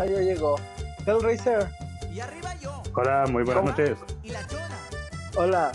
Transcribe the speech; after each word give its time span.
Ah, 0.00 0.06
ya 0.06 0.20
llegó. 0.20 0.56
Hellraiser. 1.04 1.68
Hola, 2.94 3.26
muy 3.30 3.44
buenas 3.44 3.62
¿Cómo? 3.62 3.68
noches. 3.68 3.98
Hola. 5.36 5.72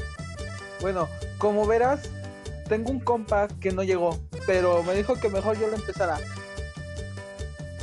Bueno, 0.82 1.08
como 1.38 1.68
verás, 1.68 2.10
tengo 2.68 2.90
un 2.90 3.00
compa 3.00 3.48
que 3.60 3.72
no 3.72 3.84
llegó, 3.84 4.18
pero 4.48 4.82
me 4.82 4.96
dijo 4.96 5.14
que 5.14 5.30
mejor 5.30 5.60
yo 5.60 5.68
lo 5.68 5.76
empezara. 5.76 6.18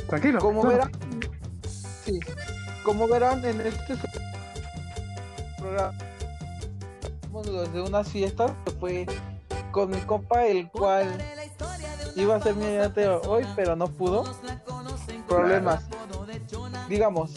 Tranquilo. 0.07 0.39
Como 0.39 0.63
claro. 0.63 0.75
verán, 0.75 0.91
sí, 2.03 2.19
como 2.83 3.07
verán 3.07 3.45
en 3.45 3.61
este 3.61 3.95
programa 5.57 5.93
de 7.71 7.81
unas 7.81 8.09
fiestas 8.09 8.51
que 8.65 8.71
fue 8.71 9.05
con 9.71 9.91
mi 9.91 10.01
compa, 10.01 10.45
el 10.45 10.69
cual 10.69 11.07
iba 12.17 12.35
a 12.35 12.41
ser 12.41 12.55
mi 12.55 12.65
ayudante 12.65 13.07
hoy, 13.07 13.47
pero 13.55 13.77
no 13.77 13.87
pudo. 13.87 14.25
Problemas. 15.27 15.85
Digamos, 16.89 17.31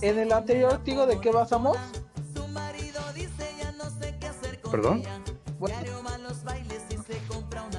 en 0.00 0.18
el 0.18 0.32
anterior 0.32 0.82
digo 0.84 1.06
de 1.06 1.20
qué 1.20 1.30
basamos. 1.30 1.76
Perdón. 4.70 5.02
Bueno, 5.58 5.76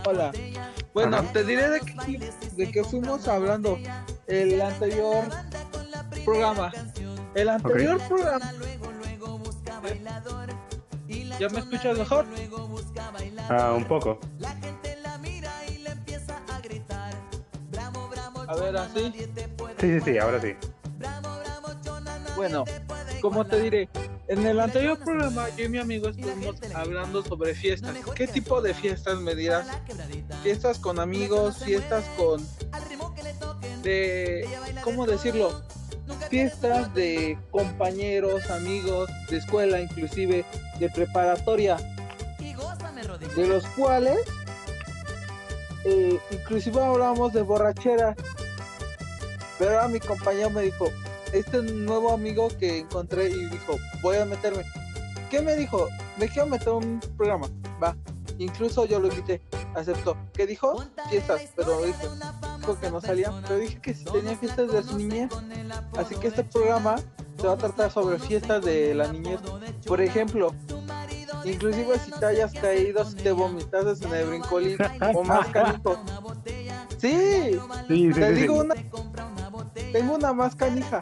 hola. 0.06 0.32
Bueno, 0.94 1.18
Ajá. 1.18 1.34
te 1.34 1.44
diré 1.44 1.70
de 1.70 1.80
que, 1.82 2.34
de 2.56 2.72
que 2.72 2.84
fuimos 2.84 3.28
hablando 3.28 3.78
el 4.28 4.62
anterior 4.62 5.26
programa. 6.24 6.72
El 7.34 7.50
anterior 7.50 8.00
programa. 8.08 8.52
¿Ya 11.40 11.50
me 11.50 11.60
escuchas 11.60 11.98
mejor? 11.98 12.26
Ah, 13.50 13.74
un 13.76 13.86
poco. 13.86 14.20
A 18.48 18.56
ver, 18.56 18.78
así. 18.78 19.14
Sí, 19.84 20.00
sí, 20.00 20.00
sí, 20.06 20.18
ahora 20.18 20.40
sí. 20.40 20.56
Bueno, 22.38 22.64
como 23.22 23.44
te 23.46 23.60
diré, 23.60 23.90
en 24.30 24.46
el 24.46 24.62
anterior 24.62 24.98
programa 24.98 25.50
yo 25.58 25.66
y 25.66 25.68
mi 25.68 25.78
amigo 25.78 26.08
estuvimos 26.08 26.56
hablando 26.74 27.22
sobre 27.22 27.54
fiestas. 27.54 27.94
¿Qué 28.16 28.26
tipo 28.26 28.62
de 28.62 28.74
fiestas 28.74 29.20
me 29.20 29.36
dirás? 29.36 29.68
Fiestas 30.42 30.80
con 30.80 31.02
amigos, 31.02 31.58
fiestas 31.66 32.06
con... 32.16 32.42
de... 33.82 34.48
¿cómo 34.86 35.06
decirlo? 35.06 35.62
Fiestas 36.30 36.94
de 36.94 37.38
compañeros, 37.52 38.50
amigos, 38.52 39.10
de 39.30 39.36
escuela, 39.36 39.82
inclusive 39.82 40.46
de 40.80 40.90
preparatoria, 40.92 41.76
de 43.36 43.48
los 43.48 43.66
cuales 43.68 44.20
eh, 45.84 46.18
inclusive 46.32 46.82
hablamos 46.82 47.34
de 47.34 47.42
borrachera. 47.42 48.16
Pero 49.60 49.82
a 49.82 49.88
mi 49.88 50.00
compañero 50.00 50.50
me 50.50 50.64
dijo, 50.64 50.90
este 51.32 51.62
nuevo 51.62 52.14
amigo 52.14 52.48
que 52.60 52.80
encontré 52.80 53.30
y 53.30 53.46
dijo, 53.46 53.78
voy 54.02 54.18
a 54.18 54.26
meterme. 54.26 54.64
¿Qué 55.30 55.42
me 55.42 55.56
dijo? 55.56 55.88
Me 56.18 56.28
quiero 56.28 56.48
meter 56.48 56.70
un 56.70 57.00
programa. 57.18 57.48
Va. 57.82 57.96
Incluso 58.38 58.86
yo 58.86 59.00
lo 59.00 59.08
invité. 59.08 59.42
Aceptó. 59.76 60.16
¿Qué 60.34 60.46
dijo? 60.46 60.84
Fiestas. 61.10 61.42
Pero 61.56 61.84
dijo, 61.84 62.08
dijo 62.60 62.80
que 62.80 62.92
no 62.92 63.02
salía. 63.02 63.32
Pero 63.48 63.60
dije 63.60 63.82
que 63.82 63.94
si 63.94 64.06
tenía 64.06 64.36
fiestas 64.38 64.72
de 64.72 64.84
su 64.84 64.98
niñez. 64.98 65.30
Así 65.98 66.16
que 66.16 66.28
este 66.28 66.44
programa 66.44 66.96
se 67.40 67.48
va 67.48 67.54
a 67.54 67.58
tratar 67.58 67.92
sobre 67.92 68.20
fiestas 68.20 68.64
de 68.64 68.94
la 68.94 69.12
niñez. 69.12 69.40
Por 69.88 70.02
ejemplo, 70.02 70.54
inclusive 71.46 71.98
si 72.00 72.12
te 72.12 72.26
hayas 72.26 72.54
caído, 72.54 73.04
si 73.06 73.16
te 73.16 73.32
vomitaste 73.32 74.06
en 74.06 74.14
el 74.14 74.28
brincolín 74.28 74.78
o 75.16 75.24
más 75.24 75.48
canijo. 75.50 75.98
Sí, 76.98 77.60
Sí, 77.88 78.14
sí, 78.14 78.14
te 78.14 78.36
sí, 78.36 78.42
digo 78.42 78.62
una. 78.62 78.76
Tengo 79.94 80.16
una 80.16 80.34
más 80.34 80.56
canija. 80.56 81.02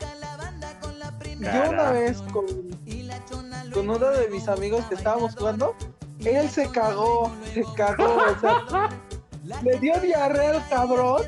Yo 1.39 1.69
una 1.69 1.91
vez 1.91 2.21
con, 2.33 2.45
con 3.73 3.89
uno 3.89 4.09
de 4.11 4.27
mis 4.27 4.49
amigos 4.49 4.83
que 4.85 4.95
estábamos 4.95 5.33
jugando, 5.33 5.73
él 6.19 6.49
se 6.49 6.69
cagó, 6.69 7.31
se 7.53 7.63
cagó, 7.75 8.17
o 8.17 8.39
sea, 8.39 8.89
le 9.63 9.79
dio 9.79 9.97
diarrea 10.01 10.51
al 10.51 10.67
cabrón. 10.67 11.23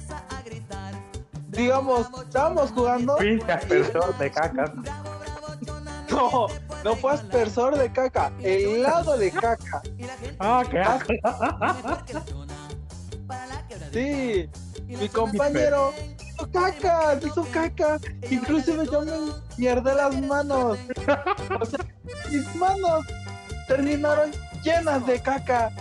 Digamos, 1.47 2.09
estábamos 2.21 2.71
jugando, 2.71 3.15
Pinche 3.15 3.51
aspersor 3.51 4.17
de 4.17 4.29
caca. 4.29 4.65
no, 6.11 6.47
no 6.83 6.95
fue 6.97 7.13
aspersor 7.13 7.77
de 7.77 7.89
caca, 7.93 8.33
helado 8.41 9.17
de 9.17 9.31
caca. 9.31 9.81
Ah, 10.37 10.63
qué 10.69 10.79
asco. 10.79 11.13
Sí, 13.93 14.49
mi 14.87 15.07
compañero 15.07 15.93
hizo 16.43 16.51
caca, 16.51 17.19
hizo 17.25 17.47
caca. 17.51 17.99
Inclusive 18.29 18.85
yo 18.91 19.01
me 19.01 19.11
mierdé 19.57 19.95
las 19.95 20.21
manos. 20.21 20.77
O 21.59 21.65
sea, 21.65 21.79
mis 22.31 22.55
manos 22.55 23.05
terminaron 23.67 24.31
llenas 24.63 25.05
de 25.05 25.21
caca. 25.21 25.71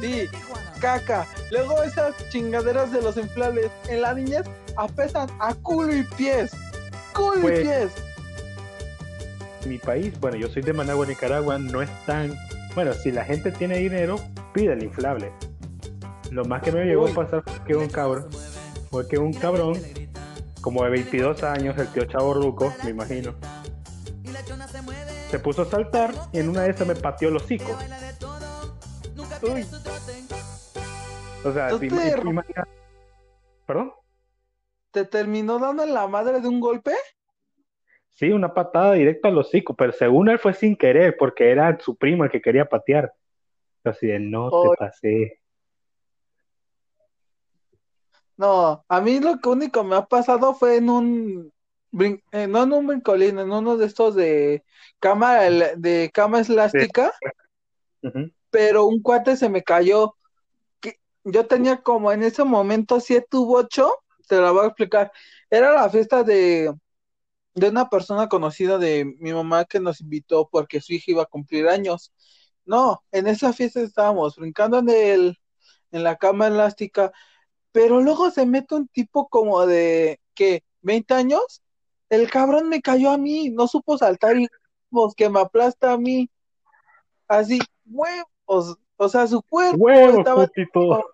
Sí, 0.00 0.26
caca. 0.80 1.26
Luego 1.50 1.82
esas 1.82 2.14
chingaderas 2.30 2.92
de 2.92 3.02
los 3.02 3.16
inflables 3.16 3.70
en 3.88 4.02
la 4.02 4.14
niñez 4.14 4.42
apesan 4.76 5.28
a 5.40 5.54
culo 5.54 5.94
y 5.94 6.02
pies. 6.02 6.52
Culo 7.14 7.40
Pues- 7.42 7.60
y 7.60 7.62
pies. 7.62 7.92
Mi 9.66 9.78
país, 9.78 10.18
bueno, 10.20 10.36
yo 10.36 10.48
soy 10.48 10.60
de 10.60 10.74
Managua, 10.74 11.06
Nicaragua, 11.06 11.58
no 11.58 11.80
es 11.80 11.88
tan. 12.04 12.36
Bueno, 12.74 12.92
si 12.92 13.10
la 13.10 13.24
gente 13.24 13.50
tiene 13.50 13.78
dinero, 13.78 14.16
pide 14.52 14.74
el 14.74 14.82
inflable. 14.82 15.32
Lo 16.30 16.44
más 16.44 16.60
que 16.62 16.70
me 16.70 16.84
llegó 16.84 17.06
a 17.08 17.14
pasar 17.14 17.42
fue 17.46 17.64
que 17.64 17.74
un 17.76 17.88
cabrón, 17.88 18.28
fue 18.94 19.08
que 19.08 19.18
un 19.18 19.32
cabrón, 19.32 19.74
como 20.60 20.84
de 20.84 20.90
22 20.90 21.42
años, 21.42 21.76
el 21.78 21.88
tío 21.88 22.04
Chavo 22.04 22.32
Ruco, 22.32 22.72
me 22.84 22.90
imagino, 22.90 23.34
se 25.30 25.38
puso 25.40 25.62
a 25.62 25.64
saltar 25.64 26.12
y 26.32 26.38
en 26.38 26.48
una 26.48 26.62
de 26.62 26.70
esas 26.70 26.86
me 26.86 26.94
pateó 26.94 27.28
el 27.30 27.34
hocico. 27.34 27.76
Uy, 29.42 29.66
O 31.44 31.52
sea, 31.52 31.70
¿Tú 31.70 31.78
si 31.80 31.88
te 31.88 32.20
imagina- 32.20 32.68
¿Perdón? 33.66 33.92
¿te 34.92 35.04
terminó 35.04 35.58
dando 35.58 35.82
en 35.82 35.92
la 35.92 36.06
madre 36.06 36.40
de 36.40 36.46
un 36.46 36.60
golpe? 36.60 36.92
Sí, 38.10 38.30
una 38.30 38.54
patada 38.54 38.92
directa 38.92 39.26
al 39.26 39.38
hocico, 39.38 39.74
pero 39.74 39.90
según 39.90 40.28
él 40.28 40.38
fue 40.38 40.54
sin 40.54 40.76
querer, 40.76 41.16
porque 41.18 41.50
era 41.50 41.76
su 41.80 41.96
primo 41.96 42.22
el 42.22 42.30
que 42.30 42.40
quería 42.40 42.64
patear. 42.64 43.12
Así 43.82 44.06
de, 44.06 44.20
no 44.20 44.50
te 44.50 44.68
pasé. 44.78 45.40
No, 48.36 48.84
a 48.88 49.00
mí 49.00 49.20
lo 49.20 49.38
que 49.38 49.48
único 49.48 49.84
me 49.84 49.96
ha 49.96 50.06
pasado 50.06 50.54
fue 50.54 50.76
en 50.76 50.90
un, 50.90 51.52
eh, 52.32 52.46
no 52.48 52.64
en 52.64 52.72
un 52.72 52.86
brincolín, 52.86 53.38
en 53.38 53.52
uno 53.52 53.76
de 53.76 53.86
estos 53.86 54.14
de 54.14 54.64
cama, 54.98 55.40
de 55.40 56.10
cama 56.12 56.40
elástica, 56.40 57.12
pero 58.50 58.86
un 58.86 59.00
cuate 59.00 59.36
se 59.36 59.48
me 59.48 59.62
cayó. 59.62 60.16
Yo 61.24 61.46
tenía 61.46 61.80
como 61.80 62.12
en 62.12 62.22
ese 62.22 62.44
momento 62.44 63.00
siete 63.00 63.36
u 63.36 63.56
ocho, 63.56 63.92
te 64.28 64.40
la 64.40 64.50
voy 64.50 64.64
a 64.64 64.68
explicar. 64.68 65.12
Era 65.48 65.72
la 65.72 65.88
fiesta 65.88 66.22
de, 66.22 66.74
de 67.54 67.68
una 67.68 67.88
persona 67.88 68.28
conocida 68.28 68.78
de 68.78 69.04
mi 69.20 69.32
mamá 69.32 69.64
que 69.64 69.80
nos 69.80 70.00
invitó 70.00 70.48
porque 70.50 70.80
su 70.80 70.92
hija 70.92 71.12
iba 71.12 71.22
a 71.22 71.26
cumplir 71.26 71.68
años. 71.68 72.12
No, 72.66 73.02
en 73.12 73.26
esa 73.26 73.52
fiesta 73.52 73.80
estábamos 73.80 74.36
brincando 74.36 74.78
en 74.78 74.88
el, 74.88 75.38
en 75.92 76.02
la 76.02 76.16
cama 76.16 76.48
elástica, 76.48 77.12
pero 77.74 78.00
luego 78.00 78.30
se 78.30 78.46
mete 78.46 78.76
un 78.76 78.86
tipo 78.86 79.26
como 79.28 79.66
de, 79.66 80.20
¿qué? 80.32 80.62
¿20 80.84 81.12
años? 81.12 81.60
El 82.08 82.30
cabrón 82.30 82.68
me 82.68 82.80
cayó 82.80 83.10
a 83.10 83.18
mí, 83.18 83.50
no 83.50 83.66
supo 83.66 83.98
saltar 83.98 84.36
y 84.36 84.46
pues, 84.90 85.12
que 85.16 85.28
me 85.28 85.40
aplasta 85.40 85.90
a 85.90 85.98
mí. 85.98 86.30
Así, 87.26 87.58
huevos, 87.84 88.78
o 88.96 89.08
sea, 89.08 89.26
su 89.26 89.42
cuerpo 89.42 89.76
Huevos, 89.76 90.18
estaba 90.18 90.46
putito. 90.46 91.04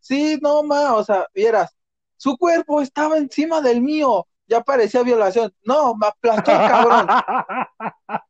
Sí, 0.00 0.38
no, 0.42 0.62
ma, 0.62 0.96
o 0.96 1.02
sea, 1.02 1.26
vieras, 1.34 1.74
su 2.18 2.36
cuerpo 2.36 2.82
estaba 2.82 3.16
encima 3.16 3.62
del 3.62 3.80
mío, 3.80 4.26
ya 4.46 4.60
parecía 4.60 5.02
violación. 5.02 5.50
No, 5.64 5.94
me 5.94 6.08
aplastó 6.08 6.50
el 6.52 6.58
cabrón. 6.58 7.06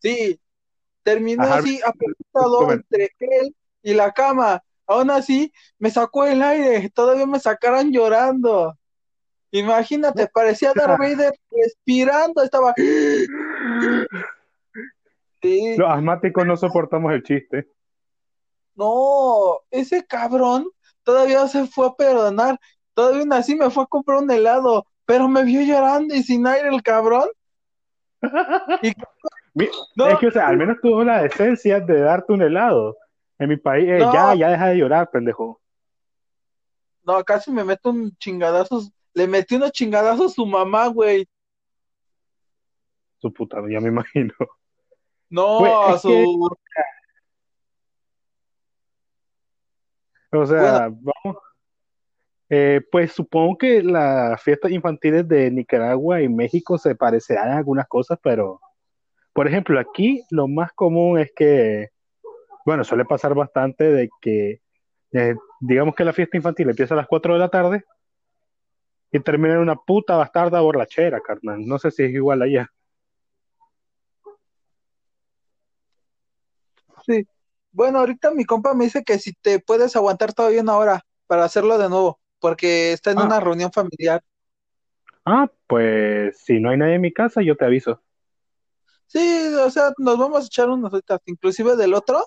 Sí, 0.00 0.38
terminé 1.02 1.42
Ajá, 1.42 1.56
así 1.56 1.80
aplastado 1.84 2.58
joven. 2.58 2.84
entre 2.90 3.10
él 3.18 3.56
y 3.82 3.94
la 3.94 4.12
cama. 4.12 4.62
Aún 4.86 5.10
así, 5.10 5.52
me 5.78 5.90
sacó 5.90 6.26
el 6.26 6.42
aire, 6.42 6.90
todavía 6.90 7.26
me 7.26 7.40
sacaron 7.40 7.90
llorando. 7.92 8.74
Imagínate, 9.50 10.26
parecía 10.26 10.72
Darth 10.74 10.98
Vader 10.98 11.32
respirando, 11.50 12.42
estaba. 12.42 12.74
Sí, 15.42 15.76
Los 15.76 15.90
asmáticos 15.90 16.46
no 16.46 16.56
soportamos 16.56 17.12
el 17.12 17.22
chiste. 17.22 17.68
no, 18.74 19.58
ese 19.70 20.02
cabrón 20.06 20.66
todavía 21.02 21.46
se 21.48 21.66
fue 21.66 21.88
a 21.88 21.92
perdonar, 21.92 22.58
todavía 22.94 23.26
así 23.36 23.54
me 23.54 23.68
fue 23.68 23.82
a 23.82 23.86
comprar 23.86 24.22
un 24.22 24.30
helado, 24.30 24.86
pero 25.04 25.28
me 25.28 25.44
vio 25.44 25.60
llorando 25.60 26.14
y 26.14 26.22
sin 26.22 26.46
aire 26.46 26.68
el 26.68 26.82
cabrón. 26.82 27.28
Y 28.82 29.66
no, 29.96 30.08
Es 30.08 30.18
que, 30.18 30.26
o 30.26 30.30
sea, 30.30 30.48
al 30.48 30.56
menos 30.56 30.78
tuvo 30.82 31.04
la 31.04 31.22
decencia 31.22 31.78
de 31.78 32.00
darte 32.00 32.32
un 32.32 32.42
helado. 32.42 32.96
En 33.38 33.48
mi 33.48 33.56
país, 33.56 33.88
eh, 33.88 33.98
No. 33.98 34.12
ya, 34.12 34.34
ya 34.34 34.50
deja 34.50 34.68
de 34.68 34.76
llorar, 34.76 35.10
pendejo. 35.10 35.60
no, 37.02 37.22
casi 37.24 37.50
me 37.50 37.64
meto 37.64 37.90
un 37.90 38.16
chingadazos 38.16 38.90
le 39.14 39.28
metió 39.28 39.56
unos 39.56 39.70
chingadazos 39.72 40.32
a 40.32 40.34
su 40.34 40.44
mamá, 40.44 40.88
güey. 40.88 41.28
Su 43.18 43.32
puta, 43.32 43.58
ya 43.70 43.80
me 43.80 43.88
imagino. 43.88 44.34
No, 45.30 45.82
a 45.82 45.98
su... 45.98 46.50
O 50.32 50.46
sea, 50.46 50.88
vamos. 50.90 51.42
Eh, 52.50 52.80
pues 52.90 53.12
supongo 53.12 53.56
que 53.56 53.82
las 53.82 54.42
fiestas 54.42 54.70
infantiles 54.70 55.26
de 55.26 55.50
Nicaragua 55.50 56.20
y 56.20 56.28
México 56.28 56.76
se 56.76 56.94
parecerán 56.94 57.50
en 57.52 57.56
algunas 57.58 57.86
cosas, 57.88 58.18
pero, 58.22 58.60
por 59.32 59.46
ejemplo, 59.48 59.78
aquí 59.78 60.22
lo 60.30 60.46
más 60.48 60.72
común 60.72 61.18
es 61.18 61.32
que, 61.34 61.90
bueno, 62.64 62.84
suele 62.84 63.04
pasar 63.04 63.34
bastante 63.34 63.84
de 63.84 64.08
que, 64.20 64.60
eh, 65.12 65.34
digamos 65.60 65.94
que 65.94 66.04
la 66.04 66.12
fiesta 66.12 66.36
infantil 66.36 66.70
empieza 66.70 66.94
a 66.94 66.96
las 66.96 67.06
4 67.06 67.34
de 67.34 67.38
la 67.40 67.48
tarde 67.48 67.84
y 69.12 69.20
termina 69.20 69.54
en 69.54 69.60
una 69.60 69.76
puta 69.76 70.16
bastarda 70.16 70.60
borrachera, 70.60 71.20
carnal. 71.20 71.64
No 71.66 71.78
sé 71.78 71.90
si 71.90 72.02
es 72.04 72.10
igual 72.12 72.42
allá. 72.42 72.70
Sí. 77.06 77.26
Bueno, 77.72 77.98
ahorita 77.98 78.30
mi 78.30 78.44
compa 78.44 78.72
me 78.74 78.84
dice 78.84 79.02
que 79.04 79.18
si 79.18 79.32
te 79.34 79.58
puedes 79.60 79.94
aguantar 79.96 80.32
todavía 80.32 80.62
una 80.62 80.76
hora 80.76 81.02
para 81.26 81.44
hacerlo 81.44 81.76
de 81.78 81.88
nuevo 81.88 82.20
porque 82.38 82.92
está 82.92 83.10
en 83.10 83.18
Ah. 83.18 83.24
una 83.24 83.40
reunión 83.40 83.72
familiar. 83.72 84.22
Ah, 85.24 85.50
pues 85.66 86.38
si 86.40 86.60
no 86.60 86.70
hay 86.70 86.76
nadie 86.76 86.94
en 86.96 87.00
mi 87.00 87.12
casa, 87.12 87.40
yo 87.42 87.56
te 87.56 87.64
aviso. 87.64 88.02
Sí, 89.06 89.46
o 89.58 89.70
sea, 89.70 89.92
nos 89.98 90.18
vamos 90.18 90.44
a 90.44 90.46
echar 90.46 90.68
unas 90.68 90.92
horitas, 90.92 91.20
inclusive 91.26 91.76
del 91.76 91.94
otro, 91.94 92.26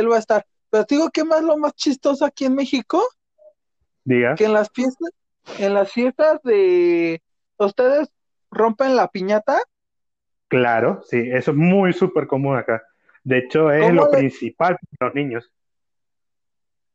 él 0.00 0.10
va 0.10 0.16
a 0.16 0.20
estar. 0.20 0.46
Pero 0.70 0.84
te 0.86 0.96
digo, 0.96 1.10
¿qué 1.10 1.24
más 1.24 1.42
lo 1.42 1.56
más 1.58 1.74
chistoso 1.74 2.24
aquí 2.24 2.44
en 2.46 2.54
México? 2.54 3.02
Diga. 4.04 4.36
Que 4.36 4.44
en 4.44 4.52
las 4.52 4.70
fiestas, 4.72 5.10
en 5.56 5.74
las 5.74 5.90
fiestas 5.92 6.40
de 6.44 7.22
ustedes 7.58 8.08
rompen 8.50 8.94
la 8.96 9.08
piñata, 9.08 9.60
Claro, 10.48 11.02
sí, 11.04 11.18
eso 11.32 11.50
es 11.52 11.56
muy 11.56 11.92
súper 11.92 12.26
común 12.26 12.56
acá. 12.56 12.82
De 13.24 13.38
hecho, 13.38 13.70
es 13.70 13.86
¿Cómo 13.86 13.94
lo 13.94 14.08
le- 14.12 14.18
principal 14.18 14.76
para 14.98 15.08
los 15.10 15.14
niños. 15.14 15.52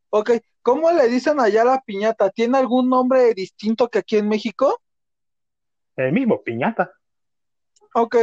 ok, 0.09 0.31
¿cómo 0.61 0.91
le 0.91 1.07
dicen 1.09 1.39
allá 1.39 1.63
la 1.65 1.81
piñata? 1.81 2.29
¿Tiene 2.29 2.57
algún 2.57 2.89
nombre 2.89 3.33
distinto 3.33 3.89
que 3.89 3.99
aquí 3.99 4.17
en 4.17 4.29
México? 4.29 4.79
El 5.95 6.11
mismo, 6.11 6.43
piñata. 6.43 6.91
Ok, 7.93 8.15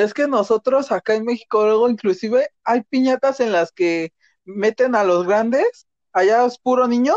es 0.00 0.14
que 0.14 0.28
nosotros 0.28 0.90
acá 0.92 1.14
en 1.14 1.24
México 1.24 1.64
luego 1.64 1.88
inclusive 1.88 2.48
hay 2.64 2.82
piñatas 2.82 3.40
en 3.40 3.52
las 3.52 3.72
que 3.72 4.12
meten 4.44 4.94
a 4.94 5.04
los 5.04 5.26
grandes, 5.26 5.86
allá 6.12 6.44
es 6.44 6.58
puro 6.58 6.86
niño, 6.86 7.14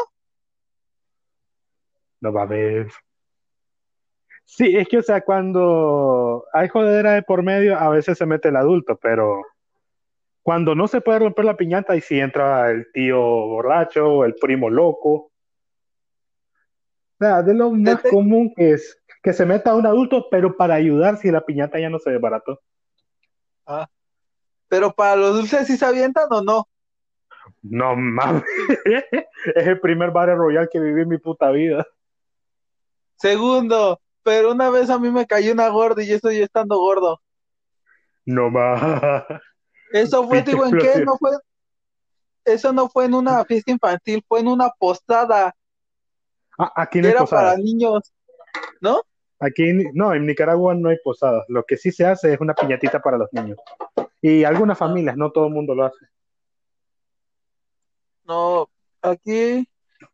No 2.20 2.34
va 2.34 2.42
a 2.42 2.44
haber. 2.46 2.88
Sí, 4.46 4.76
es 4.76 4.88
que, 4.88 5.00
o 5.00 5.04
sea, 5.04 5.22
cuando 5.22 6.46
hay 6.54 6.70
jodera 6.70 7.14
de 7.14 7.22
por 7.22 7.44
medio, 7.44 7.78
a 7.78 7.90
veces 7.90 8.18
se 8.18 8.26
mete 8.26 8.50
el 8.50 8.56
adulto, 8.56 8.98
pero 8.98 9.44
cuando 10.42 10.74
no 10.74 10.88
se 10.88 11.02
puede 11.02 11.20
romper 11.20 11.46
la 11.46 11.58
piñata, 11.58 11.96
y 11.96 12.02
sí 12.02 12.20
entra 12.20 12.72
el 12.72 12.92
tío 12.92 13.20
borracho 13.20 14.08
o 14.08 14.26
el 14.26 14.36
primo 14.36 14.70
loco. 14.70 15.14
O 15.14 15.32
sea, 17.20 17.44
de 17.44 17.54
lo 17.54 17.72
más 17.72 18.02
Tete. 18.02 18.10
común 18.10 18.54
que 18.56 18.74
es 18.74 18.98
que 19.28 19.34
se 19.34 19.46
meta 19.46 19.76
un 19.76 19.86
adulto, 19.86 20.30
pero 20.32 20.56
para 20.56 20.76
ayudar 20.76 21.18
si 21.18 21.30
la 21.30 21.46
piñata 21.46 21.78
ya 21.78 21.90
no 21.90 22.00
se 22.00 22.12
desbarató. 22.12 22.62
pero 24.70 24.94
para 24.94 25.18
los 25.18 25.36
dulces 25.36 25.68
sí 25.68 25.76
se 25.76 25.86
avientan 25.86 26.28
o 26.32 26.42
no. 26.42 26.70
No 27.62 27.94
mames. 27.98 28.44
Es 29.54 29.68
el 29.68 29.82
primer 29.82 30.12
Battle 30.12 30.36
Royale 30.36 30.70
que 30.72 30.80
viví 30.80 31.02
en 31.02 31.10
mi 31.10 31.18
puta 31.18 31.52
vida. 31.52 31.86
Segundo, 33.18 34.00
pero 34.24 34.54
una 34.54 34.70
vez 34.70 34.90
a 34.90 34.98
mí 34.98 35.12
me 35.12 35.28
cayó 35.28 35.52
una 35.52 35.68
gorda 35.68 36.02
y 36.02 36.08
yo 36.08 36.16
estando 36.24 36.78
gordo. 36.78 37.20
No 38.24 38.50
mames. 38.50 39.24
Eso 39.92 40.26
fue, 40.26 40.42
digo, 40.42 40.66
¿en 40.66 40.78
qué? 40.78 41.04
No 41.04 41.18
fue, 41.18 41.32
eso 42.46 42.72
no 42.72 42.88
fue 42.88 43.04
en 43.04 43.14
una 43.14 43.44
fiesta 43.44 43.72
infantil, 43.72 44.24
fue 44.26 44.40
en 44.40 44.48
una 44.48 44.70
posada, 44.70 45.54
Ah, 46.58 46.72
aquí 46.78 47.02
no 47.02 47.10
era 47.10 47.26
para 47.26 47.58
niños, 47.58 48.12
¿no? 48.82 49.02
Aquí, 49.40 49.72
no, 49.94 50.14
en 50.14 50.26
Nicaragua 50.26 50.74
no 50.74 50.90
hay 50.90 50.98
posadas. 51.04 51.46
Lo 51.48 51.64
que 51.64 51.78
sí 51.78 51.92
se 51.92 52.06
hace 52.06 52.34
es 52.34 52.40
una 52.40 52.54
piñatita 52.54 53.00
para 53.00 53.18
los 53.18 53.32
niños. 53.32 53.58
Y 54.22 54.44
algunas 54.44 54.78
familias, 54.78 55.16
no 55.16 55.32
todo 55.32 55.48
el 55.48 55.54
mundo 55.54 55.76
lo 55.76 55.86
hace. 55.86 56.06
No, 58.26 58.70
aquí 59.02 59.68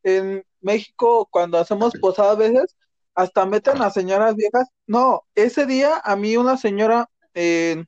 en 0.04 0.46
México 0.62 1.28
cuando 1.32 1.58
hacemos 1.58 1.94
posada 2.00 2.32
a 2.32 2.36
veces, 2.36 2.76
hasta 3.16 3.46
meten 3.46 3.82
a 3.82 3.90
señoras 3.90 4.36
viejas. 4.36 4.68
No, 4.88 5.24
ese 5.36 5.66
día 5.66 6.02
a 6.04 6.16
mí 6.16 6.38
una 6.38 6.58
señora, 6.58 7.10
eh, 7.34 7.84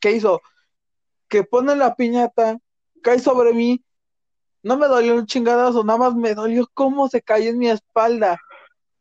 ¿qué 0.00 0.12
hizo? 0.12 0.40
Que 1.28 1.44
pone 1.44 1.74
la 1.74 1.94
piñata, 1.94 2.58
cae 3.02 3.18
sobre 3.18 3.52
mí, 3.52 3.84
no 4.62 4.76
me 4.76 4.88
dolió 4.88 5.14
un 5.14 5.26
chingadazo, 5.26 5.84
nada 5.84 5.98
más 5.98 6.14
me 6.14 6.34
dolió 6.34 6.68
cómo 6.74 7.08
se 7.08 7.22
cayó 7.22 7.50
en 7.50 7.58
mi 7.58 7.68
espalda. 7.68 8.38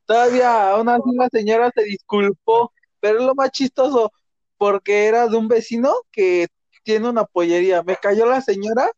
Todavía 0.06 0.72
aún 0.72 0.90
así 0.90 1.10
la 1.16 1.30
señora 1.30 1.72
se 1.76 1.84
disculpó, 1.84 2.72
pero 3.00 3.20
es 3.20 3.26
lo 3.26 3.36
más 3.36 3.52
chistoso, 3.52 4.12
porque 4.58 5.06
era 5.06 5.28
de 5.28 5.36
un 5.38 5.48
vecino 5.48 5.94
que 6.12 6.48
tiene 6.84 7.10
una 7.10 7.26
pollería. 7.26 7.84
Me 7.84 7.96
cayó 7.96 8.26
la 8.26 8.42
señora 8.42 8.92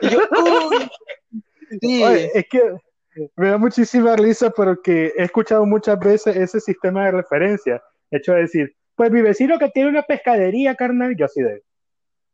y 0.00 0.08
yo, 0.08 0.20
sí, 1.80 2.02
Oye, 2.02 2.30
es 2.34 2.46
que 2.48 2.62
me 3.36 3.48
da 3.48 3.58
muchísima 3.58 4.16
risa 4.16 4.50
porque 4.50 5.12
he 5.16 5.24
escuchado 5.24 5.66
muchas 5.66 5.98
veces 5.98 6.36
ese 6.36 6.60
sistema 6.60 7.06
de 7.06 7.12
referencia. 7.12 7.82
Hecho 8.10 8.32
de 8.32 8.42
decir, 8.42 8.76
pues 8.94 9.10
mi 9.10 9.20
vecino 9.20 9.58
que 9.58 9.68
tiene 9.70 9.90
una 9.90 10.02
pescadería, 10.02 10.74
carnal, 10.74 11.14
yo 11.16 11.26
así 11.26 11.42
de. 11.42 11.62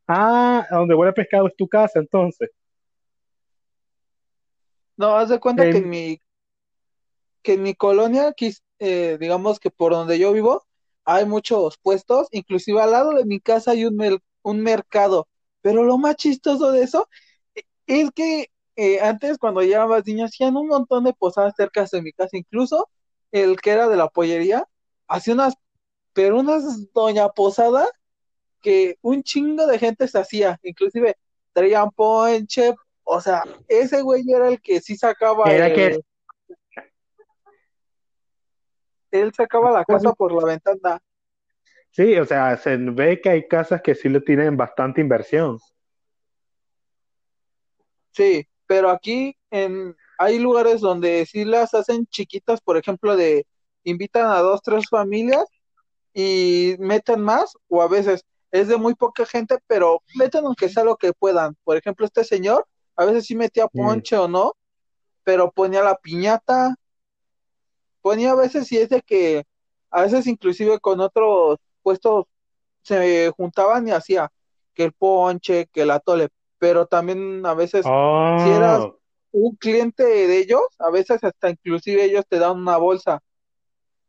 Ah, 0.07 0.67
a 0.71 0.77
donde 0.77 0.95
huele 0.95 1.13
pescado 1.15 1.47
es 1.47 1.57
tu 1.57 1.67
casa, 1.67 1.99
entonces. 1.99 2.51
no, 4.97 5.17
haz 5.17 5.31
de 5.31 5.41
cuenta 5.41 5.65
que 5.65 5.79
en 5.79 5.89
mi, 5.89 6.21
que 7.45 7.55
en 7.55 7.65
mi 7.65 7.75
colonia, 7.77 8.29
aquí, 8.31 8.53
eh, 8.81 9.19
digamos 9.21 9.61
que 9.61 9.71
por 9.73 9.93
donde 9.93 10.19
yo 10.21 10.33
vivo, 10.35 10.65
hay 11.07 11.27
muchos 11.27 11.79
puestos, 11.79 12.29
inclusive 12.33 12.83
al 12.83 12.93
lado 12.93 13.13
de 13.13 13.27
mi 13.27 13.41
casa 13.41 13.73
hay 13.73 13.87
un, 13.87 13.97
mer- 13.97 14.21
un 14.43 14.63
mercado, 14.63 15.29
pero 15.63 15.85
lo 15.85 15.99
más 15.99 16.17
chistoso 16.17 16.73
de 16.73 16.85
eso 16.85 17.09
eh, 17.57 17.65
es 17.87 18.11
que 18.13 18.49
eh, 18.77 19.01
antes 19.01 19.39
cuando 19.39 19.63
llegaban 19.63 19.91
más 19.91 20.07
niños 20.07 20.31
hacían 20.33 20.57
un 20.57 20.69
montón 20.69 21.05
de 21.05 21.15
posadas 21.15 21.55
cerca 21.57 21.87
de 21.93 22.03
mi 22.03 22.13
casa, 22.13 22.37
incluso 22.39 22.91
el 23.33 23.61
que 23.61 23.71
era 23.73 23.89
de 23.89 23.97
la 23.97 24.09
pollería, 24.09 24.67
hacía 25.09 25.35
unas, 25.35 25.55
pero 26.15 26.41
unas 26.41 26.93
doña 26.95 27.29
posada 27.31 27.89
que 28.63 28.97
un 29.03 29.23
chingo 29.23 29.67
de 29.67 29.79
gente 29.79 30.09
se 30.09 30.19
hacía, 30.19 30.59
inclusive 30.63 31.17
traían 31.53 31.91
ponche, 31.91 32.75
o 33.05 33.21
sea, 33.21 33.45
ese 33.69 34.03
güey 34.03 34.25
era 34.31 34.49
el 34.49 34.61
que 34.61 34.81
sí 34.81 34.97
sacaba 34.97 35.57
Era 35.57 35.67
el- 35.67 35.73
que- 35.73 36.01
él 39.21 39.33
sacaba 39.35 39.71
la 39.71 39.85
casa 39.85 40.13
por 40.13 40.33
la 40.33 40.45
ventana. 40.47 41.01
Sí, 41.91 42.17
o 42.17 42.25
sea, 42.25 42.57
se 42.57 42.77
ve 42.77 43.21
que 43.21 43.31
hay 43.31 43.49
casas 43.49 43.81
que 43.83 43.95
sí 43.95 44.09
le 44.09 44.21
tienen 44.21 44.57
bastante 44.57 45.01
inversión. 45.01 45.59
Sí, 48.11 48.47
pero 48.67 48.91
aquí 48.91 49.37
en 49.51 49.95
hay 50.19 50.39
lugares 50.39 50.81
donde 50.81 51.27
sí 51.27 51.45
las 51.45 51.75
hacen 51.75 52.07
chiquitas, 52.07 52.61
por 52.61 52.77
ejemplo, 52.77 53.17
de 53.17 53.47
invitan 53.83 54.31
a 54.31 54.39
dos, 54.39 54.63
tres 54.63 54.87
familias 54.89 55.45
y 56.13 56.77
meten 56.79 57.21
más, 57.21 57.55
o 57.69 57.83
a 57.83 57.89
veces 57.89 58.25
es 58.53 58.69
de 58.69 58.77
muy 58.77 58.95
poca 58.95 59.27
gente, 59.27 59.59
pero 59.67 60.01
meten 60.15 60.45
aunque 60.47 60.69
sea 60.69 60.85
lo 60.85 60.97
que 60.97 61.13
puedan. 61.13 61.57
Por 61.65 61.77
ejemplo, 61.77 62.07
este 62.07 62.23
señor 62.25 62.67
a 62.97 63.05
veces 63.05 63.27
sí 63.27 63.35
metía 63.35 63.67
Mm. 63.67 63.79
ponche 63.79 64.17
o 64.17 64.29
no, 64.29 64.53
pero 65.25 65.51
ponía 65.51 65.83
la 65.83 65.97
piñata, 65.97 66.77
ponía 68.05 68.33
a 68.33 68.35
veces 68.35 68.67
si 68.69 68.77
es 68.77 68.91
de 68.91 69.01
que 69.01 69.45
a 69.91 70.03
veces 70.03 70.27
inclusive 70.27 70.79
con 70.79 71.01
otros 71.01 71.57
puestos 71.83 72.27
se 72.83 73.31
juntaban 73.35 73.89
y 73.89 73.93
hacía 73.93 74.31
que 74.75 74.85
el 74.85 74.93
ponche, 74.93 75.69
que 75.73 75.83
el 75.83 75.91
atole, 75.91 76.29
pero 76.59 76.85
también 76.85 77.47
a 77.47 77.55
veces 77.55 77.87
Oh, 77.87 78.39
si 78.43 78.51
eras- 78.51 78.83
un 79.33 79.57
cliente 79.57 80.05
de 80.05 80.39
ellos, 80.39 80.61
a 80.79 80.91
veces 80.91 81.25
hasta 81.25 81.49
inclusive 81.49 82.05
ellos 82.05 82.25
te 82.29 82.39
dan 82.39 82.59
una 82.59 82.77
bolsa. 82.77 83.21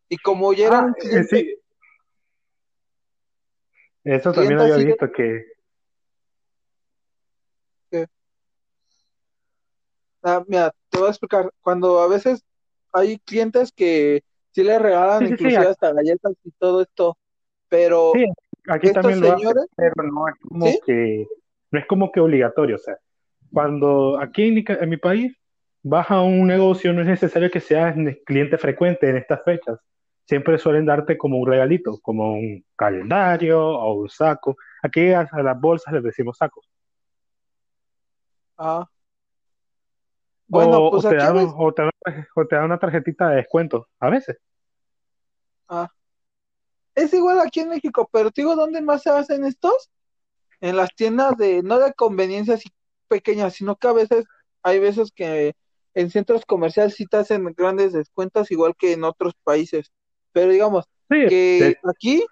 Y 0.09 0.17
como 0.17 0.51
ya 0.51 0.67
era 0.67 0.79
ah, 0.79 0.85
un 0.87 0.91
eh, 0.91 0.99
cliente, 0.99 1.37
sí. 1.37 1.55
Eso 4.03 4.33
también 4.33 4.59
había 4.59 4.75
de- 4.75 4.85
visto 4.85 5.09
que 5.13 5.45
ah, 10.23 10.43
mira, 10.47 10.73
te 10.89 10.97
voy 10.97 11.07
a 11.07 11.11
explicar, 11.11 11.49
cuando 11.61 12.01
a 12.01 12.07
veces 12.07 12.43
hay 12.95 13.19
clientes 13.19 13.71
que 13.71 14.23
sí 14.51 14.63
les 14.63 14.81
regalan 14.81 15.19
Sí, 15.19 15.33
inclusive 15.33 15.67
hasta 15.67 15.93
galletas 15.93 16.33
y 16.43 16.51
todo 16.51 16.81
esto, 16.81 17.17
pero 17.69 18.11
Sí, 18.13 18.25
aquí 18.67 18.87
estos 18.87 19.03
también 19.03 19.21
lo 19.21 19.37
señores, 19.37 19.65
pero 19.75 19.93
no 20.03 20.27
es 20.27 20.35
como 20.41 20.71
que 20.85 21.27
no 21.71 21.79
es 21.79 21.85
como 21.87 22.11
que 22.11 22.19
obligatorio, 22.21 22.75
o 22.75 22.79
sea, 22.79 22.97
cuando 23.51 24.19
aquí 24.19 24.43
en, 24.43 24.63
en 24.67 24.89
mi 24.89 24.97
país 24.97 25.35
vas 25.87 26.09
a 26.09 26.21
un 26.21 26.47
negocio, 26.47 26.93
no 26.93 27.01
es 27.01 27.07
necesario 27.07 27.51
que 27.51 27.59
seas 27.59 27.95
cliente 28.25 28.57
frecuente 28.57 29.07
en 29.07 29.17
estas 29.17 29.43
fechas. 29.43 29.79
Siempre 30.25 30.57
suelen 30.57 30.87
darte 30.87 31.15
como 31.15 31.37
un 31.37 31.47
regalito, 31.47 31.99
como 32.01 32.33
un 32.33 32.65
calendario 32.75 33.61
o 33.61 33.93
un 33.93 34.09
saco. 34.09 34.55
Aquí 34.81 35.11
a, 35.11 35.29
las 35.43 35.61
bolsas 35.61 35.93
les 35.93 36.03
decimos 36.03 36.37
sacos. 36.37 36.67
Ah. 38.57 38.87
Bueno, 40.47 40.89
pues 40.91 41.03
te 41.03 41.15
dan, 41.15 41.37
o 41.55 41.73
te 41.73 42.55
dan 42.55 42.65
una 42.65 42.79
tarjetita 42.79 43.29
de 43.29 43.37
descuento, 43.37 43.87
a 43.99 44.09
veces. 44.09 44.37
Ah. 45.67 45.89
Es 46.93 47.13
igual 47.13 47.39
aquí 47.39 47.59
en 47.59 47.69
México, 47.69 48.09
pero 48.11 48.31
te 48.31 48.41
digo, 48.41 48.55
¿dónde 48.55 48.81
más 48.81 49.03
se 49.03 49.09
hacen 49.09 49.43
estos? 49.43 49.91
En 50.61 50.77
las 50.77 50.95
tiendas 50.95 51.37
de, 51.37 51.61
no 51.61 51.79
de 51.79 51.93
conveniencia 51.93 52.53
así 52.53 52.69
pequeñas, 53.07 53.53
sino 53.53 53.75
que 53.75 53.87
a 53.87 53.93
veces, 53.93 54.25
hay 54.63 54.79
veces 54.79 55.11
que 55.13 55.53
en 55.93 56.09
centros 56.09 56.45
comerciales 56.45 56.95
sí 56.95 57.05
te 57.05 57.17
hacen 57.17 57.53
grandes 57.57 57.93
descuentos, 57.93 58.51
igual 58.51 58.75
que 58.77 58.93
en 58.93 59.03
otros 59.03 59.33
países. 59.43 59.91
Pero 60.31 60.51
digamos, 60.51 60.85
que 61.09 61.77
aquí 61.83 62.25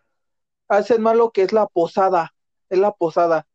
hacen 0.68 1.02
más 1.02 1.16
lo 1.16 1.32
que 1.32 1.44
es 1.44 1.54
la 1.54 1.68
posada, 1.68 2.34
es 2.70 2.80
la 2.80 2.92
posada. 2.92 3.46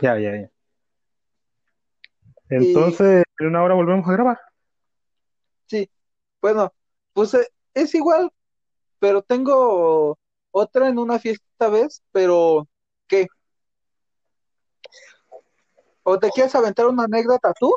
Ya, 0.00 0.18
ya, 0.18 0.36
ya. 0.36 0.51
Entonces, 2.52 3.24
en 3.38 3.46
una 3.46 3.62
hora 3.62 3.74
volvemos 3.74 4.06
a 4.06 4.12
grabar. 4.12 4.38
Sí, 5.66 5.90
bueno, 6.42 6.70
pues 7.14 7.32
eh, 7.32 7.48
es 7.72 7.94
igual, 7.94 8.30
pero 8.98 9.22
tengo 9.22 10.18
otra 10.50 10.88
en 10.88 10.98
una 10.98 11.18
fiesta 11.18 11.68
vez, 11.70 12.02
pero 12.12 12.68
¿qué? 13.06 13.26
¿O 16.02 16.18
te 16.18 16.28
quieres 16.28 16.54
aventar 16.54 16.86
una 16.88 17.04
anécdota 17.04 17.54
tú? 17.58 17.74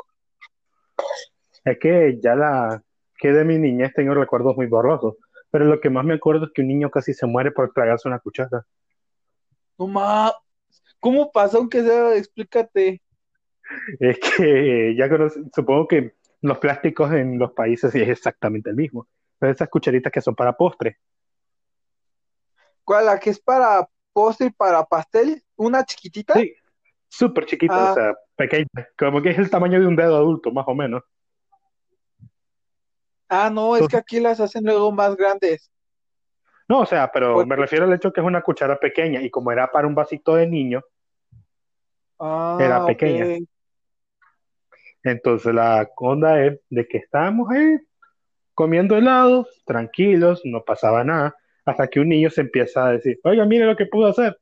Es 1.64 1.78
que 1.80 2.18
ya 2.22 2.34
la 2.34 2.82
que 3.18 3.32
de 3.32 3.44
mi 3.46 3.56
niñez 3.56 3.94
tengo 3.94 4.12
recuerdos 4.12 4.56
muy 4.56 4.66
borrosos, 4.66 5.14
pero 5.50 5.64
lo 5.64 5.80
que 5.80 5.88
más 5.88 6.04
me 6.04 6.14
acuerdo 6.14 6.46
es 6.46 6.52
que 6.54 6.60
un 6.60 6.68
niño 6.68 6.90
casi 6.90 7.14
se 7.14 7.24
muere 7.24 7.50
por 7.50 7.72
tragarse 7.72 8.08
una 8.08 8.18
cuchara. 8.18 8.66
No 9.78 9.86
ma, 9.86 10.34
¿cómo 11.00 11.32
pasó 11.32 11.58
aunque 11.58 11.82
sea? 11.82 12.14
Explícate. 12.14 13.00
Es 13.98 14.18
que 14.18 14.94
ya 14.96 15.08
supongo 15.54 15.88
que 15.88 16.14
los 16.42 16.58
plásticos 16.58 17.12
en 17.12 17.38
los 17.38 17.52
países 17.52 17.94
es 17.94 18.08
exactamente 18.08 18.70
el 18.70 18.76
mismo. 18.76 19.08
Pero 19.38 19.52
esas 19.52 19.68
cucharitas 19.68 20.12
que 20.12 20.20
son 20.20 20.34
para 20.34 20.56
postre. 20.56 20.98
¿Cuál? 22.84 23.06
¿La 23.06 23.18
que 23.18 23.30
es 23.30 23.40
para 23.40 23.88
postre 24.12 24.46
y 24.46 24.50
para 24.50 24.84
pastel? 24.84 25.42
¿Una 25.56 25.84
chiquitita? 25.84 26.34
Sí, 26.34 26.54
súper 27.08 27.46
chiquita, 27.46 27.74
o 27.74 27.86
ah. 27.88 27.94
sea, 27.94 28.14
pequeña. 28.36 28.66
Como 28.96 29.20
que 29.20 29.30
es 29.30 29.38
el 29.38 29.50
tamaño 29.50 29.80
de 29.80 29.86
un 29.86 29.96
dedo 29.96 30.16
adulto, 30.16 30.52
más 30.52 30.66
o 30.68 30.74
menos. 30.74 31.02
Ah, 33.28 33.50
no, 33.50 33.76
es 33.76 33.88
que 33.88 33.96
aquí 33.96 34.20
las 34.20 34.38
hacen 34.40 34.64
luego 34.64 34.92
más 34.92 35.16
grandes. 35.16 35.70
No, 36.68 36.80
o 36.80 36.86
sea, 36.86 37.10
pero 37.12 37.44
me 37.46 37.56
refiero 37.56 37.84
al 37.84 37.92
hecho 37.92 38.12
que 38.12 38.20
es 38.20 38.26
una 38.26 38.42
cuchara 38.42 38.78
pequeña 38.78 39.20
y 39.20 39.30
como 39.30 39.52
era 39.52 39.70
para 39.70 39.86
un 39.86 39.94
vasito 39.94 40.34
de 40.34 40.46
niño, 40.46 40.82
ah, 42.18 42.58
era 42.60 42.84
pequeña. 42.86 43.38
Entonces 45.06 45.54
la 45.54 45.88
onda 45.96 46.44
es 46.44 46.60
de 46.68 46.86
que 46.88 46.98
estábamos 46.98 47.48
ahí 47.50 47.78
comiendo 48.54 48.96
helado, 48.96 49.46
tranquilos, 49.64 50.40
no 50.44 50.64
pasaba 50.64 51.04
nada, 51.04 51.36
hasta 51.64 51.86
que 51.88 52.00
un 52.00 52.08
niño 52.08 52.28
se 52.30 52.40
empieza 52.40 52.86
a 52.86 52.92
decir, 52.92 53.20
oiga, 53.22 53.44
mire 53.44 53.66
lo 53.66 53.76
que 53.76 53.86
pudo 53.86 54.08
hacer. 54.08 54.36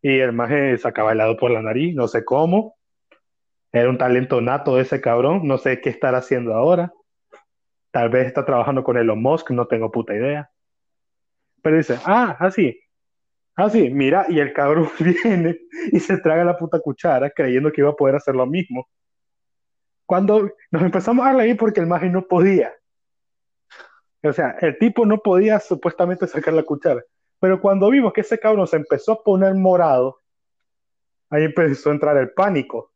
Y 0.00 0.20
el 0.20 0.32
maje 0.32 0.78
sacaba 0.78 1.12
helado 1.12 1.36
por 1.36 1.50
la 1.50 1.60
nariz, 1.60 1.94
no 1.94 2.08
sé 2.08 2.24
cómo. 2.24 2.76
Era 3.72 3.90
un 3.90 3.98
talento 3.98 4.40
nato 4.40 4.76
de 4.76 4.82
ese 4.82 5.02
cabrón, 5.02 5.46
no 5.46 5.58
sé 5.58 5.80
qué 5.82 5.90
estará 5.90 6.18
haciendo 6.18 6.54
ahora. 6.54 6.92
Tal 7.90 8.08
vez 8.08 8.26
está 8.26 8.44
trabajando 8.46 8.82
con 8.84 8.96
Elon 8.96 9.20
Musk, 9.20 9.50
no 9.50 9.66
tengo 9.66 9.90
puta 9.90 10.14
idea. 10.14 10.50
Pero 11.60 11.76
dice, 11.76 11.98
ah, 12.06 12.36
así, 12.40 12.80
así, 13.54 13.90
mira, 13.90 14.26
y 14.30 14.38
el 14.38 14.54
cabrón 14.54 14.88
viene 15.24 15.58
y 15.92 16.00
se 16.00 16.16
traga 16.18 16.44
la 16.44 16.56
puta 16.56 16.80
cuchara 16.80 17.28
creyendo 17.28 17.70
que 17.70 17.82
iba 17.82 17.90
a 17.90 17.96
poder 17.96 18.14
hacer 18.14 18.34
lo 18.34 18.46
mismo. 18.46 18.88
Cuando 20.06 20.50
nos 20.70 20.82
empezamos 20.82 21.26
a 21.26 21.32
reír 21.32 21.56
porque 21.56 21.80
el 21.80 21.86
maje 21.86 22.08
no 22.08 22.26
podía. 22.26 22.72
O 24.22 24.32
sea, 24.32 24.56
el 24.60 24.78
tipo 24.78 25.04
no 25.04 25.18
podía 25.18 25.60
supuestamente 25.60 26.26
sacar 26.26 26.54
la 26.54 26.62
cuchara. 26.62 27.04
Pero 27.38 27.60
cuando 27.60 27.90
vimos 27.90 28.12
que 28.12 28.22
ese 28.22 28.38
cabrón 28.38 28.66
se 28.66 28.76
empezó 28.76 29.12
a 29.12 29.22
poner 29.22 29.54
morado, 29.54 30.20
ahí 31.30 31.44
empezó 31.44 31.90
a 31.90 31.94
entrar 31.94 32.16
el 32.16 32.30
pánico. 32.32 32.92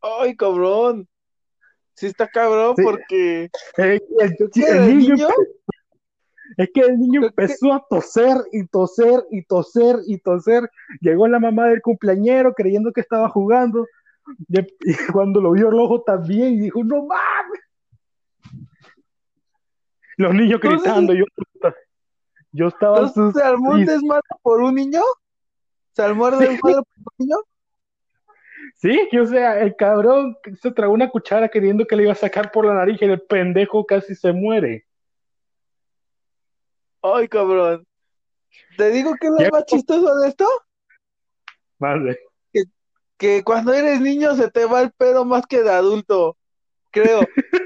Ay, 0.00 0.36
cabrón. 0.36 1.08
Sí 1.94 2.06
está 2.06 2.28
cabrón 2.28 2.74
porque... 2.82 3.50
el, 3.76 4.00
niño, 4.86 5.28
es 6.56 6.70
que 6.72 6.80
el 6.80 6.98
niño 6.98 7.26
empezó 7.26 7.72
a 7.72 7.84
toser 7.88 8.36
y 8.52 8.66
toser 8.66 9.24
y 9.30 9.42
toser 9.42 9.96
y 10.06 10.18
toser. 10.18 10.70
Llegó 11.00 11.26
la 11.28 11.40
mamá 11.40 11.68
del 11.68 11.82
cumpleañero 11.82 12.54
creyendo 12.54 12.92
que 12.92 13.00
estaba 13.00 13.28
jugando. 13.28 13.86
Y, 14.48 14.94
cuando 15.12 15.40
lo 15.40 15.52
vio 15.52 15.68
el 15.68 15.78
ojo 15.78 16.02
también, 16.02 16.60
dijo, 16.60 16.82
no 16.84 17.06
mames. 17.06 17.60
Los 20.16 20.32
niños 20.32 20.60
gritando, 20.60 21.12
yo, 21.12 21.24
yo 22.52 22.68
estaba... 22.68 23.08
¿Se 23.08 23.42
armó 23.42 23.70
un 23.70 23.86
por 24.42 24.60
un 24.60 24.74
niño? 24.76 25.00
¿Se 25.92 26.02
armó 26.02 26.26
un 26.26 26.38
desmadre 26.38 26.58
por 26.60 26.72
un 26.72 27.16
niño? 27.18 27.36
Sí, 28.76 29.08
que 29.10 29.20
o 29.20 29.26
sea, 29.26 29.60
el 29.60 29.76
cabrón 29.76 30.36
se 30.60 30.70
tragó 30.70 30.92
una 30.92 31.10
cuchara 31.10 31.48
queriendo 31.48 31.84
que 31.84 31.96
le 31.96 32.04
iba 32.04 32.12
a 32.12 32.16
sacar 32.16 32.50
por 32.50 32.64
la 32.64 32.74
nariz 32.74 33.00
y 33.00 33.04
el 33.04 33.20
pendejo 33.22 33.84
casi 33.84 34.14
se 34.14 34.32
muere. 34.32 34.86
Ay, 37.04 37.28
cabrón. 37.28 37.86
¿Te 38.78 38.90
digo 38.90 39.14
que 39.20 39.26
es 39.26 39.32
lo 39.38 39.50
más 39.50 39.66
chistoso 39.66 40.16
de 40.20 40.28
esto? 40.28 40.46
Vale. 41.78 42.18
Que, 43.18 43.44
cuando 43.44 43.74
eres 43.74 44.00
niño 44.00 44.34
se 44.34 44.50
te 44.50 44.64
va 44.64 44.80
el 44.80 44.90
pedo 44.90 45.26
más 45.26 45.46
que 45.46 45.62
de 45.62 45.70
adulto, 45.70 46.38
creo. 46.90 47.20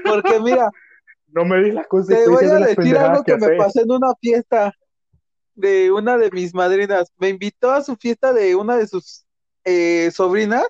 Porque 0.05 0.41
mira. 0.41 0.69
no 1.27 1.45
me 1.45 1.63
di 1.63 1.73
cosas. 1.87 2.17
Te 2.17 2.29
voy 2.29 2.45
a 2.45 2.55
decir 2.55 2.97
algo 2.97 3.23
que, 3.23 3.37
me 3.37 3.55
pasó 3.55 3.81
en 3.81 3.91
una 3.91 4.13
fiesta 4.21 4.73
de 5.55 5.89
una 5.89 6.17
de 6.17 6.31
mis 6.31 6.53
madrinas. 6.53 7.13
Me 7.17 7.29
invitó 7.29 7.71
a 7.71 7.81
su 7.81 7.95
fiesta 7.95 8.33
de 8.33 8.55
una 8.55 8.75
de 8.75 8.87
sus 8.87 9.25
eh, 9.63 10.11
sobrinas 10.11 10.67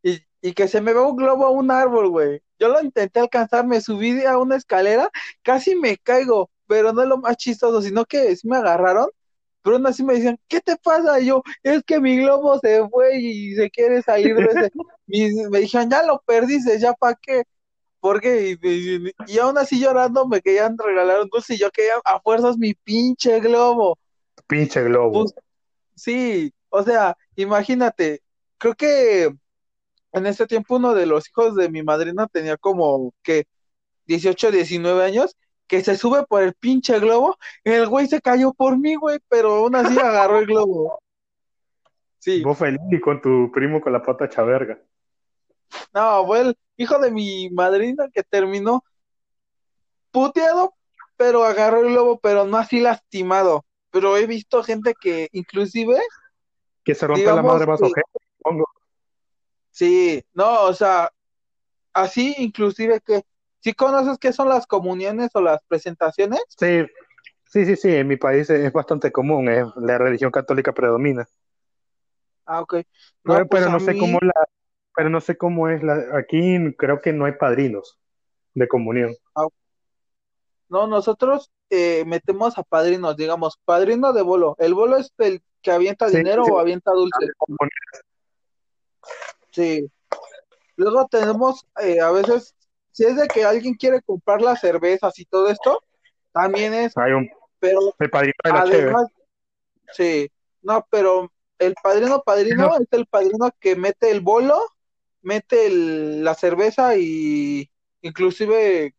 y, 0.00 0.20
y 0.40 0.52
que 0.52 0.68
se 0.68 0.80
me 0.80 0.92
va 0.92 1.08
un 1.08 1.16
globo 1.16 1.44
a 1.44 1.50
un 1.50 1.72
árbol, 1.72 2.08
güey. 2.08 2.40
Yo 2.60 2.68
lo 2.68 2.80
intenté 2.80 3.18
alcanzar, 3.18 3.66
me 3.66 3.80
subí 3.80 4.24
a 4.24 4.38
una 4.38 4.56
escalera, 4.56 5.10
casi 5.42 5.74
me 5.74 5.98
caigo 5.98 6.50
pero 6.72 6.94
no 6.94 7.02
es 7.02 7.08
lo 7.08 7.18
más 7.18 7.36
chistoso, 7.36 7.82
sino 7.82 8.06
que 8.06 8.34
sí 8.34 8.48
me 8.48 8.56
agarraron, 8.56 9.06
pero 9.60 9.76
aún 9.76 9.86
así 9.86 10.02
me 10.02 10.14
decían, 10.14 10.40
¿qué 10.48 10.58
te 10.62 10.78
pasa? 10.78 11.20
Y 11.20 11.26
yo, 11.26 11.42
es 11.62 11.82
que 11.84 12.00
mi 12.00 12.16
globo 12.16 12.58
se 12.60 12.88
fue 12.88 13.18
y 13.20 13.54
se 13.54 13.70
quiere 13.70 14.00
salir 14.00 14.34
de 14.34 14.44
ese. 14.44 14.72
me 15.50 15.58
dijeron, 15.58 15.90
ya 15.90 16.02
lo 16.02 16.22
perdiste, 16.24 16.80
ya 16.80 16.94
para 16.94 17.18
qué. 17.20 17.42
Porque, 18.00 18.56
y, 18.62 19.12
y, 19.30 19.38
aún 19.38 19.58
así 19.58 19.78
llorando 19.78 20.26
me 20.26 20.40
querían 20.40 20.78
regalar 20.78 21.20
un 21.20 21.28
dulce 21.28 21.56
y 21.56 21.58
yo 21.58 21.70
quería 21.70 21.96
a 22.06 22.20
fuerzas 22.20 22.56
mi 22.56 22.72
pinche 22.72 23.38
globo. 23.40 23.98
Pinche 24.46 24.82
globo. 24.82 25.24
Pues, 25.24 25.34
sí, 25.94 26.54
o 26.70 26.82
sea, 26.82 27.18
imagínate, 27.36 28.22
creo 28.56 28.74
que 28.74 29.24
en 30.12 30.26
ese 30.26 30.46
tiempo 30.46 30.76
uno 30.76 30.94
de 30.94 31.04
los 31.04 31.28
hijos 31.28 31.54
de 31.54 31.68
mi 31.68 31.82
madrina 31.82 32.28
tenía 32.28 32.56
como 32.56 33.12
que 33.22 33.44
18, 34.06 34.52
19 34.52 35.04
años 35.04 35.36
que 35.72 35.82
se 35.82 35.96
sube 35.96 36.26
por 36.26 36.42
el 36.42 36.52
pinche 36.52 37.00
globo, 37.00 37.38
el 37.64 37.88
güey 37.88 38.06
se 38.06 38.20
cayó 38.20 38.52
por 38.52 38.78
mí, 38.78 38.94
güey, 38.94 39.20
pero 39.30 39.54
aún 39.54 39.74
así 39.74 39.98
agarró 39.98 40.36
el 40.36 40.44
globo. 40.44 41.00
Sí. 42.18 42.42
Vos 42.42 42.58
feliz 42.58 42.78
y 42.90 43.00
con 43.00 43.22
tu 43.22 43.50
primo 43.50 43.80
con 43.80 43.94
la 43.94 44.02
pata 44.02 44.28
chaverga. 44.28 44.78
No, 45.94 46.26
fue 46.26 46.40
el 46.42 46.58
hijo 46.76 46.98
de 46.98 47.10
mi 47.10 47.48
madrina 47.48 48.10
que 48.12 48.22
terminó 48.22 48.84
puteado, 50.10 50.74
pero 51.16 51.42
agarró 51.42 51.80
el 51.80 51.92
globo, 51.92 52.20
pero 52.20 52.44
no 52.44 52.58
así 52.58 52.78
lastimado. 52.78 53.64
Pero 53.90 54.18
he 54.18 54.26
visto 54.26 54.62
gente 54.62 54.92
que 55.00 55.30
inclusive... 55.32 55.98
Que 56.84 56.94
se 56.94 57.06
rompe 57.06 57.24
la 57.24 57.42
madre 57.42 57.66
más 57.66 57.80
ojete, 57.80 58.02
supongo. 58.36 58.66
Sí, 59.70 60.22
no, 60.34 60.64
o 60.64 60.74
sea, 60.74 61.10
así 61.94 62.34
inclusive 62.36 63.00
que 63.00 63.24
¿Sí 63.62 63.74
conoces 63.74 64.18
qué 64.18 64.32
son 64.32 64.48
las 64.48 64.66
comuniones 64.66 65.30
o 65.34 65.40
las 65.40 65.62
presentaciones? 65.64 66.42
Sí, 66.48 66.84
sí, 67.46 67.64
sí, 67.64 67.76
sí, 67.76 67.94
en 67.94 68.08
mi 68.08 68.16
país 68.16 68.50
es 68.50 68.72
bastante 68.72 69.12
común, 69.12 69.48
eh, 69.48 69.64
la 69.76 69.98
religión 69.98 70.32
católica 70.32 70.72
predomina. 70.72 71.28
Ah, 72.44 72.60
ok. 72.60 72.78
pero, 73.22 73.46
pues 73.46 73.70
no 73.70 73.78
sé 73.78 73.96
cómo 73.96 74.18
la, 74.20 74.32
pero 74.96 75.10
no 75.10 75.20
sé 75.20 75.36
cómo 75.36 75.68
es 75.68 75.82
la, 75.82 75.94
aquí 76.18 76.74
creo 76.76 77.00
que 77.00 77.12
no 77.12 77.24
hay 77.24 77.32
padrinos 77.32 78.00
de 78.54 78.66
comunión. 78.66 79.14
Ah, 79.36 79.46
no, 80.68 80.88
nosotros 80.88 81.52
eh, 81.70 82.04
metemos 82.04 82.58
a 82.58 82.64
padrinos, 82.64 83.16
digamos, 83.16 83.58
padrino 83.64 84.12
de 84.12 84.22
bolo. 84.22 84.56
El 84.58 84.74
bolo 84.74 84.96
es 84.96 85.12
el 85.18 85.40
que 85.60 85.70
avienta 85.70 86.08
dinero 86.08 86.42
o 86.44 86.58
avienta 86.58 86.90
dulce. 86.90 87.26
Sí. 89.50 89.88
Luego 90.76 91.06
tenemos, 91.08 91.66
eh, 91.80 92.00
a 92.00 92.10
veces, 92.10 92.56
si 92.92 93.04
es 93.04 93.16
de 93.16 93.26
que 93.26 93.44
alguien 93.44 93.74
quiere 93.74 94.00
comprar 94.02 94.40
las 94.40 94.60
cervezas 94.60 95.18
y 95.18 95.24
todo 95.24 95.48
esto, 95.48 95.82
también 96.32 96.74
es. 96.74 96.96
Hay 96.96 97.12
un. 97.12 97.28
Pero 97.58 97.94
el 97.98 98.10
padrino 98.10 98.32
de 98.44 98.52
la 98.52 98.60
además, 98.60 99.06
sí, 99.92 100.30
no, 100.62 100.86
pero 100.90 101.32
el 101.58 101.74
padrino 101.82 102.22
padrino 102.22 102.74
es 102.76 102.88
el 102.90 103.06
padrino 103.06 103.50
que 103.60 103.76
mete 103.76 104.10
el 104.10 104.20
bolo, 104.20 104.60
mete 105.22 105.66
el- 105.66 106.24
la 106.24 106.34
cerveza 106.34 106.96
y 106.96 107.70
inclusive, 108.00 108.94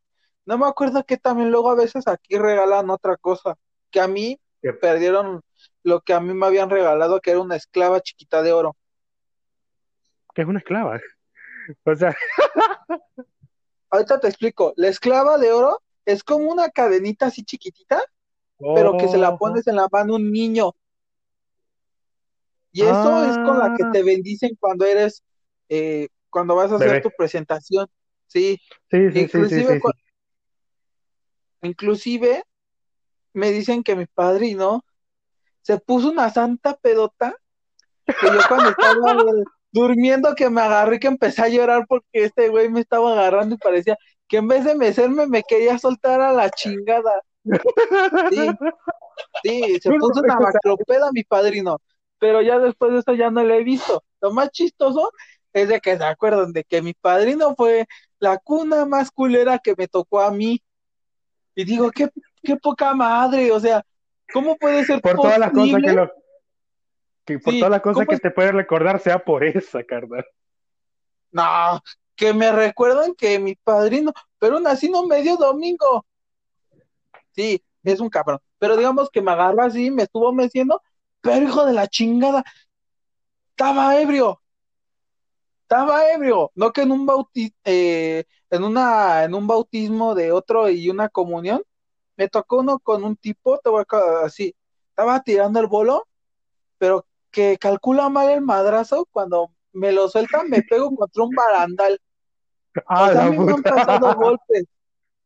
no 0.46 0.58
me 0.58 0.66
acuerdo 0.68 1.04
que 1.04 1.18
también 1.18 1.52
luego 1.52 1.70
a 1.70 1.76
veces 1.76 2.08
aquí 2.08 2.38
regalan 2.38 2.90
otra 2.90 3.18
cosa, 3.18 3.56
que 3.92 4.00
a 4.00 4.08
mí 4.08 4.40
perdieron 4.80 5.42
lo 5.84 6.00
que 6.02 6.14
a 6.14 6.22
mí 6.22 6.34
me 6.34 6.46
habían 6.46 6.70
regalado, 6.70 7.20
que 7.20 7.32
era 7.32 7.42
una 7.42 7.58
esclava 7.58 8.00
chiquita 8.00 8.42
de 8.42 8.54
oro. 8.54 8.78
Que 10.34 10.44
es 10.44 10.48
una 10.48 10.60
esclava. 10.60 11.02
O 11.86 11.96
sea, 11.96 12.16
Ahorita 13.94 14.20
te 14.20 14.28
explico, 14.28 14.74
la 14.76 14.88
esclava 14.88 15.38
de 15.38 15.52
oro 15.52 15.80
es 16.04 16.24
como 16.24 16.50
una 16.52 16.70
cadenita 16.70 17.28
así 17.28 17.44
chiquitita, 17.44 18.02
pero 18.74 18.98
que 18.98 19.08
se 19.08 19.20
la 19.20 19.30
oh, 19.30 19.38
pones 19.38 19.68
en 19.68 19.76
la 19.76 19.88
mano 19.92 20.16
un 20.16 20.32
niño. 20.32 20.76
Y 22.72 22.82
eso 22.82 23.24
es 23.24 23.38
con 23.46 23.60
la 23.60 23.76
que 23.76 23.84
Ah. 23.84 23.92
te 23.94 24.02
bendicen 24.02 24.58
cuando 24.60 24.86
eres, 24.86 25.22
eh, 25.70 26.08
cuando 26.32 26.56
vas 26.56 26.72
a 26.72 26.78
hacer 26.78 27.04
tu 27.04 27.12
presentación. 27.16 27.86
Sí, 28.26 28.60
Sí, 28.90 28.98
sí, 28.98 29.12
sí, 29.12 29.14
sí, 29.14 29.20
inclusive, 29.22 29.74
sí, 29.76 29.80
sí. 29.80 29.90
inclusive 31.62 32.44
me 33.34 33.52
dicen 33.52 33.84
que 33.84 33.96
mi 33.96 34.08
padrino 34.08 34.84
se 35.62 35.78
puso 35.78 36.10
una 36.10 36.32
santa 36.32 36.76
pedota, 36.78 37.38
que 38.08 38.26
yo 38.26 38.40
cuando 38.50 38.70
estaba 38.72 39.24
durmiendo 39.74 40.36
que 40.36 40.50
me 40.50 40.62
agarré 40.62 41.00
que 41.00 41.08
empecé 41.08 41.42
a 41.42 41.50
llorar 41.50 41.86
porque 41.88 42.06
este 42.14 42.48
güey 42.48 42.70
me 42.70 42.80
estaba 42.80 43.12
agarrando 43.12 43.56
y 43.56 43.58
parecía 43.58 43.98
que 44.28 44.38
en 44.38 44.48
vez 44.48 44.64
de 44.64 44.76
mecerme 44.76 45.28
me 45.28 45.44
quería 45.44 45.78
soltar 45.78 46.22
a 46.22 46.32
la 46.32 46.50
chingada. 46.50 47.22
Sí, 48.32 48.50
sí, 49.44 49.80
se 49.82 49.92
puso 49.92 50.22
una 50.22 50.40
macropeda 50.40 51.12
mi 51.12 51.24
padrino, 51.24 51.80
pero 52.20 52.42
ya 52.42 52.60
después 52.60 52.94
de 52.94 53.00
eso 53.00 53.14
ya 53.14 53.32
no 53.32 53.44
lo 53.44 53.54
he 53.54 53.64
visto. 53.64 54.04
Lo 54.22 54.32
más 54.32 54.50
chistoso 54.52 55.12
es 55.52 55.68
de 55.68 55.82
que 55.82 55.98
se 55.98 56.04
acuerdan 56.04 56.54
de 56.54 56.64
que 56.64 56.82
mi 56.82 56.94
padrino 56.94 57.54
fue 57.56 57.86
la 58.20 58.38
cuna 58.38 58.86
más 58.86 59.12
culera 59.12 59.60
que 59.60 59.74
me 59.78 59.88
tocó 59.88 60.22
a 60.22 60.32
mí. 60.32 60.62
Y 61.56 61.66
digo, 61.66 61.92
qué, 61.92 62.10
qué 62.42 62.56
poca 62.56 62.94
madre, 62.94 63.52
o 63.52 63.60
sea, 63.60 63.84
¿cómo 64.32 64.56
puede 64.56 64.86
ser 64.86 65.02
por 65.02 65.16
todas 65.16 65.38
las 65.38 65.52
cosas 65.52 65.82
que 65.82 65.92
lo. 65.92 66.23
Que 67.26 67.40
por 67.40 67.54
Sí, 67.54 67.60
todas 67.60 67.72
las 67.72 67.82
cosas 67.82 67.96
¿cómo 67.96 68.08
que 68.08 68.16
es- 68.16 68.22
te 68.22 68.32
puede 68.32 68.52
recordar 68.52 69.00
sea 69.00 69.24
por 69.24 69.44
esa, 69.44 69.84
carnal. 69.84 70.26
No, 71.32 71.82
que 72.16 72.34
me 72.34 72.52
recuerdan 72.52 73.16
que 73.16 73.40
mi 73.40 73.56
padrino, 73.56 74.14
pero 74.40 74.56
aún 74.56 74.68
así 74.68 74.90
no 74.90 75.06
me 75.08 75.22
dio 75.22 75.36
domingo. 75.38 76.06
Sí, 77.32 77.64
es 77.84 78.00
un 78.00 78.10
cabrón. 78.10 78.40
Pero 78.60 78.78
digamos 78.78 79.10
que 79.10 79.22
me 79.22 79.32
agarró 79.32 79.64
así, 79.64 79.92
me 79.92 80.04
estuvo 80.04 80.32
meciendo, 80.34 80.82
pero 81.22 81.44
hijo 81.48 81.66
de 81.66 81.74
la 81.74 81.88
chingada, 81.88 82.44
estaba 83.52 84.00
ebrio, 84.02 84.42
estaba 85.64 86.12
ebrio. 86.12 86.52
No 86.56 86.72
que 86.72 86.82
en 86.82 86.92
un 86.92 87.06
bauti 87.06 87.54
eh, 87.64 88.26
en 88.50 88.64
una, 88.64 89.24
en 89.24 89.34
un 89.34 89.48
bautismo 89.48 90.14
de 90.16 90.32
otro 90.32 90.70
y 90.70 90.90
una 90.90 91.10
comunión, 91.10 91.64
me 92.18 92.30
tocó 92.30 92.60
uno 92.60 92.80
con 92.80 93.04
un 93.04 93.16
tipo, 93.18 93.58
te 93.60 93.70
voy 93.70 93.84
a 93.90 94.26
así, 94.26 94.56
estaba 94.90 95.22
tirando 95.24 95.60
el 95.60 95.68
bolo, 95.68 96.08
pero 96.78 97.06
que 97.34 97.58
calcula 97.58 98.08
mal 98.10 98.30
el 98.30 98.42
madrazo, 98.42 99.06
cuando 99.12 99.52
me 99.74 99.92
lo 99.92 100.08
suelta, 100.08 100.44
me 100.44 100.62
pego 100.62 100.96
contra 100.96 101.24
un 101.24 101.32
barandal. 101.32 102.00
O 102.78 102.82
Ah, 102.88 103.10
sea, 103.12 103.22
a 103.24 103.26
la 103.26 103.32
mí 103.32 103.38
me 103.40 103.52
han 103.52 103.58
puta. 103.58 103.76
pasado 103.76 104.16
golpes. 104.16 104.66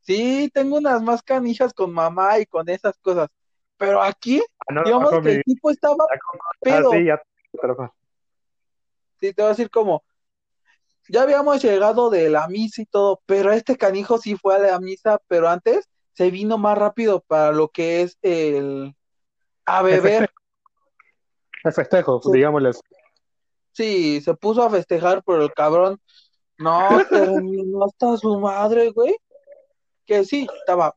Sí, 0.02 0.50
tengo 0.54 0.78
unas 0.78 1.04
más 1.04 1.22
canijas 1.22 1.74
con 1.74 1.92
mamá 1.94 2.40
y 2.40 2.46
con 2.46 2.68
esas 2.70 2.98
cosas. 3.00 3.28
Pero 3.78 4.02
aquí, 4.02 4.42
No, 4.72 4.84
digamos 4.86 5.12
que 5.12 5.22
mi- 5.22 5.32
el 5.32 5.44
tipo 5.44 5.70
estaba 5.70 6.06
pedo. 6.62 6.92
Ah, 6.94 6.96
sí, 6.98 7.06
ya. 7.06 7.22
pero- 7.62 7.94
Sí, 9.20 9.34
te 9.34 9.42
voy 9.42 9.48
a 9.48 9.50
decir 9.50 9.70
como, 9.70 10.04
ya 11.10 11.24
habíamos 11.24 11.62
llegado 11.62 12.10
de 12.10 12.30
la 12.30 12.48
misa 12.48 12.82
y 12.82 12.86
todo, 12.86 13.22
pero 13.26 13.52
este 13.52 13.76
canijo 13.78 14.18
sí 14.18 14.36
fue 14.36 14.56
a 14.56 14.60
la 14.60 14.80
misa, 14.80 15.20
pero 15.28 15.50
antes 15.50 15.90
se 16.14 16.32
vino 16.32 16.58
más 16.58 16.78
rápido 16.78 17.22
para 17.22 17.52
lo 17.52 17.70
que 17.70 18.02
es 18.02 18.18
el 18.22 18.96
a 19.66 19.82
beber. 19.84 20.30
El 21.64 21.74
festejo, 21.74 22.22
Sí. 22.22 22.32
digámosle. 22.34 22.72
Sí, 23.72 24.22
se 24.22 24.34
puso 24.34 24.64
a 24.64 24.70
festejar, 24.70 25.24
pero 25.24 25.44
el 25.44 25.54
cabrón 25.54 26.02
no 26.58 26.90
terminó 27.10 27.86
hasta 27.86 28.18
su 28.18 28.40
madre, 28.40 28.92
güey. 28.92 29.16
Que 30.06 30.24
sí, 30.24 30.48
estaba 30.60 30.96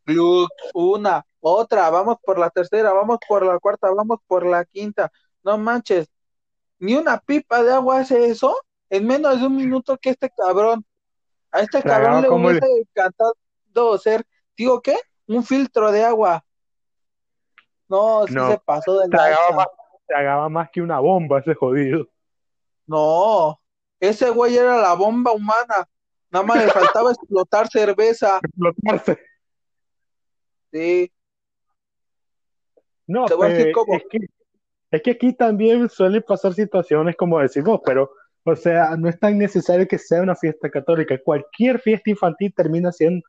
una, 0.73 1.27
otra, 1.41 1.91
vamos 1.91 2.17
por 2.23 2.39
la 2.39 2.49
tercera, 2.49 2.93
vamos 2.93 3.19
por 3.29 3.45
la 3.45 3.59
cuarta, 3.59 3.91
vamos 3.91 4.19
por 4.27 4.47
la 4.47 4.65
quinta. 4.65 5.11
No 5.43 5.59
manches, 5.59 6.09
ni 6.79 6.95
una 6.95 7.19
pipa 7.19 7.63
de 7.63 7.73
agua 7.73 8.01
hace 8.01 8.27
eso 8.27 8.57
en 8.89 9.07
menos 9.07 9.41
de 9.41 9.47
un 9.47 9.57
minuto 9.57 9.99
que 9.99 10.11
este 10.11 10.31
cabrón. 10.31 10.85
A 11.51 11.61
este 11.61 11.83
cabrón 11.83 12.23
le 12.23 12.31
hubiese 12.31 12.67
encantado 12.81 13.35
ser, 13.99 14.25
digo, 14.57 14.81
¿qué? 14.81 14.97
Un 15.27 15.43
filtro 15.45 15.91
de 15.91 16.05
agua. 16.05 16.45
No, 17.89 18.25
sí 18.27 18.35
No, 18.35 18.53
se 18.53 18.59
pasó 18.59 19.01
de 19.01 19.09
más, 19.09 19.67
tragaba 20.11 20.49
más 20.49 20.69
que 20.71 20.83
una 20.83 20.99
bomba 20.99 21.39
ese 21.39 21.55
jodido. 21.55 22.09
No, 22.87 23.61
ese 24.01 24.31
güey 24.31 24.57
era 24.57 24.77
la 24.79 24.95
bomba 24.95 25.33
humana. 25.33 25.89
Nada 26.31 26.45
más 26.45 26.65
le 26.65 26.71
faltaba 26.71 27.11
explotar 27.13 27.69
cerveza. 27.69 28.41
Explotarse. 28.43 29.19
Sí, 30.73 31.13
No, 33.07 33.27
Te 33.27 33.35
voy 33.35 33.47
a 33.47 33.51
decir 33.51 33.73
cómo. 33.73 33.95
es 33.95 34.05
que, 34.11 34.19
es 34.91 35.03
que 35.03 35.11
aquí 35.13 35.33
también 35.33 35.89
suelen 35.89 36.23
pasar 36.23 36.55
situaciones 36.55 37.17
como 37.17 37.41
decimos, 37.41 37.81
pero, 37.85 38.11
o 38.45 38.57
sea, 38.57 38.97
no 38.97 39.09
es 39.09 39.19
tan 39.19 39.39
necesario 39.39 39.87
que 39.87 39.99
sea 39.99 40.23
una 40.23 40.37
fiesta 40.37 40.71
católica. 40.71 41.19
Cualquier 41.23 41.81
fiesta 41.81 42.11
infantil 42.11 42.53
termina 42.55 42.91
siendo, 42.93 43.25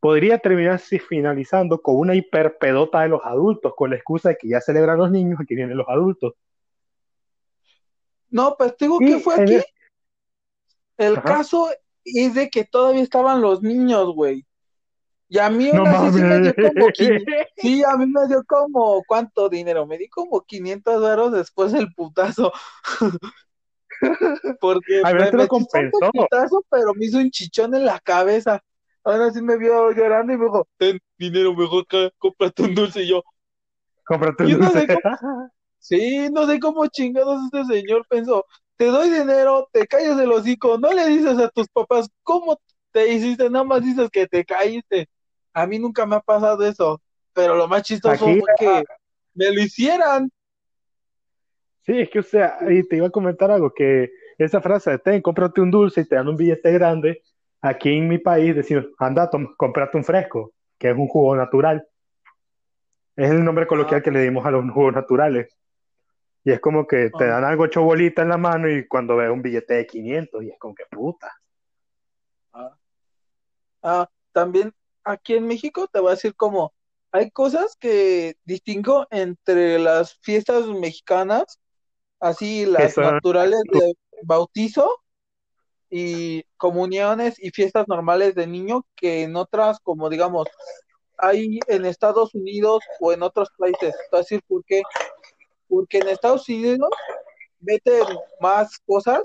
podría 0.00 0.38
terminar 0.38 0.78
si- 0.80 0.98
finalizando 0.98 1.80
con 1.80 1.96
una 1.96 2.14
hiperpedota 2.14 3.02
de 3.02 3.08
los 3.08 3.20
adultos, 3.22 3.74
con 3.76 3.90
la 3.90 3.96
excusa 3.96 4.30
de 4.30 4.36
que 4.36 4.48
ya 4.48 4.60
celebran 4.60 4.98
los 4.98 5.10
niños, 5.10 5.38
aquí 5.40 5.54
vienen 5.54 5.76
los 5.76 5.88
adultos. 5.88 6.34
no, 8.30 8.54
pues 8.56 8.74
digo 8.78 8.98
Y 9.00 9.06
que 9.06 9.18
fue 9.18 9.34
aquí. 9.42 9.60
el- 10.96 11.20
caso 11.22 11.68
es 12.04 12.34
de 12.34 12.48
que 12.48 12.64
todavía 12.64 13.02
estaban 13.02 13.40
los 13.40 13.62
niños, 13.62 14.14
güey. 14.14 14.46
Y 15.28 15.38
a 15.38 15.48
mí 15.48 15.70
No 15.72 15.84
sí 15.84 16.20
me 16.22 16.40
dio 16.40 16.54
como 16.54 16.88
500, 16.90 17.34
sí, 17.56 17.82
a 17.84 17.96
mí 17.96 18.06
me 18.06 18.26
dio 18.26 18.42
como, 18.44 19.02
¿cuánto 19.06 19.48
dinero? 19.48 19.86
Me 19.86 19.96
di 19.98 20.08
como 20.08 20.40
500 20.42 20.94
euros 21.08 21.32
después 21.32 21.72
del 21.72 21.92
putazo. 21.94 22.52
Porque 24.60 25.02
A 25.04 25.12
ver, 25.12 25.22
me 25.26 25.30
te 25.30 25.36
lo 25.36 25.48
compensó. 25.48 25.98
putazo, 26.12 26.64
pero 26.70 26.94
me 26.94 27.06
hizo 27.06 27.18
un 27.18 27.30
chichón 27.30 27.74
en 27.74 27.84
la 27.84 27.98
cabeza. 28.00 28.62
Ahora 29.04 29.30
sí 29.30 29.40
me 29.40 29.56
vio 29.56 29.92
llorando 29.92 30.32
y 30.32 30.36
me 30.36 30.44
dijo, 30.44 30.68
ten 30.76 30.98
dinero, 31.18 31.54
mejor 31.54 31.84
acá, 31.84 32.10
cómprate 32.18 32.62
un 32.62 32.74
dulce. 32.74 33.02
Y 33.02 33.08
yo, 33.08 33.22
Cómprate 34.10 34.42
un 34.42 34.50
Yo 34.50 34.58
no 34.58 34.70
sé 34.70 34.86
dulce. 34.86 34.98
sí, 35.78 36.28
no 36.30 36.46
sé 36.46 36.58
cómo 36.58 36.86
chingados 36.88 37.40
este 37.44 37.64
señor 37.64 38.04
pensó, 38.08 38.44
te 38.76 38.86
doy 38.86 39.08
dinero, 39.08 39.68
te 39.72 39.86
callas 39.86 40.18
el 40.18 40.32
hocico, 40.32 40.78
no 40.78 40.92
le 40.92 41.06
dices 41.06 41.38
a 41.38 41.48
tus 41.50 41.68
papás 41.68 42.10
cómo 42.24 42.58
te 42.90 43.12
hiciste, 43.12 43.48
nada 43.48 43.64
más 43.64 43.84
dices 43.84 44.10
que 44.10 44.26
te 44.26 44.44
caíste. 44.44 45.08
A 45.52 45.66
mí 45.66 45.78
nunca 45.78 46.06
me 46.06 46.16
ha 46.16 46.20
pasado 46.20 46.64
eso, 46.64 47.00
pero 47.32 47.54
lo 47.54 47.68
más 47.68 47.82
chistoso 47.82 48.14
Aquí, 48.14 48.40
fue 48.40 48.48
que 48.58 48.84
me 49.34 49.52
lo 49.52 49.62
hicieran. 49.62 50.30
Sí, 51.82 52.00
es 52.00 52.10
que, 52.10 52.18
o 52.18 52.22
sea, 52.24 52.58
y 52.68 52.82
te 52.88 52.96
iba 52.96 53.06
a 53.06 53.10
comentar 53.10 53.50
algo, 53.50 53.72
que 53.72 54.10
esa 54.38 54.60
frase 54.60 54.90
de 54.90 54.98
ten, 54.98 55.22
cómprate 55.22 55.60
un 55.60 55.70
dulce 55.70 56.00
y 56.00 56.08
te 56.08 56.16
dan 56.16 56.28
un 56.28 56.36
billete 56.36 56.72
grande, 56.72 57.22
aquí 57.62 57.96
en 57.98 58.08
mi 58.08 58.18
país 58.18 58.54
decimos, 58.54 58.86
anda, 58.98 59.28
toma, 59.30 59.50
cómprate 59.56 59.96
un 59.96 60.04
fresco, 60.04 60.52
que 60.78 60.90
es 60.90 60.96
un 60.96 61.08
jugo 61.08 61.36
natural. 61.36 61.86
Es 63.16 63.30
el 63.30 63.44
nombre 63.44 63.66
coloquial 63.66 64.00
Ah. 64.00 64.02
que 64.02 64.10
le 64.10 64.20
dimos 64.20 64.44
a 64.46 64.50
los 64.50 64.68
jugos 64.70 64.94
naturales. 64.94 65.56
Y 66.42 66.52
es 66.52 66.60
como 66.60 66.86
que 66.86 67.10
te 67.10 67.24
Ah. 67.24 67.28
dan 67.34 67.44
algo 67.44 67.66
hecho 67.66 67.82
bolita 67.82 68.22
en 68.22 68.30
la 68.30 68.38
mano 68.38 68.70
y 68.70 68.86
cuando 68.88 69.16
ves 69.16 69.30
un 69.30 69.42
billete 69.42 69.74
de 69.74 69.86
500 69.86 70.42
y 70.42 70.50
es 70.50 70.58
como 70.58 70.74
que 70.74 70.84
puta. 70.90 71.30
Ah, 73.82 74.08
también 74.32 74.72
aquí 75.04 75.34
en 75.34 75.46
México 75.46 75.88
te 75.90 76.00
voy 76.00 76.08
a 76.08 76.14
decir 76.14 76.34
como 76.34 76.72
hay 77.12 77.30
cosas 77.30 77.76
que 77.76 78.36
distingo 78.44 79.06
entre 79.10 79.78
las 79.78 80.14
fiestas 80.20 80.66
mexicanas, 80.66 81.58
así 82.20 82.66
las 82.66 82.96
naturales 82.96 83.60
de 83.72 83.94
bautizo 84.22 85.02
y 85.90 86.44
comuniones 86.56 87.36
y 87.38 87.50
fiestas 87.50 87.88
normales 87.88 88.34
de 88.34 88.46
niño 88.46 88.86
que 88.96 89.24
en 89.24 89.36
otras, 89.36 89.80
como 89.80 90.08
digamos, 90.08 90.48
hay 91.18 91.58
en 91.66 91.84
Estados 91.84 92.34
Unidos 92.34 92.82
o 93.00 93.12
en 93.12 93.22
otros 93.22 93.48
países. 93.58 93.94
Te 93.94 94.08
voy 94.12 94.18
a 94.18 94.22
decir 94.22 94.40
por 94.48 94.64
qué. 94.64 94.82
Porque 95.68 95.98
en 95.98 96.08
Estados 96.08 96.48
Unidos 96.48 96.90
meten 97.60 98.02
más 98.40 98.78
cosas 98.86 99.22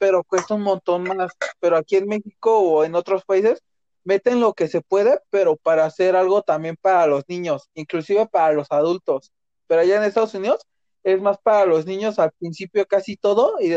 pero 0.00 0.24
cuesta 0.24 0.54
un 0.54 0.62
montón 0.62 1.04
más. 1.04 1.30
Pero 1.60 1.76
aquí 1.76 1.96
en 1.96 2.08
México 2.08 2.58
o 2.58 2.84
en 2.84 2.94
otros 2.94 3.22
países 3.24 3.62
meten 4.02 4.40
lo 4.40 4.54
que 4.54 4.66
se 4.66 4.80
puede, 4.80 5.20
pero 5.28 5.56
para 5.56 5.84
hacer 5.84 6.16
algo 6.16 6.40
también 6.40 6.76
para 6.80 7.06
los 7.06 7.24
niños, 7.28 7.68
inclusive 7.74 8.26
para 8.26 8.54
los 8.54 8.68
adultos. 8.70 9.30
Pero 9.66 9.82
allá 9.82 9.98
en 9.98 10.04
Estados 10.04 10.34
Unidos 10.34 10.66
es 11.04 11.20
más 11.20 11.36
para 11.42 11.66
los 11.66 11.84
niños 11.84 12.18
al 12.18 12.32
principio 12.32 12.86
casi 12.86 13.16
todo 13.18 13.60
y, 13.60 13.76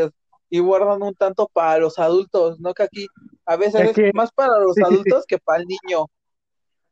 y 0.54 0.60
guardan 0.60 1.02
un 1.02 1.14
tanto 1.16 1.50
para 1.52 1.78
los 1.78 1.98
adultos, 1.98 2.60
¿no? 2.60 2.74
Que 2.74 2.84
aquí 2.84 3.06
a 3.44 3.56
veces 3.56 3.98
es, 3.98 4.14
más 4.14 4.30
para 4.30 4.56
los 4.60 4.78
adultos 4.78 5.24
que 5.26 5.36
para 5.38 5.60
el 5.60 5.66
niño. 5.66 6.06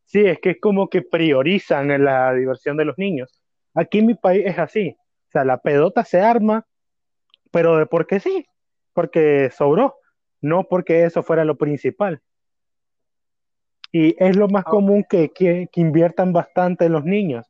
Sí, 0.04 0.26
es 0.26 0.40
que 0.40 0.50
es 0.50 0.56
como 0.60 0.88
que 0.88 1.00
priorizan 1.02 1.86
la 2.02 2.34
diversión 2.34 2.76
de 2.76 2.86
los 2.86 2.98
niños. 2.98 3.40
Aquí 3.72 4.00
en 4.00 4.06
mi 4.06 4.14
país 4.14 4.42
es 4.46 4.58
así. 4.58 4.96
O 4.98 5.30
sea, 5.30 5.44
la 5.44 5.58
pedota 5.58 6.04
se 6.04 6.20
arma, 6.20 6.66
pero 7.52 7.76
de 7.76 7.86
por 7.86 8.08
qué 8.08 8.18
sí, 8.18 8.44
porque 8.94 9.48
sobró, 9.56 9.94
no 10.40 10.64
porque 10.64 11.04
eso 11.04 11.22
fuera 11.22 11.44
lo 11.44 11.56
principal. 11.56 12.20
Y 13.92 14.16
es 14.18 14.34
lo 14.34 14.48
más 14.48 14.64
ah. 14.66 14.70
común 14.70 15.06
que, 15.08 15.30
que, 15.30 15.68
inviertan 15.74 16.32
bastante 16.32 16.86
en 16.86 16.94
los 16.94 17.04
niños. 17.04 17.46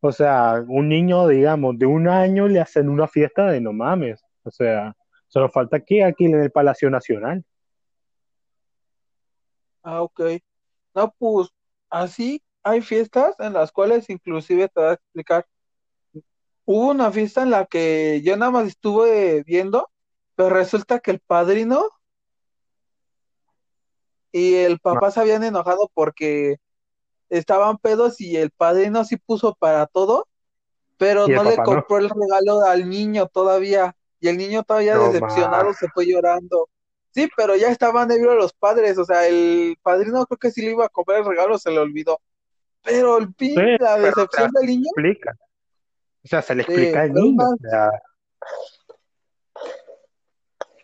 O 0.00 0.10
sea, 0.10 0.64
un 0.66 0.88
niño, 0.88 1.28
digamos, 1.28 1.78
de 1.78 1.84
un 1.84 2.08
año 2.08 2.48
le 2.48 2.60
hacen 2.60 2.88
una 2.88 3.06
fiesta 3.06 3.50
de 3.50 3.60
no 3.60 3.74
mames. 3.74 4.24
O 4.42 4.50
sea, 4.50 4.94
solo 5.28 5.48
falta 5.48 5.80
que 5.80 6.04
aquí 6.04 6.24
en 6.26 6.34
el 6.34 6.50
Palacio 6.50 6.90
Nacional. 6.90 7.44
Ah, 9.82 10.02
ok. 10.02 10.20
No, 10.94 11.14
pues 11.18 11.48
así 11.88 12.42
hay 12.62 12.82
fiestas 12.82 13.34
en 13.38 13.52
las 13.52 13.72
cuales 13.72 14.10
inclusive 14.10 14.68
te 14.68 14.80
voy 14.80 14.90
a 14.90 14.92
explicar. 14.94 15.46
Hubo 16.64 16.90
una 16.90 17.10
fiesta 17.10 17.42
en 17.42 17.50
la 17.50 17.64
que 17.64 18.20
yo 18.22 18.36
nada 18.36 18.50
más 18.50 18.66
estuve 18.66 19.42
viendo, 19.44 19.88
pero 20.34 20.50
resulta 20.50 21.00
que 21.00 21.12
el 21.12 21.20
padrino 21.20 21.88
y 24.32 24.54
el 24.54 24.78
papá 24.78 25.10
se 25.10 25.20
habían 25.20 25.44
enojado 25.44 25.90
porque 25.94 26.56
estaban 27.30 27.78
pedos 27.78 28.20
y 28.20 28.36
el 28.36 28.50
padrino 28.50 29.04
sí 29.04 29.16
puso 29.16 29.54
para 29.54 29.86
todo, 29.86 30.26
pero 30.96 31.26
no 31.28 31.42
le 31.42 31.56
compró 31.56 31.98
el 31.98 32.10
regalo 32.10 32.64
al 32.64 32.88
niño 32.88 33.28
todavía. 33.28 33.96
Y 34.20 34.28
el 34.28 34.36
niño 34.36 34.62
todavía 34.62 34.98
decepcionado 34.98 35.72
se 35.74 35.88
fue 35.88 36.06
llorando. 36.06 36.68
Sí, 37.10 37.28
pero 37.36 37.56
ya 37.56 37.68
estaban 37.68 38.10
ebrios 38.10 38.36
los 38.36 38.52
padres, 38.52 38.98
o 38.98 39.04
sea, 39.04 39.26
el 39.26 39.76
padrino 39.82 40.26
creo 40.26 40.38
que 40.38 40.50
sí 40.50 40.62
le 40.62 40.72
iba 40.72 40.84
a 40.84 40.88
comprar 40.88 41.20
el 41.20 41.26
regalo, 41.26 41.58
se 41.58 41.70
le 41.70 41.78
olvidó. 41.78 42.20
Pero 42.82 43.18
el 43.18 43.32
pin, 43.34 43.54
la 43.78 43.98
decepción 43.98 44.50
del 44.52 44.66
niño. 44.66 44.90
Explica. 44.94 45.34
O 46.24 46.28
sea, 46.28 46.42
se 46.42 46.54
le 46.54 46.62
explica 46.62 47.02
al 47.02 47.12
niño. 47.12 47.44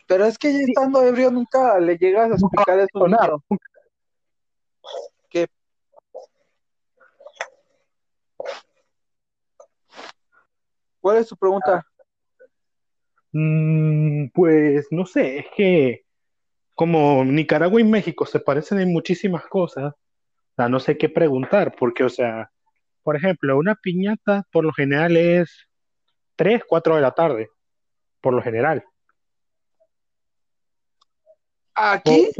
Pero 0.07 0.27
es 0.27 0.38
que 0.38 0.53
ya 0.53 0.59
estando 0.61 1.03
ebrio 1.03 1.31
nunca 1.31 1.79
le 1.79 1.97
llegas 1.97 2.31
a 2.31 2.35
explicar 2.35 2.79
eso. 2.79 3.09
Nada. 3.09 3.37
¿Qué? 5.29 5.49
¿Cuál 11.01 11.18
es 11.18 11.29
su 11.29 11.37
pregunta? 11.37 11.87
Mm, 13.37 14.29
pues 14.33 14.87
no 14.92 15.07
sé, 15.07 15.38
es 15.38 15.47
que 15.57 16.05
como 16.77 17.25
Nicaragua 17.25 17.81
y 17.81 17.85
México 17.85 18.27
se 18.27 18.38
parecen 18.38 18.79
en 18.79 18.92
muchísimas 18.92 19.44
cosas, 19.47 19.92
o 19.92 20.55
sea, 20.55 20.68
no 20.68 20.79
sé 20.79 20.97
qué 20.97 21.09
preguntar, 21.09 21.75
porque, 21.77 22.05
o 22.05 22.09
sea, 22.09 22.53
por 23.03 23.16
ejemplo, 23.16 23.59
una 23.59 23.75
piñata 23.75 24.47
por 24.53 24.64
lo 24.64 24.73
general 24.73 25.16
es 25.16 25.66
3, 26.37 26.62
4 26.64 26.94
de 26.94 27.01
la 27.03 27.11
tarde, 27.11 27.51
por 28.20 28.35
lo 28.35 28.40
general. 28.40 28.85
Aquí, 31.75 32.31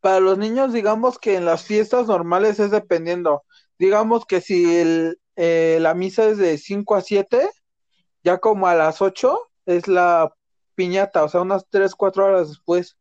para 0.00 0.20
los 0.20 0.38
niños, 0.38 0.72
digamos 0.72 1.18
que 1.18 1.34
en 1.34 1.44
las 1.44 1.64
fiestas 1.64 2.06
normales 2.06 2.60
es 2.60 2.70
dependiendo. 2.70 3.42
Digamos 3.80 4.26
que 4.26 4.40
si 4.40 4.78
el, 4.78 5.18
eh, 5.34 5.78
la 5.80 5.94
misa 5.94 6.26
es 6.26 6.38
de 6.38 6.56
5 6.56 6.94
a 6.94 7.00
7, 7.00 7.50
ya 8.22 8.38
como 8.38 8.68
a 8.68 8.76
las 8.76 9.02
8 9.02 9.45
es 9.66 9.86
la 9.88 10.32
piñata, 10.74 11.24
o 11.24 11.28
sea, 11.28 11.42
unas 11.42 11.66
3, 11.68 11.94
4 11.94 12.24
horas 12.24 12.48
después 12.48 12.96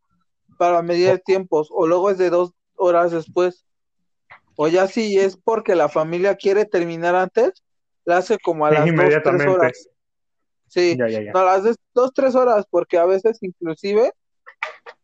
para 0.58 0.82
medir 0.82 1.22
tiempos, 1.26 1.70
o 1.72 1.88
luego 1.88 2.10
es 2.10 2.18
de 2.18 2.30
2 2.30 2.52
horas 2.76 3.12
después. 3.12 3.66
O 4.58 4.68
ya 4.68 4.88
si 4.88 5.18
es 5.18 5.38
porque 5.38 5.76
la 5.76 5.90
familia 5.90 6.36
quiere 6.36 6.66
terminar 6.66 7.16
antes, 7.16 7.64
la 8.06 8.18
hace 8.18 8.38
como 8.40 8.66
a 8.66 8.72
las 8.72 8.86
2, 8.86 8.96
3 9.24 9.48
horas. 9.48 9.90
Sí, 10.68 10.98
no, 10.98 11.06
a 11.06 11.44
las 11.44 11.78
2, 11.94 12.14
3 12.14 12.36
horas, 12.36 12.66
porque 12.70 12.98
a 12.98 13.06
veces 13.06 13.38
inclusive 13.42 14.12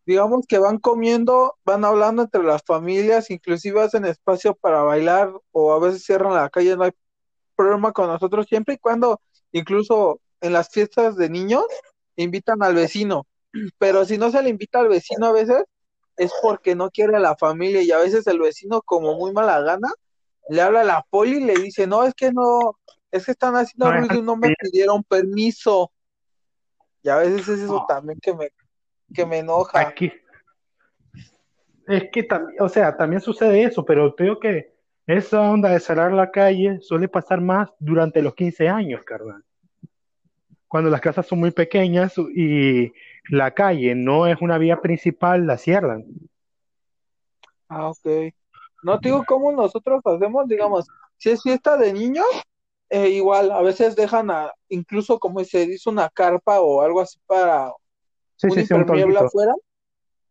digamos 0.05 0.45
que 0.47 0.57
van 0.57 0.79
comiendo, 0.79 1.55
van 1.63 1.85
hablando 1.85 2.23
entre 2.23 2.43
las 2.43 2.63
familias, 2.63 3.29
inclusive 3.29 3.81
hacen 3.81 4.05
espacio 4.05 4.55
para 4.55 4.81
bailar 4.81 5.31
o 5.51 5.73
a 5.73 5.79
veces 5.79 6.03
cierran 6.03 6.33
la 6.33 6.49
calle, 6.49 6.75
no 6.75 6.83
hay 6.83 6.91
problema 7.55 7.91
con 7.91 8.07
nosotros, 8.07 8.47
siempre 8.47 8.75
y 8.75 8.77
cuando 8.77 9.21
incluso 9.51 10.19
en 10.41 10.53
las 10.53 10.69
fiestas 10.69 11.15
de 11.15 11.29
niños 11.29 11.65
invitan 12.15 12.61
al 12.63 12.75
vecino, 12.75 13.27
pero 13.77 14.05
si 14.05 14.17
no 14.17 14.31
se 14.31 14.41
le 14.41 14.49
invita 14.49 14.79
al 14.79 14.89
vecino 14.89 15.27
a 15.27 15.31
veces 15.31 15.63
es 16.17 16.31
porque 16.41 16.75
no 16.75 16.89
quiere 16.89 17.15
a 17.15 17.19
la 17.19 17.35
familia 17.35 17.81
y 17.81 17.91
a 17.91 17.97
veces 17.97 18.27
el 18.27 18.39
vecino 18.39 18.81
como 18.81 19.15
muy 19.15 19.31
mala 19.31 19.61
gana 19.61 19.89
le 20.49 20.61
habla 20.61 20.81
a 20.81 20.85
la 20.85 21.05
poli 21.09 21.37
y 21.37 21.45
le 21.45 21.53
dice, 21.53 21.87
no, 21.87 22.03
es 22.03 22.13
que 22.13 22.31
no, 22.31 22.77
es 23.11 23.25
que 23.25 23.31
están 23.31 23.55
haciendo 23.55 23.91
ruido 23.91 24.15
y 24.15 24.21
no 24.21 24.35
me 24.35 24.53
pidieron 24.59 25.03
permiso. 25.03 25.91
Y 27.03 27.09
a 27.09 27.17
veces 27.17 27.47
es 27.47 27.59
eso 27.61 27.85
también 27.87 28.19
que 28.21 28.33
me, 28.33 28.49
que 29.13 29.25
me 29.25 29.39
enoja. 29.39 29.79
Aquí. 29.79 30.11
Es 31.87 32.09
que 32.11 32.23
también, 32.23 32.61
o 32.61 32.69
sea, 32.69 32.95
también 32.95 33.21
sucede 33.21 33.63
eso, 33.63 33.85
pero 33.85 34.15
creo 34.15 34.39
que 34.39 34.75
esa 35.07 35.41
onda 35.41 35.69
de 35.69 35.79
cerrar 35.79 36.11
la 36.13 36.31
calle 36.31 36.79
suele 36.81 37.07
pasar 37.07 37.41
más 37.41 37.69
durante 37.79 38.21
los 38.21 38.35
15 38.35 38.69
años, 38.69 39.03
carnal. 39.03 39.43
Cuando 40.71 40.89
las 40.89 41.01
casas 41.01 41.27
son 41.27 41.39
muy 41.41 41.51
pequeñas 41.51 42.13
y 42.33 42.93
la 43.29 43.53
calle 43.53 43.93
no 43.93 44.25
es 44.25 44.37
una 44.39 44.57
vía 44.57 44.79
principal, 44.79 45.45
la 45.45 45.57
cierran. 45.57 46.05
Ah, 47.67 47.89
ok. 47.89 48.33
No 48.81 48.97
te 48.97 49.09
digo 49.09 49.25
cómo 49.27 49.51
nosotros 49.51 50.01
hacemos, 50.05 50.47
digamos, 50.47 50.87
si 51.17 51.31
es 51.31 51.41
fiesta 51.43 51.75
de 51.75 51.91
niños, 51.91 52.25
eh, 52.89 53.09
igual, 53.09 53.51
a 53.51 53.61
veces 53.61 53.97
dejan 53.97 54.31
a, 54.31 54.53
incluso 54.69 55.19
como 55.19 55.43
se 55.43 55.65
dice, 55.65 55.89
una 55.89 56.07
carpa 56.07 56.61
o 56.61 56.81
algo 56.81 57.01
así 57.01 57.19
para 57.25 57.73
sí, 58.37 58.47
un 58.47 58.53
sí, 58.53 58.61
impermeable 58.61 59.19
afuera. 59.19 59.53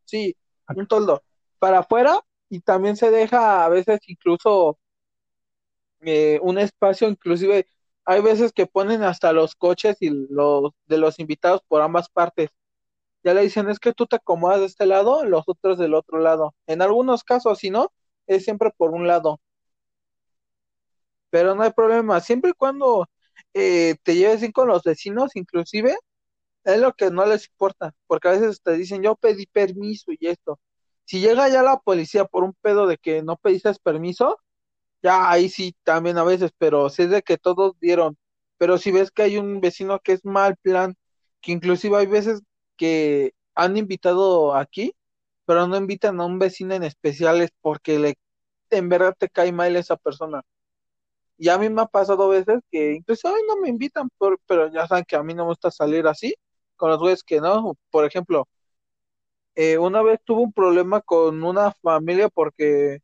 Sí, 0.06 0.34
un 0.74 0.86
toldo. 0.86 1.22
Para 1.58 1.80
afuera 1.80 2.18
y 2.48 2.60
también 2.60 2.96
se 2.96 3.10
deja 3.10 3.66
a 3.66 3.68
veces 3.68 4.00
incluso 4.06 4.78
eh, 6.00 6.38
un 6.40 6.56
espacio, 6.58 7.10
inclusive 7.10 7.66
hay 8.10 8.22
veces 8.22 8.52
que 8.52 8.66
ponen 8.66 9.04
hasta 9.04 9.32
los 9.32 9.54
coches 9.54 9.96
y 10.00 10.10
los 10.10 10.72
de 10.86 10.98
los 10.98 11.20
invitados 11.20 11.62
por 11.68 11.80
ambas 11.82 12.08
partes. 12.10 12.50
Ya 13.24 13.34
le 13.34 13.42
dicen, 13.42 13.70
es 13.70 13.78
que 13.80 13.92
tú 13.92 14.06
te 14.06 14.16
acomodas 14.16 14.60
de 14.60 14.66
este 14.66 14.86
lado, 14.86 15.24
los 15.24 15.44
otros 15.48 15.78
del 15.78 15.94
otro 15.94 16.18
lado. 16.20 16.54
En 16.66 16.82
algunos 16.82 17.24
casos, 17.24 17.58
si 17.60 17.70
no, 17.70 17.92
es 18.26 18.44
siempre 18.44 18.72
por 18.76 18.92
un 18.92 19.06
lado. 19.06 19.40
Pero 21.30 21.54
no 21.54 21.62
hay 21.62 21.72
problema, 21.72 22.20
siempre 22.20 22.50
y 22.50 22.54
cuando 22.54 23.06
eh, 23.54 23.96
te 24.02 24.16
lleves 24.16 24.42
con 24.52 24.68
los 24.68 24.82
vecinos, 24.82 25.36
inclusive, 25.36 25.96
es 26.64 26.78
lo 26.80 26.94
que 26.94 27.10
no 27.10 27.26
les 27.26 27.48
importa, 27.48 27.94
porque 28.08 28.28
a 28.28 28.32
veces 28.32 28.62
te 28.62 28.72
dicen, 28.74 29.02
yo 29.02 29.16
pedí 29.16 29.46
permiso 29.46 30.12
y 30.12 30.28
esto. 30.28 30.60
Si 31.04 31.20
llega 31.20 31.48
ya 31.48 31.62
la 31.62 31.78
policía 31.80 32.24
por 32.26 32.44
un 32.44 32.54
pedo 32.62 32.86
de 32.86 32.98
que 32.98 33.22
no 33.22 33.36
pediste 33.36 33.72
permiso, 33.82 34.38
ya 35.02 35.30
ahí 35.30 35.48
sí 35.48 35.74
también 35.84 36.18
a 36.18 36.24
veces, 36.24 36.52
pero 36.58 36.86
es 36.88 36.96
de 36.96 37.22
que 37.22 37.38
todos 37.38 37.78
dieron. 37.80 38.18
Pero 38.58 38.78
si 38.78 38.92
ves 38.92 39.10
que 39.10 39.22
hay 39.22 39.38
un 39.38 39.60
vecino 39.60 40.00
que 40.00 40.12
es 40.12 40.24
mal 40.24 40.56
plan, 40.56 40.96
que 41.40 41.52
inclusive 41.52 41.96
hay 41.96 42.06
veces 42.06 42.42
que 42.76 43.34
han 43.54 43.76
invitado 43.76 44.54
aquí, 44.54 44.94
pero 45.46 45.66
no 45.66 45.76
invitan 45.76 46.20
a 46.20 46.26
un 46.26 46.38
vecino 46.38 46.74
en 46.74 46.84
especial 46.84 47.40
es 47.42 47.50
porque 47.60 47.98
le 47.98 48.14
en 48.70 48.88
verdad 48.88 49.14
te 49.18 49.28
cae 49.28 49.52
mal 49.52 49.76
esa 49.76 49.96
persona. 49.96 50.42
Y 51.38 51.48
a 51.48 51.58
mí 51.58 51.68
me 51.70 51.82
ha 51.82 51.86
pasado 51.86 52.28
veces 52.28 52.60
que 52.70 52.92
incluso 52.94 53.32
hoy 53.32 53.40
no 53.48 53.56
me 53.56 53.68
invitan, 53.68 54.08
pero 54.46 54.68
ya 54.72 54.86
saben 54.86 55.04
que 55.06 55.16
a 55.16 55.22
mí 55.22 55.34
no 55.34 55.44
me 55.44 55.50
gusta 55.50 55.70
salir 55.70 56.06
así 56.06 56.34
con 56.76 56.90
los 56.90 56.98
güeyes 56.98 57.22
que 57.24 57.40
no. 57.40 57.76
Por 57.90 58.04
ejemplo, 58.06 58.48
eh, 59.54 59.78
una 59.78 60.02
vez 60.02 60.20
tuve 60.24 60.42
un 60.42 60.52
problema 60.52 61.00
con 61.00 61.42
una 61.42 61.72
familia 61.72 62.28
porque 62.28 63.00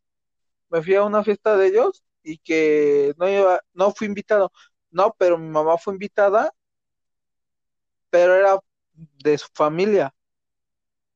me 0.71 0.83
fui 0.83 0.95
a 0.95 1.05
una 1.05 1.25
fiesta 1.25 1.57
de 1.57 1.69
ellos 1.69 2.05
y 2.23 2.39
que 2.39 3.15
no 3.19 3.29
iba, 3.29 3.61
no 3.75 3.93
fui 3.93 4.07
invitado. 4.09 4.53
No, 4.91 5.15
pero 5.19 5.39
mi 5.39 5.49
mamá 5.49 5.79
fue 5.79 5.95
invitada, 5.95 6.53
pero 8.11 8.35
era 8.35 8.59
de 8.95 9.39
su 9.39 9.47
familia. 9.55 10.15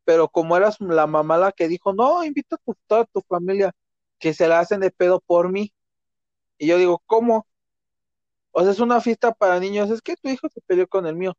Pero 0.05 0.29
como 0.29 0.57
eras 0.57 0.81
la 0.81 1.07
mamá 1.07 1.39
la 1.39 1.53
que 1.53 1.69
dijo, 1.69 1.93
no, 1.93 2.25
invita 2.25 2.57
a 2.57 2.73
toda 2.87 3.05
tu 3.07 3.21
familia, 3.29 3.73
que 4.19 4.35
se 4.35 4.49
la 4.49 4.61
hacen 4.61 4.81
de 4.81 4.91
pedo 4.91 5.21
por 5.21 5.51
mí. 5.53 5.73
Y 6.59 6.69
yo 6.69 6.79
digo, 6.79 7.03
¿cómo? 7.07 7.47
O 8.53 8.63
sea, 8.63 8.71
es 8.73 8.81
una 8.81 9.01
fiesta 9.01 9.33
para 9.33 9.61
niños, 9.61 9.91
es 9.91 10.03
que 10.03 10.17
tu 10.17 10.29
hijo 10.29 10.49
se 10.53 10.61
peleó 10.63 10.89
con 10.89 11.07
el 11.07 11.15
mío 11.17 11.35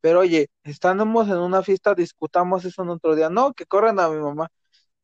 Pero 0.00 0.20
oye, 0.20 0.48
estamos 0.64 1.28
en 1.28 1.38
una 1.38 1.62
fiesta, 1.62 1.94
discutamos 1.94 2.64
eso 2.64 2.82
en 2.82 2.90
otro 2.90 3.14
día. 3.16 3.30
No, 3.30 3.54
que 3.54 3.66
corran 3.66 4.00
a 4.00 4.08
mi 4.10 4.18
mamá. 4.20 4.48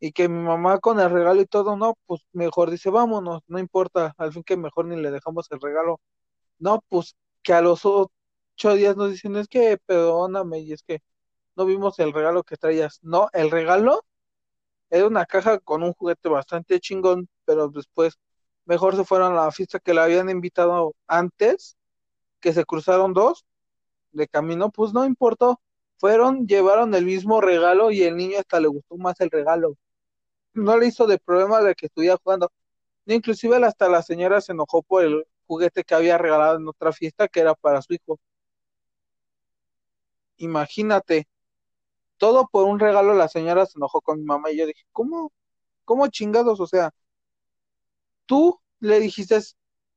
Y 0.04 0.12
que 0.12 0.28
mi 0.28 0.42
mamá 0.42 0.80
con 0.80 0.98
el 1.00 1.10
regalo 1.10 1.40
y 1.42 1.46
todo, 1.46 1.76
no, 1.76 1.94
pues 2.06 2.22
mejor 2.32 2.70
dice, 2.72 2.90
vámonos, 2.90 3.42
no 3.46 3.60
importa, 3.60 4.14
al 4.18 4.32
fin 4.32 4.42
que 4.42 4.56
mejor 4.56 4.86
ni 4.86 4.96
le 5.00 5.12
dejamos 5.12 5.46
el 5.52 5.60
regalo. 5.60 6.00
No, 6.58 6.82
pues 6.88 7.16
que 7.42 7.52
a 7.54 7.62
los 7.62 7.86
ocho 7.86 8.74
días 8.74 8.96
nos 8.96 9.12
dicen, 9.12 9.36
es 9.36 9.48
que 9.48 9.78
perdóname, 9.86 10.60
y 10.60 10.72
es 10.72 10.82
que 10.82 11.00
no 11.56 11.66
vimos 11.66 11.98
el 12.00 12.12
regalo 12.12 12.42
que 12.44 12.56
traías. 12.56 12.98
No, 13.02 13.28
el 13.32 13.50
regalo 13.52 14.04
era 14.90 15.06
una 15.06 15.26
caja 15.26 15.58
con 15.60 15.82
un 15.84 15.92
juguete 15.94 16.28
bastante 16.28 16.80
chingón, 16.80 17.28
pero 17.44 17.68
después 17.68 18.18
mejor 18.66 18.96
se 18.96 19.04
fueron 19.04 19.32
a 19.34 19.44
la 19.46 19.52
fiesta 19.52 19.80
que 19.80 19.94
la 19.94 20.04
habían 20.04 20.30
invitado 20.30 20.94
antes, 21.06 21.76
que 22.40 22.52
se 22.52 22.64
cruzaron 22.64 23.14
dos 23.14 23.46
de 24.12 24.28
camino, 24.28 24.70
pues 24.70 24.92
no 24.92 25.04
importó. 25.06 25.60
Fueron, 25.98 26.46
llevaron 26.48 26.94
el 26.94 27.06
mismo 27.06 27.40
regalo 27.40 27.90
y 27.92 28.02
el 28.04 28.16
niño 28.16 28.38
hasta 28.40 28.60
le 28.60 28.68
gustó 28.68 28.96
más 28.96 29.20
el 29.20 29.30
regalo. 29.30 29.76
No 30.54 30.78
le 30.78 30.86
hizo 30.86 31.06
de 31.06 31.18
problema 31.18 31.60
de 31.60 31.74
que 31.74 31.86
estuviera 31.86 32.16
jugando. 32.22 32.50
Inclusive 33.06 33.56
hasta 33.66 33.88
la 33.88 34.02
señora 34.02 34.40
se 34.40 34.52
enojó 34.52 34.82
por 34.82 35.04
el 35.04 35.26
juguete 35.46 35.84
que 35.84 35.94
había 35.94 36.18
regalado 36.18 36.58
en 36.58 36.68
otra 36.68 36.92
fiesta 36.92 37.28
que 37.28 37.40
era 37.40 37.54
para 37.54 37.82
su 37.82 37.94
hijo. 37.94 38.18
Imagínate, 40.38 41.26
todo 42.18 42.48
por 42.52 42.66
un 42.66 42.80
regalo 42.80 43.14
la 43.14 43.28
señora 43.28 43.66
se 43.66 43.78
enojó 43.78 44.00
con 44.02 44.20
mi 44.20 44.24
mamá 44.26 44.50
y 44.50 44.58
yo 44.58 44.66
dije, 44.66 44.84
¿cómo? 44.92 45.32
¿Cómo 45.84 46.08
chingados? 46.08 46.60
O 46.60 46.66
sea, 46.66 46.92
tú 48.26 48.60
le 48.80 49.00
dijiste 49.00 49.38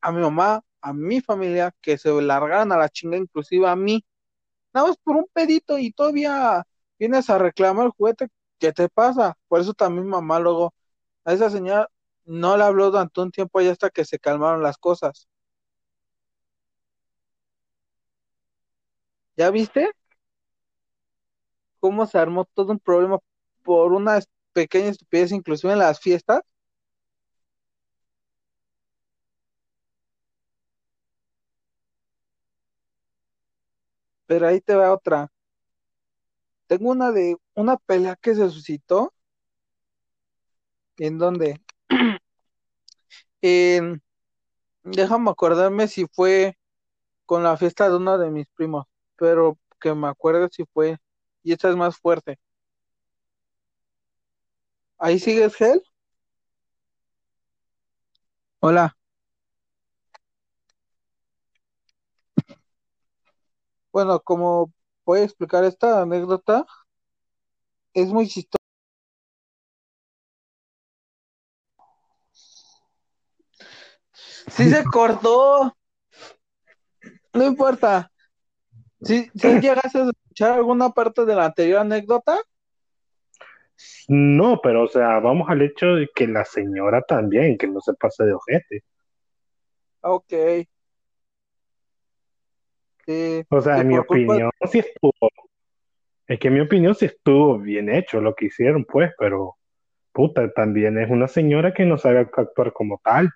a 0.01 0.11
mi 0.11 0.21
mamá, 0.21 0.61
a 0.81 0.93
mi 0.93 1.21
familia, 1.21 1.73
que 1.81 1.97
se 1.97 2.11
largaran 2.21 2.71
a 2.71 2.77
la 2.77 2.89
chinga, 2.89 3.17
inclusive 3.17 3.67
a 3.67 3.75
mí, 3.75 4.03
nada 4.73 4.89
más 4.89 4.97
por 4.99 5.17
un 5.17 5.27
pedito 5.33 5.77
y 5.79 5.91
todavía 5.93 6.65
vienes 6.99 7.29
a 7.29 7.37
reclamar 7.39 7.87
el 7.87 7.91
juguete, 7.93 8.29
¿qué 8.59 8.71
te 8.73 8.89
pasa? 8.89 9.37
Por 9.47 9.61
eso 9.61 9.73
también 9.73 10.07
mamá 10.07 10.39
luego, 10.39 10.73
a 11.25 11.33
esa 11.33 11.49
señora 11.49 11.89
no 12.25 12.57
le 12.57 12.63
habló 12.63 12.91
durante 12.91 13.21
un 13.21 13.31
tiempo 13.31 13.61
ya 13.61 13.71
hasta 13.71 13.89
que 13.89 14.05
se 14.05 14.19
calmaron 14.19 14.63
las 14.63 14.77
cosas. 14.77 15.27
¿Ya 19.37 19.49
viste? 19.51 19.91
cómo 21.79 22.05
se 22.05 22.17
armó 22.17 22.45
todo 22.53 22.71
un 22.73 22.79
problema 22.79 23.19
por 23.63 23.93
una 23.93 24.19
pequeña 24.53 24.89
estupidez, 24.89 25.31
inclusive 25.31 25.73
en 25.73 25.79
las 25.79 25.99
fiestas. 25.99 26.41
Pero 34.27 34.47
ahí 34.47 34.61
te 34.61 34.75
va 34.75 34.93
otra. 34.93 35.31
Tengo 36.67 36.91
una 36.91 37.12
de 37.12 37.38
una 37.56 37.78
pelea 37.78 38.15
que 38.15 38.36
se 38.36 38.49
suscitó. 38.49 39.13
¿En 40.97 41.17
donde 41.17 41.62
en, 43.41 44.01
déjame 44.84 45.32
acordarme 45.32 45.88
si 45.88 46.06
fue 46.08 46.58
con 47.25 47.43
la 47.43 47.58
fiesta 47.58 47.89
de 47.89 47.97
uno 47.97 48.17
de 48.17 48.32
mis 48.32 48.47
primos, 48.56 48.86
pero 49.17 49.58
que 49.80 49.93
me 49.95 50.08
acuerde 50.10 50.49
si 50.51 50.65
fue 50.73 50.97
y 51.43 51.54
esta 51.54 51.69
es 51.69 51.75
más 51.78 51.97
fuerte. 51.97 52.39
¿Ahí 54.97 55.19
sigues, 55.19 55.56
Gel? 55.56 55.82
Hola. 58.60 58.95
Bueno, 63.91 64.19
como 64.21 64.71
voy 65.05 65.19
a 65.19 65.23
explicar 65.23 65.63
esta 65.63 66.01
anécdota, 66.01 66.65
es 67.93 68.07
muy 68.07 68.27
chistosa. 68.27 68.57
Sí 74.49 74.69
se 74.69 74.83
cortó. 74.85 75.75
No 77.33 77.45
importa. 77.45 78.11
¿Sí, 79.01 79.29
sí 79.35 79.47
llegaste 79.61 79.99
a 79.99 80.09
escuchar 80.09 80.53
alguna 80.53 80.89
parte 80.89 81.25
de 81.25 81.35
la 81.35 81.45
anterior 81.45 81.81
anécdota? 81.81 82.37
No, 84.07 84.59
pero 84.61 84.83
o 84.83 84.87
sea, 84.87 85.19
vamos 85.19 85.49
al 85.49 85.61
hecho 85.61 85.87
de 85.87 86.09
que 86.13 86.27
la 86.27 86.45
señora 86.45 87.01
también, 87.01 87.57
que 87.57 87.67
no 87.67 87.81
se 87.81 87.93
pase 87.93 88.23
de 88.23 88.33
ojete. 88.33 88.83
Ok. 90.01 90.33
O 93.49 93.61
sea, 93.61 93.79
en 93.79 93.87
mi 93.87 93.97
opinión 93.97 94.51
sí 94.71 94.79
estuvo. 94.79 95.13
Es 96.27 96.39
que 96.39 96.47
en 96.47 96.55
mi 96.55 96.61
opinión 96.61 96.95
sí 96.95 97.05
estuvo 97.05 97.59
bien 97.59 97.89
hecho 97.89 98.19
lo 98.19 98.33
que 98.33 98.45
hicieron, 98.45 98.85
pues, 98.85 99.11
pero 99.19 99.57
puta, 100.11 100.51
también 100.53 100.97
es 100.97 101.09
una 101.09 101.27
señora 101.27 101.73
que 101.73 101.85
no 101.85 101.97
sabe 101.97 102.19
actuar 102.19 102.73
como 102.73 102.99
tal. 103.03 103.29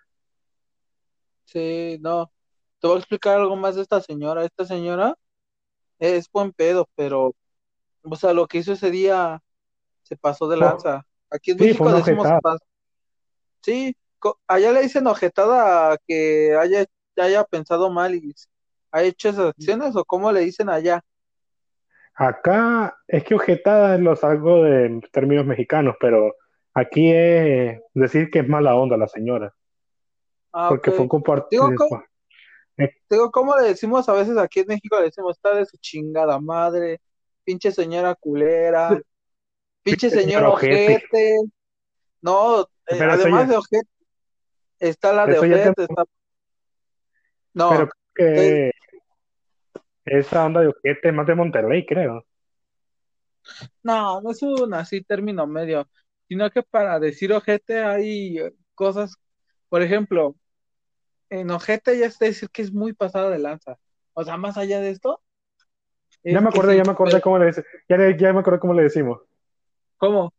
Sí, 1.45 1.97
no. 2.01 2.31
Te 2.79 2.87
voy 2.87 2.95
a 2.95 2.99
explicar 2.99 3.37
algo 3.37 3.55
más 3.55 3.75
de 3.75 3.81
esta 3.81 3.99
señora. 4.01 4.45
Esta 4.45 4.65
señora 4.65 5.15
es 5.99 6.31
buen 6.31 6.53
pedo, 6.53 6.87
pero, 6.95 7.35
o 8.01 8.15
sea, 8.15 8.33
lo 8.33 8.47
que 8.47 8.59
hizo 8.59 8.71
ese 8.73 8.89
día 8.89 9.41
se 10.03 10.15
pasó 10.15 10.47
de 10.47 10.57
lanza. 10.57 11.05
Aquí 11.29 11.51
en 11.51 11.57
México 11.57 11.91
decimos, 11.91 12.27
sí, 13.61 13.95
allá 14.47 14.71
le 14.71 14.81
dicen 14.81 15.05
ojetada 15.07 15.97
que 16.07 16.55
haya, 16.55 16.85
haya 17.17 17.43
pensado 17.43 17.89
mal 17.89 18.15
y 18.15 18.33
ha 18.91 19.03
hecho 19.03 19.29
esas 19.29 19.49
acciones, 19.49 19.95
o 19.95 20.05
cómo 20.05 20.31
le 20.31 20.41
dicen 20.41 20.69
allá. 20.69 21.03
Acá 22.13 22.97
es 23.07 23.23
que 23.23 23.35
ojetada 23.35 23.95
es 23.95 24.01
lo 24.01 24.15
salgo 24.15 24.63
de 24.63 25.01
términos 25.11 25.45
mexicanos, 25.45 25.95
pero 25.99 26.35
aquí 26.73 27.11
es 27.13 27.79
decir 27.93 28.29
que 28.29 28.39
es 28.39 28.47
mala 28.47 28.75
onda 28.75 28.97
la 28.97 29.07
señora. 29.07 29.53
Ah, 30.51 30.67
porque 30.69 30.91
fue 30.91 31.07
compartido. 31.07 31.69
Digo, 33.09 33.31
¿cómo 33.31 33.57
le 33.57 33.67
decimos 33.67 34.07
a 34.09 34.13
veces 34.13 34.37
aquí 34.37 34.61
en 34.61 34.67
México? 34.67 34.97
Le 34.97 35.05
decimos, 35.05 35.37
está 35.37 35.55
de 35.55 35.65
su 35.65 35.77
chingada 35.77 36.39
madre, 36.39 37.01
pinche 37.43 37.71
señora 37.71 38.15
culera, 38.15 38.99
pinche 39.83 40.09
señor 40.09 40.43
ojete. 40.43 41.37
No, 42.21 42.61
eh, 42.61 42.99
además 43.01 43.47
de 43.47 43.55
ojete, 43.57 43.89
está 44.79 45.13
la 45.13 45.25
de 45.25 45.39
ojete. 45.39 45.87
No, 47.53 47.69
pero 47.69 47.89
que 48.15 48.71
esa 50.11 50.45
onda 50.45 50.61
de 50.61 50.67
ojete 50.67 51.11
más 51.11 51.27
de 51.27 51.35
Monterrey, 51.35 51.85
creo. 51.85 52.25
No, 53.83 54.21
no 54.21 54.31
es 54.31 54.41
un 54.41 54.73
así 54.73 55.01
término 55.01 55.47
medio, 55.47 55.87
sino 56.27 56.49
que 56.49 56.63
para 56.63 56.99
decir 56.99 57.33
ojete 57.33 57.83
hay 57.83 58.37
cosas, 58.75 59.15
por 59.69 59.81
ejemplo, 59.81 60.35
en 61.29 61.51
ojete 61.51 61.97
ya 61.97 62.07
es 62.07 62.19
decir 62.19 62.49
que 62.49 62.61
es 62.61 62.73
muy 62.73 62.93
pasada 62.93 63.29
de 63.29 63.39
lanza. 63.39 63.77
O 64.13 64.23
sea, 64.23 64.37
más 64.37 64.57
allá 64.57 64.79
de 64.81 64.89
esto. 64.89 65.21
Ya 66.23 66.41
me 66.41 66.49
acordé, 66.49 66.75
ya 66.75 66.83
me 66.83 66.91
acordé 66.91 67.21
cómo 67.21 67.37
le 67.37 67.45
decimos. 67.45 67.69
Ya, 67.87 68.17
ya, 68.17 68.33
me 68.33 68.39
acordé 68.39 68.59
cómo 68.59 68.73
le 68.73 68.83
decimos. 68.83 69.21
¿Cómo? 69.97 70.33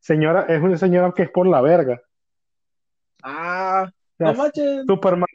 Señora, 0.00 0.42
es 0.48 0.60
una 0.60 0.76
señora 0.76 1.12
que 1.14 1.22
es 1.22 1.30
por 1.30 1.46
la 1.46 1.60
verga. 1.60 2.00
Ah, 3.22 3.90
no 4.18 4.34
manches. 4.34 4.84
Superman. 4.86 5.25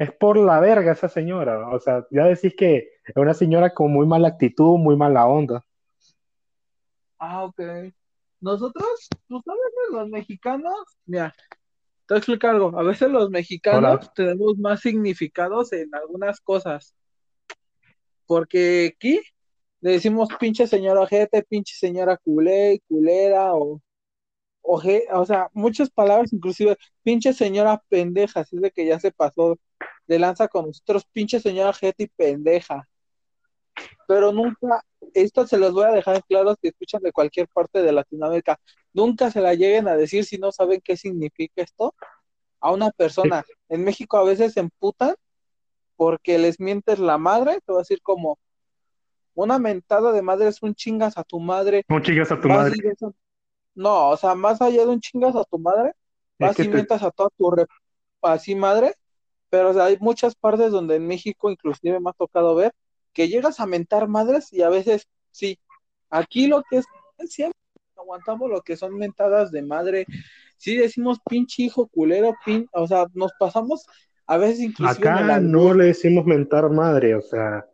Es 0.00 0.10
por 0.12 0.38
la 0.38 0.60
verga 0.60 0.92
esa 0.92 1.10
señora. 1.10 1.68
O 1.68 1.78
sea, 1.78 2.06
ya 2.10 2.24
decís 2.24 2.54
que 2.56 2.88
es 3.04 3.16
una 3.16 3.34
señora 3.34 3.74
con 3.74 3.92
muy 3.92 4.06
mala 4.06 4.28
actitud, 4.28 4.78
muy 4.78 4.96
mala 4.96 5.26
onda. 5.26 5.62
Ah, 7.18 7.44
ok. 7.44 7.60
Nosotros, 8.40 9.10
tú 9.28 9.42
sabes, 9.44 9.60
los 9.92 10.08
mexicanos, 10.08 10.72
mira, 11.04 11.34
te 12.06 12.14
voy 12.14 12.16
a 12.16 12.18
explicar 12.18 12.54
algo. 12.54 12.78
A 12.78 12.82
veces 12.82 13.10
los 13.10 13.28
mexicanos 13.28 14.10
tenemos 14.14 14.56
más 14.56 14.80
significados 14.80 15.70
en 15.74 15.94
algunas 15.94 16.40
cosas. 16.40 16.94
Porque 18.24 18.94
aquí 18.96 19.20
le 19.82 19.90
decimos 19.90 20.30
pinche 20.40 20.66
señora 20.66 21.02
ojete, 21.02 21.42
pinche 21.42 21.74
señora 21.76 22.16
culé, 22.16 22.80
culera, 22.88 23.54
o, 23.54 23.82
o 24.62 25.26
sea, 25.26 25.50
muchas 25.52 25.90
palabras, 25.90 26.32
inclusive 26.32 26.78
pinche 27.02 27.34
señora 27.34 27.82
pendeja, 27.90 28.40
así 28.40 28.56
de 28.56 28.70
que 28.70 28.86
ya 28.86 28.98
se 28.98 29.12
pasó 29.12 29.58
de 30.10 30.18
lanza 30.18 30.48
con 30.48 30.66
nosotros, 30.66 31.04
pinche 31.12 31.38
señora 31.38 31.70
ojete 31.70 32.02
y 32.02 32.08
pendeja. 32.08 32.88
Pero 34.08 34.32
nunca, 34.32 34.84
esto 35.14 35.46
se 35.46 35.56
los 35.56 35.72
voy 35.72 35.84
a 35.84 35.92
dejar 35.92 36.24
claro 36.24 36.56
si 36.60 36.66
escuchan 36.66 37.00
de 37.00 37.12
cualquier 37.12 37.46
parte 37.46 37.80
de 37.80 37.92
Latinoamérica, 37.92 38.58
nunca 38.92 39.30
se 39.30 39.40
la 39.40 39.54
lleguen 39.54 39.86
a 39.86 39.96
decir 39.96 40.24
si 40.24 40.36
no 40.36 40.50
saben 40.50 40.80
qué 40.82 40.96
significa 40.96 41.62
esto 41.62 41.94
a 42.58 42.72
una 42.72 42.90
persona. 42.90 43.44
En 43.68 43.84
México 43.84 44.16
a 44.16 44.24
veces 44.24 44.54
se 44.54 44.58
emputan 44.58 45.14
porque 45.94 46.38
les 46.38 46.58
mientes 46.58 46.98
la 46.98 47.16
madre, 47.16 47.60
te 47.64 47.70
voy 47.70 47.76
a 47.76 47.82
decir 47.82 48.02
como 48.02 48.36
una 49.34 49.60
mentada 49.60 50.10
de 50.10 50.22
madre 50.22 50.48
es 50.48 50.60
un 50.60 50.74
chingas 50.74 51.16
a 51.18 51.22
tu 51.22 51.38
madre. 51.38 51.84
Un 51.88 52.02
chingas 52.02 52.32
a 52.32 52.40
tu 52.40 52.48
madre. 52.48 52.74
no, 53.76 54.08
o 54.08 54.16
sea, 54.16 54.34
más 54.34 54.60
allá 54.60 54.82
de 54.82 54.88
un 54.88 55.00
chingas 55.00 55.36
a 55.36 55.44
tu 55.44 55.56
madre, 55.56 55.92
vas 56.36 56.58
y 56.58 56.68
mientas 56.68 57.00
a 57.04 57.12
toda 57.12 57.30
tu 57.38 57.54
así 58.22 58.56
madre, 58.56 58.96
pero 59.50 59.80
hay 59.82 59.98
muchas 60.00 60.34
partes 60.34 60.70
donde 60.70 60.96
en 60.96 61.06
México 61.06 61.50
inclusive 61.50 62.00
me 62.00 62.10
ha 62.10 62.14
tocado 62.14 62.54
ver 62.54 62.72
que 63.12 63.28
llegas 63.28 63.60
a 63.60 63.66
mentar 63.66 64.08
madres 64.08 64.52
y 64.52 64.62
a 64.62 64.68
veces 64.68 65.08
sí. 65.30 65.58
Aquí 66.08 66.46
lo 66.46 66.62
que 66.62 66.78
es, 66.78 66.86
siempre 67.28 67.58
aguantamos 67.96 68.48
lo 68.48 68.62
que 68.62 68.76
son 68.76 68.96
mentadas 68.96 69.50
de 69.50 69.62
madre. 69.62 70.06
Sí 70.56 70.76
decimos 70.76 71.18
pinche 71.28 71.64
hijo 71.64 71.88
culero, 71.88 72.34
pin, 72.44 72.68
o 72.72 72.86
sea, 72.86 73.06
nos 73.14 73.32
pasamos 73.38 73.86
a 74.26 74.36
veces 74.36 74.60
inclusive. 74.60 75.08
Acá 75.08 75.40
no 75.40 75.74
le 75.74 75.86
decimos 75.86 76.24
mentar 76.24 76.70
madre, 76.70 77.14
o 77.16 77.20
sea, 77.20 77.66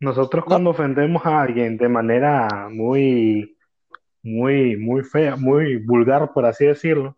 nosotros 0.00 0.44
cuando 0.44 0.70
ofendemos 0.70 1.24
a 1.24 1.40
alguien 1.40 1.78
de 1.78 1.88
manera 1.88 2.68
muy, 2.70 3.56
muy, 4.22 4.76
muy 4.76 5.02
fea, 5.02 5.36
muy 5.36 5.76
vulgar, 5.76 6.32
por 6.32 6.44
así 6.44 6.66
decirlo, 6.66 7.16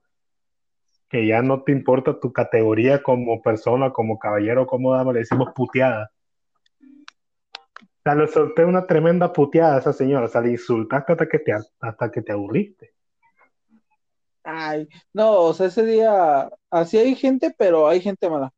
que 1.09 1.27
ya 1.27 1.43
no 1.43 1.63
te 1.63 1.73
importa 1.73 2.19
tu 2.19 2.33
categoría 2.33 3.03
como 3.03 3.41
persona, 3.43 3.93
como 3.93 4.19
caballero, 4.19 4.67
como 4.67 4.95
dama, 4.95 5.13
le 5.13 5.21
decimos 5.21 5.51
puteada. 5.55 6.11
O 7.81 8.03
sea, 8.03 8.15
le 8.15 8.29
solté 8.29 8.65
una 8.65 8.87
tremenda 8.87 9.33
puteada 9.33 9.77
a 9.77 9.79
esa 9.81 9.93
señora, 9.93 10.27
o 10.27 10.29
sea, 10.29 10.41
le 10.41 10.53
insultaste 10.53 11.13
hasta 11.13 11.29
que 11.29 11.39
te, 11.39 11.53
hasta 11.81 12.11
que 12.11 12.23
te 12.23 12.33
aburriste. 12.33 12.95
Ay, 14.45 14.89
no, 15.13 15.41
o 15.41 15.55
sea, 15.55 15.67
ese 15.67 15.85
día, 15.85 16.49
así 16.71 16.99
hay 16.99 17.17
gente, 17.17 17.53
pero 17.59 17.89
hay 17.89 18.01
gente 18.01 18.31
mala. 18.31 18.53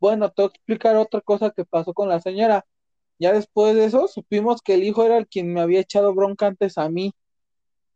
Bueno, 0.00 0.30
tengo 0.30 0.50
que 0.50 0.56
explicar 0.56 0.96
otra 0.96 1.20
cosa 1.20 1.50
que 1.50 1.64
pasó 1.66 1.92
con 1.92 2.08
la 2.08 2.20
señora. 2.20 2.64
Ya 3.18 3.32
después 3.32 3.74
de 3.74 3.86
eso, 3.86 4.08
supimos 4.08 4.62
que 4.62 4.74
el 4.74 4.84
hijo 4.84 5.04
era 5.04 5.18
el 5.18 5.28
quien 5.28 5.52
me 5.52 5.60
había 5.60 5.80
echado 5.80 6.14
bronca 6.14 6.46
antes 6.46 6.78
a 6.78 6.88
mí 6.88 7.12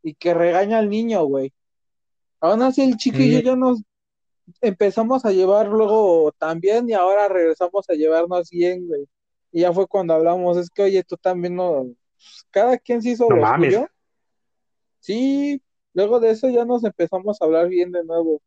y 0.03 0.15
que 0.15 0.33
regaña 0.33 0.79
al 0.79 0.89
niño, 0.89 1.23
güey. 1.25 1.53
Aún 2.43 2.61
así 2.61 2.81
el 2.81 2.97
chiquillo 2.97 3.39
ya 3.39 3.55
nos 3.55 3.81
empezamos 4.59 5.23
a 5.23 5.31
llevar 5.31 5.69
luego 5.69 6.33
también 6.37 6.89
y 6.89 6.93
ahora 6.93 7.29
regresamos 7.29 7.89
a 7.89 7.93
llevarnos 7.93 8.49
bien, 8.49 8.85
güey. 8.85 9.07
Y 9.53 9.61
ya 9.61 9.71
fue 9.71 9.87
cuando 9.87 10.13
hablamos, 10.13 10.57
es 10.57 10.69
que 10.69 10.83
oye, 10.83 11.03
tú 11.05 11.15
también 11.15 11.55
no, 11.55 11.87
cada 12.51 12.77
quien 12.77 13.01
se 13.01 13.11
hizo 13.11 13.29
lo 13.29 13.55
suyo. 13.55 13.87
Sí, 14.99 15.61
luego 15.93 16.19
de 16.19 16.31
eso 16.31 16.49
ya 16.49 16.65
nos 16.65 16.83
empezamos 16.83 17.41
a 17.41 17.45
hablar 17.45 17.69
bien 17.69 17.93
de 17.93 18.03
nuevo. 18.03 18.41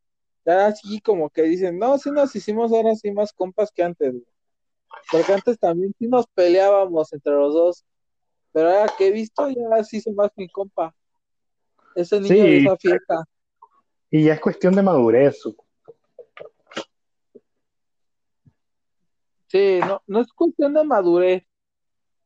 Ya 0.45 0.67
así 0.67 1.01
como 1.01 1.31
que 1.31 1.45
dicen, 1.45 1.79
no, 1.79 1.97
sí 1.97 2.11
nos 2.11 2.37
hicimos 2.37 2.73
ahora 2.73 2.95
sí 2.97 3.11
más 3.13 3.33
compas 3.33 3.71
que 3.73 3.83
antes, 3.83 4.13
güey. 4.13 4.27
Porque 5.11 5.33
antes 5.33 5.59
también 5.59 5.95
sí 5.99 6.07
nos 6.07 6.27
peleábamos 6.27 7.15
entre 7.15 7.33
los 7.33 7.55
dos. 7.55 7.85
Pero 8.53 8.69
ahora 8.69 8.93
que 8.99 9.07
he 9.07 9.11
visto, 9.11 9.49
ya 9.49 9.83
sí 9.85 10.03
soy 10.03 10.13
más 10.13 10.31
mi 10.37 10.51
compa. 10.51 10.95
Ese 11.95 12.21
niño 12.21 12.45
de 12.45 12.59
esa 12.59 12.77
fiesta. 12.77 13.25
Y 14.11 14.25
ya 14.25 14.35
es 14.35 14.41
cuestión 14.41 14.75
de 14.75 14.83
madurez. 14.83 15.43
Sí, 19.49 19.81
no, 19.81 20.03
no 20.07 20.21
es 20.21 20.33
cuestión 20.33 20.75
de 20.75 20.85
madurez. 20.85 21.45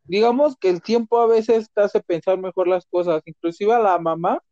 Digamos 0.04 0.56
que 0.56 0.70
el 0.70 0.82
tiempo 0.82 1.20
a 1.20 1.26
veces 1.26 1.70
te 1.72 1.82
hace 1.82 2.00
pensar 2.00 2.38
mejor 2.38 2.68
las 2.68 2.86
cosas. 2.86 3.22
Inclusive 3.26 3.72
a 3.72 3.78
la 3.78 3.98
mamá, 3.98 4.42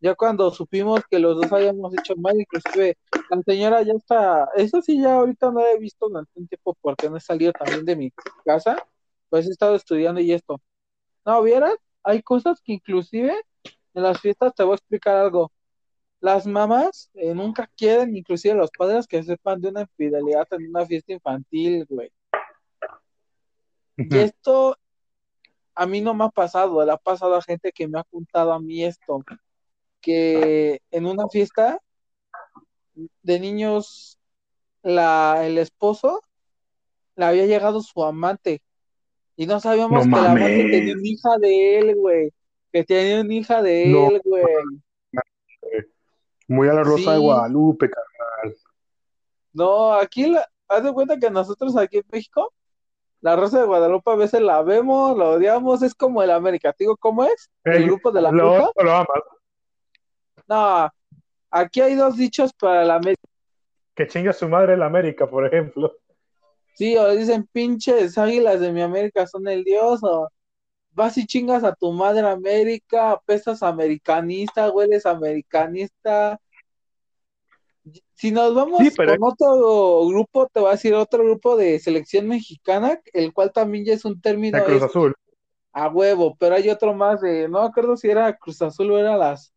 ya 0.00 0.14
cuando 0.14 0.50
supimos 0.50 1.02
que 1.10 1.18
los 1.18 1.40
dos 1.40 1.52
habíamos 1.52 1.92
hecho 1.98 2.16
mal, 2.16 2.38
inclusive 2.40 2.96
la 3.30 3.42
señora 3.42 3.82
ya 3.82 3.92
está, 3.92 4.48
eso 4.56 4.80
sí 4.82 5.00
ya 5.00 5.16
ahorita 5.16 5.50
no 5.50 5.60
he 5.60 5.78
visto 5.78 6.08
durante 6.08 6.32
un 6.34 6.48
tiempo 6.48 6.76
porque 6.80 7.08
no 7.10 7.16
he 7.16 7.20
salido 7.20 7.52
también 7.52 7.84
de 7.84 7.96
mi 7.96 8.12
casa, 8.44 8.76
pues 9.28 9.46
he 9.46 9.50
estado 9.50 9.74
estudiando 9.76 10.20
y 10.20 10.32
esto. 10.32 10.60
No, 11.24 11.42
vieras, 11.42 11.76
hay 12.02 12.22
cosas 12.22 12.60
que 12.62 12.72
inclusive 12.72 13.34
en 13.94 14.02
las 14.02 14.20
fiestas 14.20 14.54
te 14.54 14.62
voy 14.62 14.72
a 14.72 14.76
explicar 14.76 15.16
algo. 15.16 15.52
Las 16.20 16.46
mamás 16.46 17.10
eh, 17.14 17.34
nunca 17.34 17.70
quieren, 17.76 18.16
inclusive 18.16 18.54
los 18.54 18.70
padres, 18.70 19.06
que 19.06 19.22
sepan 19.22 19.60
de 19.60 19.68
una 19.68 19.82
infidelidad 19.82 20.46
en 20.50 20.68
una 20.68 20.84
fiesta 20.86 21.12
infantil, 21.12 21.86
güey. 21.88 22.12
Y 23.96 24.16
esto 24.16 24.76
a 25.74 25.86
mí 25.86 26.00
no 26.00 26.14
me 26.14 26.24
ha 26.24 26.28
pasado, 26.28 26.84
le 26.84 26.92
ha 26.92 26.96
pasado 26.96 27.34
a 27.34 27.42
gente 27.42 27.72
que 27.72 27.86
me 27.86 27.98
ha 27.98 28.04
contado 28.04 28.52
a 28.52 28.60
mí 28.60 28.84
esto, 28.84 29.22
que 30.00 30.80
en 30.90 31.06
una 31.06 31.28
fiesta 31.28 31.80
de 33.22 33.40
niños, 33.40 34.18
la, 34.82 35.42
el 35.44 35.58
esposo 35.58 36.20
le 37.16 37.24
había 37.26 37.46
llegado 37.46 37.82
su 37.82 38.02
amante 38.02 38.62
y 39.36 39.46
no 39.46 39.60
sabíamos 39.60 40.04
que 40.04 40.10
la 40.10 40.32
amante 40.32 40.68
tenía 40.70 40.94
una 40.94 41.08
hija 41.08 41.38
de 41.38 41.78
él, 41.78 41.94
güey 41.96 42.32
que 42.72 42.84
tiene 42.84 43.20
una 43.20 43.34
hija 43.34 43.62
de 43.62 44.06
él, 44.06 44.20
güey. 44.24 44.44
Muy 46.50 46.68
a 46.68 46.72
la 46.72 46.82
Rosa 46.82 47.12
de 47.12 47.18
Guadalupe, 47.18 47.88
carnal. 47.88 48.56
No, 49.52 49.92
aquí, 49.92 50.26
la, 50.26 50.44
haz 50.66 50.82
de 50.82 50.92
cuenta 50.92 51.16
que 51.16 51.30
nosotros 51.30 51.76
aquí 51.76 51.98
en 51.98 52.04
México, 52.10 52.52
la 53.20 53.36
Rosa 53.36 53.60
de 53.60 53.66
Guadalupe 53.66 54.10
a 54.10 54.16
veces 54.16 54.40
la 54.40 54.60
vemos, 54.62 55.16
la 55.16 55.26
odiamos, 55.26 55.80
es 55.82 55.94
como 55.94 56.24
el 56.24 56.30
América. 56.32 56.72
¿Te 56.72 56.82
digo 56.82 56.96
cómo 56.96 57.22
es? 57.22 57.48
El 57.62 57.84
grupo 57.84 58.10
de 58.10 58.22
la 58.22 58.32
lo, 58.32 58.72
lo 58.74 58.92
amas. 58.92 59.22
No, 60.48 60.90
aquí 61.52 61.82
hay 61.82 61.94
dos 61.94 62.16
dichos 62.16 62.52
para 62.52 62.84
la 62.84 62.96
América. 62.96 63.22
Que 63.94 64.08
chinga 64.08 64.32
su 64.32 64.48
madre 64.48 64.76
la 64.76 64.86
América, 64.86 65.30
por 65.30 65.46
ejemplo. 65.46 65.98
Sí, 66.74 66.96
o 66.96 67.14
dicen 67.14 67.48
pinches 67.52 68.18
águilas 68.18 68.58
de 68.58 68.72
mi 68.72 68.82
América 68.82 69.24
son 69.24 69.46
el 69.46 69.62
dios, 69.62 70.00
o 70.02 70.28
vas 70.92 71.16
y 71.18 71.26
chingas 71.26 71.64
a 71.64 71.74
tu 71.74 71.92
madre 71.92 72.26
América, 72.26 73.20
pesas 73.24 73.62
americanista, 73.62 74.70
hueles 74.70 75.06
americanista. 75.06 76.40
Si 78.14 78.30
nos 78.30 78.54
vamos 78.54 78.82
con 78.94 79.18
otro 79.22 80.06
grupo, 80.06 80.48
te 80.52 80.60
voy 80.60 80.68
a 80.68 80.72
decir 80.72 80.94
otro 80.94 81.24
grupo 81.24 81.56
de 81.56 81.78
selección 81.78 82.28
mexicana, 82.28 83.00
el 83.12 83.32
cual 83.32 83.52
también 83.52 83.84
ya 83.84 83.94
es 83.94 84.04
un 84.04 84.20
término. 84.20 84.62
Cruz 84.64 84.82
Azul. 84.82 85.14
A 85.72 85.88
huevo, 85.88 86.36
pero 86.38 86.56
hay 86.56 86.68
otro 86.68 86.92
más 86.94 87.20
de, 87.20 87.48
no 87.48 87.60
me 87.62 87.68
acuerdo 87.68 87.96
si 87.96 88.10
era 88.10 88.36
Cruz 88.36 88.60
Azul 88.60 88.90
o 88.90 88.98
era 88.98 89.16
las, 89.16 89.54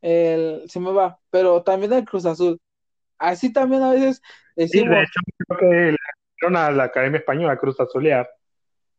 el, 0.00 0.62
se 0.68 0.78
me 0.78 0.92
va, 0.92 1.18
pero 1.30 1.62
también 1.62 1.92
el 1.92 2.04
Cruz 2.04 2.24
Azul. 2.26 2.58
Así 3.18 3.52
también 3.52 3.82
a 3.82 3.90
veces 3.90 4.22
decimos. 4.54 4.88
Sí, 4.88 4.94
de 4.94 5.02
hecho, 5.02 5.20
creo 5.48 5.58
que 5.58 5.92
le 5.92 6.56
a 6.56 6.70
la 6.70 6.84
Academia 6.84 7.18
Española 7.18 7.56
Cruz 7.56 7.78
Azulear. 7.80 8.28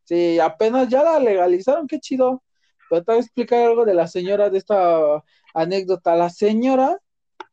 Sí, 0.10 0.40
apenas 0.40 0.90
ya 0.90 1.04
la 1.04 1.20
legalizaron, 1.20 1.88
qué 1.88 2.00
chido. 2.00 2.42
Pero 2.90 3.04
te 3.04 3.12
voy 3.12 3.20
a 3.20 3.22
explicar 3.24 3.62
algo 3.62 3.86
de 3.86 3.94
la 3.94 4.08
señora, 4.08 4.50
de 4.50 4.58
esta 4.58 5.24
anécdota. 5.54 6.16
La 6.16 6.32
señora, 6.32 7.00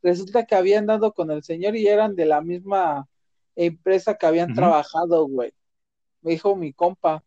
resulta 0.03 0.47
que 0.47 0.55
habían 0.55 0.87
dado 0.87 1.13
con 1.13 1.31
el 1.31 1.43
señor 1.43 1.77
y 1.77 1.87
eran 1.87 2.17
de 2.17 2.25
la 2.25 2.41
misma 2.41 3.07
empresa 3.57 4.15
que 4.17 4.25
habían 4.25 4.55
trabajado, 4.55 5.27
güey. 5.29 5.53
Me 6.23 6.31
dijo 6.33 6.57
mi 6.57 6.73
compa. 6.73 7.23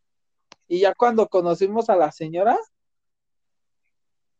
Y 0.68 0.80
ya 0.80 0.96
cuando 0.96 1.30
conocimos 1.30 1.92
a 1.92 1.96
la 1.96 2.12
señora, 2.12 2.58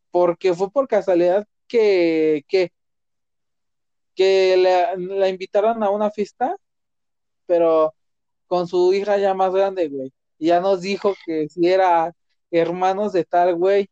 porque 0.10 0.56
fue 0.56 0.72
por 0.72 0.88
casualidad 0.88 1.48
que, 1.68 2.44
que, 2.48 2.74
que 4.16 4.58
la, 4.58 4.96
la 4.96 5.30
invitaron 5.30 5.84
a 5.84 5.92
una 5.92 6.10
fiesta, 6.10 6.58
pero 7.46 7.94
con 8.48 8.68
su 8.68 8.92
hija 8.92 9.20
ya 9.20 9.36
más 9.36 9.54
grande, 9.54 9.88
güey 9.88 10.12
y 10.40 10.48
ya 10.48 10.62
nos 10.62 10.82
dijo 10.82 11.16
que 11.26 11.50
si 11.50 11.68
era 11.68 12.14
hermanos 12.50 13.14
de 13.14 13.26
tal 13.26 13.56
güey. 13.56 13.90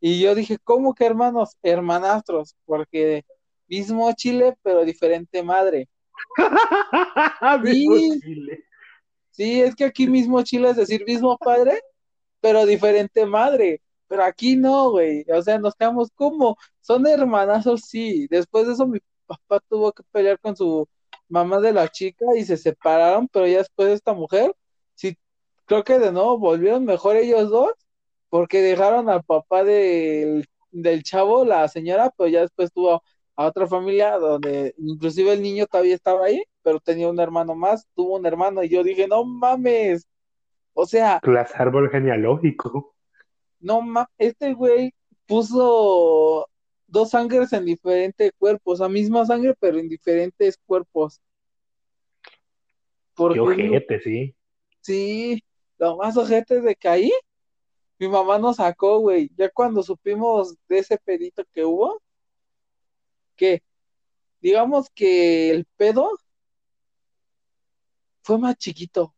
Y 0.00 0.20
yo 0.20 0.34
dije, 0.34 0.58
¿cómo 0.64 0.94
que 0.94 1.06
hermanos? 1.06 1.56
Hermanastros, 1.62 2.56
porque 2.66 3.24
mismo 3.68 4.12
Chile, 4.14 4.56
pero 4.62 4.84
diferente 4.84 5.42
madre. 5.42 5.88
sí, 7.64 8.20
sí, 9.30 9.62
es 9.62 9.74
que 9.74 9.84
aquí 9.84 10.06
mismo 10.06 10.42
Chile 10.42 10.70
es 10.70 10.76
decir 10.76 11.04
mismo 11.06 11.38
padre, 11.38 11.80
pero 12.40 12.66
diferente 12.66 13.24
madre. 13.26 13.80
Pero 14.08 14.24
aquí 14.24 14.56
no, 14.56 14.90
güey. 14.90 15.24
O 15.30 15.42
sea, 15.42 15.58
nos 15.58 15.74
quedamos 15.74 16.10
como, 16.14 16.56
son 16.80 17.06
hermanazos, 17.06 17.82
sí. 17.82 18.26
Después 18.28 18.66
de 18.66 18.74
eso 18.74 18.86
mi 18.86 19.00
papá 19.26 19.60
tuvo 19.68 19.92
que 19.92 20.02
pelear 20.12 20.38
con 20.38 20.56
su 20.56 20.86
mamá 21.28 21.60
de 21.60 21.72
la 21.72 21.88
chica 21.88 22.26
y 22.36 22.44
se 22.44 22.56
separaron, 22.56 23.28
pero 23.28 23.46
ya 23.46 23.58
después 23.58 23.88
de 23.88 23.94
esta 23.94 24.12
mujer 24.12 24.54
creo 25.66 25.84
que 25.84 25.98
de 25.98 26.12
nuevo 26.12 26.38
volvieron 26.38 26.84
mejor 26.84 27.16
ellos 27.16 27.50
dos, 27.50 27.72
porque 28.28 28.60
dejaron 28.60 29.08
al 29.08 29.22
papá 29.22 29.64
del, 29.64 30.46
chavo, 31.02 31.44
la 31.44 31.68
señora, 31.68 32.12
pero 32.16 32.28
ya 32.28 32.40
después 32.40 32.72
tuvo 32.72 33.02
a 33.36 33.46
otra 33.46 33.66
familia 33.66 34.18
donde 34.18 34.74
inclusive 34.78 35.32
el 35.32 35.42
niño 35.42 35.66
todavía 35.66 35.94
estaba 35.94 36.26
ahí, 36.26 36.42
pero 36.62 36.80
tenía 36.80 37.08
un 37.08 37.20
hermano 37.20 37.54
más, 37.54 37.86
tuvo 37.94 38.16
un 38.16 38.26
hermano 38.26 38.62
y 38.62 38.68
yo 38.68 38.82
dije, 38.82 39.08
no 39.08 39.24
mames, 39.24 40.06
o 40.72 40.86
sea... 40.86 41.20
Clase 41.22 41.54
árbol 41.56 41.90
genealógico. 41.90 42.94
No 43.60 43.80
mames, 43.80 44.08
este 44.18 44.52
güey 44.54 44.92
puso 45.26 46.48
dos 46.86 47.10
sangres 47.10 47.52
en 47.52 47.64
diferentes 47.64 48.32
cuerpos, 48.38 48.80
la 48.80 48.88
misma 48.88 49.24
sangre 49.26 49.54
pero 49.58 49.78
en 49.78 49.88
diferentes 49.88 50.58
cuerpos. 50.66 51.20
Qué 53.16 53.40
ojete, 53.40 54.00
sí. 54.00 54.34
Sí, 54.80 55.42
lo 55.84 55.96
más 55.96 56.16
ojete 56.16 56.60
de 56.62 56.74
que 56.74 56.88
ahí 56.88 57.12
mi 57.98 58.08
mamá 58.08 58.38
nos 58.38 58.56
sacó, 58.56 58.98
güey. 59.00 59.30
Ya 59.36 59.50
cuando 59.50 59.82
supimos 59.82 60.56
de 60.68 60.78
ese 60.78 60.96
pedito 60.98 61.44
que 61.52 61.64
hubo, 61.64 62.00
que 63.36 63.62
digamos 64.40 64.88
que 64.94 65.50
el 65.50 65.66
pedo 65.76 66.10
fue 68.22 68.38
más 68.38 68.56
chiquito. 68.56 69.14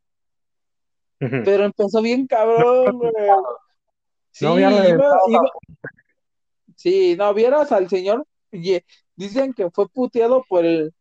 Pero 1.44 1.64
empezó 1.64 2.02
bien 2.02 2.26
cabrón, 2.26 2.98
güey. 2.98 3.12
Sí, 4.32 4.44
No 4.44 4.58
iba, 4.58 4.70
iba- 5.28 5.50
sí, 6.74 7.16
no 7.16 7.32
vieras 7.32 7.72
al 7.72 7.88
señor. 7.88 8.26
y- 8.52 8.80
Dicen 9.14 9.54
que 9.54 9.70
fue 9.70 9.88
puteado 9.88 10.44
por 10.46 10.66
el, 10.66 10.92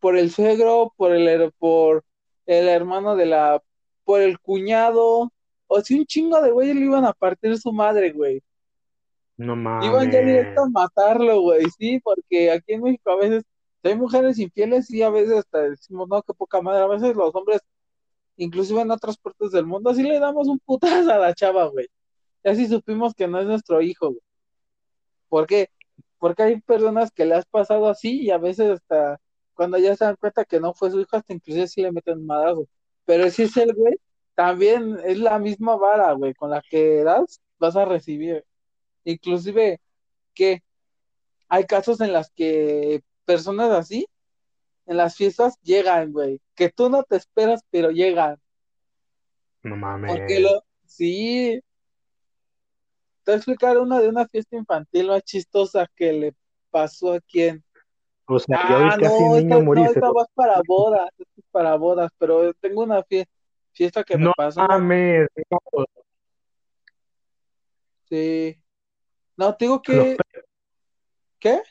por 0.00 0.18
el 0.18 0.30
suegro, 0.30 0.92
por 0.98 1.12
el, 1.12 1.50
por 1.58 2.04
el 2.44 2.68
hermano 2.68 3.16
de 3.16 3.24
la, 3.26 3.62
por 4.04 4.20
el 4.20 4.38
cuñado. 4.40 5.32
O 5.66 5.80
sea, 5.80 5.96
un 5.96 6.06
chingo 6.06 6.40
de 6.42 6.50
güeyes 6.50 6.76
le 6.76 6.84
iban 6.86 7.04
a 7.04 7.12
partir 7.12 7.58
su 7.58 7.72
madre, 7.72 8.12
güey. 8.12 8.42
No 9.36 9.56
Iban 9.80 10.10
ya 10.10 10.20
directo 10.20 10.62
a 10.62 10.64
mames. 10.64 10.72
matarlo, 10.72 11.40
güey, 11.40 11.64
sí, 11.78 12.00
porque 12.00 12.50
aquí 12.50 12.74
en 12.74 12.82
México 12.82 13.10
a 13.10 13.16
veces 13.16 13.44
hay 13.82 13.96
mujeres 13.96 14.38
infieles 14.38 14.90
y 14.90 15.02
a 15.02 15.10
veces 15.10 15.38
hasta 15.38 15.62
decimos, 15.62 16.08
no, 16.08 16.22
qué 16.22 16.32
poca 16.34 16.60
madre, 16.62 16.82
a 16.82 16.86
veces 16.86 17.16
los 17.16 17.34
hombres, 17.34 17.60
inclusive 18.36 18.80
en 18.82 18.90
otras 18.90 19.16
partes 19.18 19.50
del 19.52 19.66
mundo, 19.66 19.90
así 19.90 20.02
le 20.02 20.18
damos 20.20 20.48
un 20.48 20.58
putazo 20.60 21.10
a 21.12 21.18
la 21.18 21.34
chava, 21.34 21.66
güey. 21.66 21.86
Y 22.44 22.48
así 22.50 22.66
supimos 22.68 23.14
que 23.14 23.26
no 23.28 23.40
es 23.40 23.46
nuestro 23.46 23.80
hijo, 23.82 24.08
güey. 24.08 24.20
¿Por 25.28 25.46
qué? 25.46 25.68
Porque 26.18 26.42
hay 26.42 26.60
personas 26.60 27.10
que 27.10 27.24
le 27.24 27.34
has 27.34 27.46
pasado 27.46 27.88
así 27.88 28.20
y 28.22 28.30
a 28.30 28.38
veces 28.38 28.70
hasta 28.70 29.18
cuando 29.54 29.78
ya 29.78 29.96
se 29.96 30.04
dan 30.04 30.16
cuenta 30.16 30.44
que 30.44 30.60
no 30.60 30.74
fue 30.74 30.90
su 30.90 31.00
hijo, 31.00 31.16
hasta 31.16 31.32
inclusive 31.32 31.66
sí 31.68 31.82
le 31.82 31.92
meten 31.92 32.18
un 32.18 32.26
madrazo. 32.26 32.66
Pero 33.12 33.30
si 33.30 33.42
es 33.42 33.54
el 33.58 33.74
güey, 33.74 33.94
también 34.34 34.98
es 35.04 35.18
la 35.18 35.38
misma 35.38 35.76
vara, 35.76 36.12
güey, 36.14 36.32
con 36.32 36.48
la 36.48 36.62
que 36.62 37.04
das, 37.04 37.42
vas 37.58 37.76
a 37.76 37.84
recibir. 37.84 38.42
Inclusive 39.04 39.82
que 40.32 40.62
hay 41.46 41.66
casos 41.66 42.00
en 42.00 42.14
las 42.14 42.30
que 42.30 43.02
personas 43.26 43.70
así 43.70 44.06
en 44.86 44.96
las 44.96 45.14
fiestas 45.14 45.58
llegan, 45.60 46.10
güey, 46.10 46.40
que 46.54 46.70
tú 46.70 46.88
no 46.88 47.02
te 47.02 47.16
esperas, 47.16 47.60
pero 47.70 47.90
llegan. 47.90 48.40
No 49.62 49.74
Porque 49.74 49.76
mames. 49.76 50.40
lo, 50.40 50.64
sí, 50.86 51.60
te 53.24 53.30
voy 53.30 53.34
a 53.34 53.36
explicar 53.36 53.76
una 53.76 54.00
de 54.00 54.08
una 54.08 54.26
fiesta 54.26 54.56
infantil 54.56 55.08
más 55.08 55.22
chistosa 55.22 55.86
que 55.94 56.14
le 56.14 56.34
pasó 56.70 57.12
a 57.12 57.20
quien. 57.20 57.62
O 58.26 58.38
sea, 58.38 58.56
yo 58.68 58.78
Ah, 58.78 58.96
vi 58.96 59.02
casi 59.02 59.22
no, 59.24 59.36
niño 59.36 59.56
no, 59.56 59.62
morirse. 59.62 59.92
esta 59.92 60.12
va 60.12 60.26
para 60.34 60.62
bodas, 60.66 61.10
es 61.18 61.26
para 61.50 61.74
bodas, 61.76 62.10
pero 62.18 62.52
tengo 62.54 62.82
una 62.82 63.02
fie- 63.04 63.26
fiesta 63.72 64.04
que 64.04 64.16
me 64.16 64.24
No 64.24 64.32
la, 64.38 64.50
mames. 64.68 65.28
sí. 68.08 68.58
No, 69.36 69.54
te 69.56 69.64
digo 69.64 69.82
Los 69.86 70.04
que, 70.06 70.16
¿qué? 71.38 71.62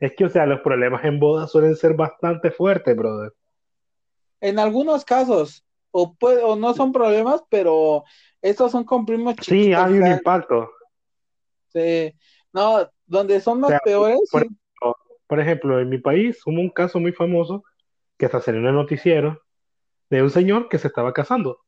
Es 0.00 0.14
que, 0.14 0.26
o 0.26 0.28
sea, 0.28 0.46
los 0.46 0.60
problemas 0.60 1.04
en 1.04 1.18
bodas 1.18 1.50
suelen 1.50 1.74
ser 1.74 1.94
bastante 1.94 2.50
fuertes, 2.50 2.94
brother. 2.96 3.32
En 4.40 4.58
algunos 4.58 5.04
casos, 5.04 5.64
o, 5.90 6.14
puede, 6.14 6.42
o 6.44 6.56
no 6.56 6.74
son 6.74 6.92
problemas, 6.92 7.42
pero 7.48 8.04
estos 8.42 8.70
son 8.72 8.84
con 8.84 9.06
primos 9.06 9.34
Sí, 9.36 9.72
chiquitos, 9.72 9.84
hay 9.84 9.92
o 9.94 9.96
un 10.02 10.06
impacto. 10.06 10.70
sí. 11.72 12.12
No, 12.52 12.90
donde 13.06 13.40
son 13.40 13.64
O 13.64 13.68
sea, 13.68 13.78
peores, 13.80 14.18
por 14.30 14.42
sí. 14.42 14.48
Por 15.26 15.40
ejemplo, 15.40 15.80
en 15.80 15.88
mi 15.88 15.98
país 15.98 16.40
hubo 16.46 16.60
un 16.60 16.70
caso 16.70 17.00
muy 17.00 17.12
famoso 17.12 17.64
que 18.18 18.26
hasta 18.26 18.40
salió 18.40 18.60
en 18.60 18.66
el 18.66 18.74
noticiero 18.74 19.42
de 20.10 20.22
un 20.22 20.30
señor 20.30 20.68
que 20.68 20.78
se 20.78 20.88
estaba 20.88 21.12
casando 21.12 21.60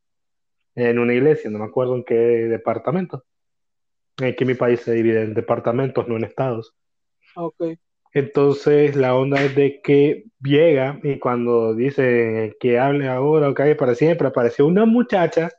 en 0.74 0.98
una 0.98 1.14
iglesia, 1.14 1.50
no 1.50 1.58
me 1.58 1.64
acuerdo 1.64 1.96
en 1.96 2.04
qué 2.04 2.14
departamento. 2.14 3.24
Es 4.16 4.36
que 4.36 4.44
mi 4.44 4.54
país 4.54 4.80
se 4.80 4.92
divide 4.92 5.22
en 5.22 5.34
departamentos, 5.34 6.06
no 6.08 6.16
en 6.16 6.24
estados. 6.24 6.74
Ok, 7.34 7.62
Entonces, 8.12 8.96
la 8.96 9.14
onda 9.14 9.42
es 9.42 9.54
de 9.54 9.80
que 9.82 10.24
llega 10.40 11.00
y 11.02 11.18
cuando 11.18 11.74
dice 11.74 12.56
que 12.60 12.78
hable 12.78 13.08
ahora 13.08 13.48
o 13.48 13.54
calle 13.54 13.74
para 13.74 13.94
siempre, 13.94 14.28
apareció 14.28 14.66
una 14.66 14.86
muchacha 14.86 15.50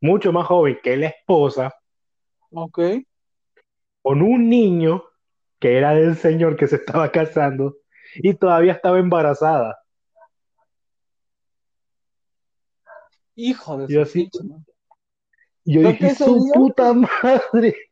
mucho 0.00 0.32
más 0.32 0.46
joven 0.46 0.78
que 0.82 0.96
la 0.96 1.08
esposa 1.08 1.74
ok. 2.50 2.78
con 4.02 4.22
un 4.22 4.48
niño 4.48 5.04
que 5.64 5.78
era 5.78 5.94
del 5.94 6.14
señor 6.18 6.56
que 6.56 6.66
se 6.66 6.76
estaba 6.76 7.10
casando 7.10 7.78
y 8.16 8.34
todavía 8.34 8.74
estaba 8.74 8.98
embarazada. 8.98 9.78
Hijo 13.34 13.78
de 13.78 13.84
Y 13.88 13.94
su 13.94 14.00
así, 14.02 14.30
yo 15.64 15.88
dije, 15.88 16.14
su 16.16 16.50
puta 16.52 16.92
madre. 16.92 17.74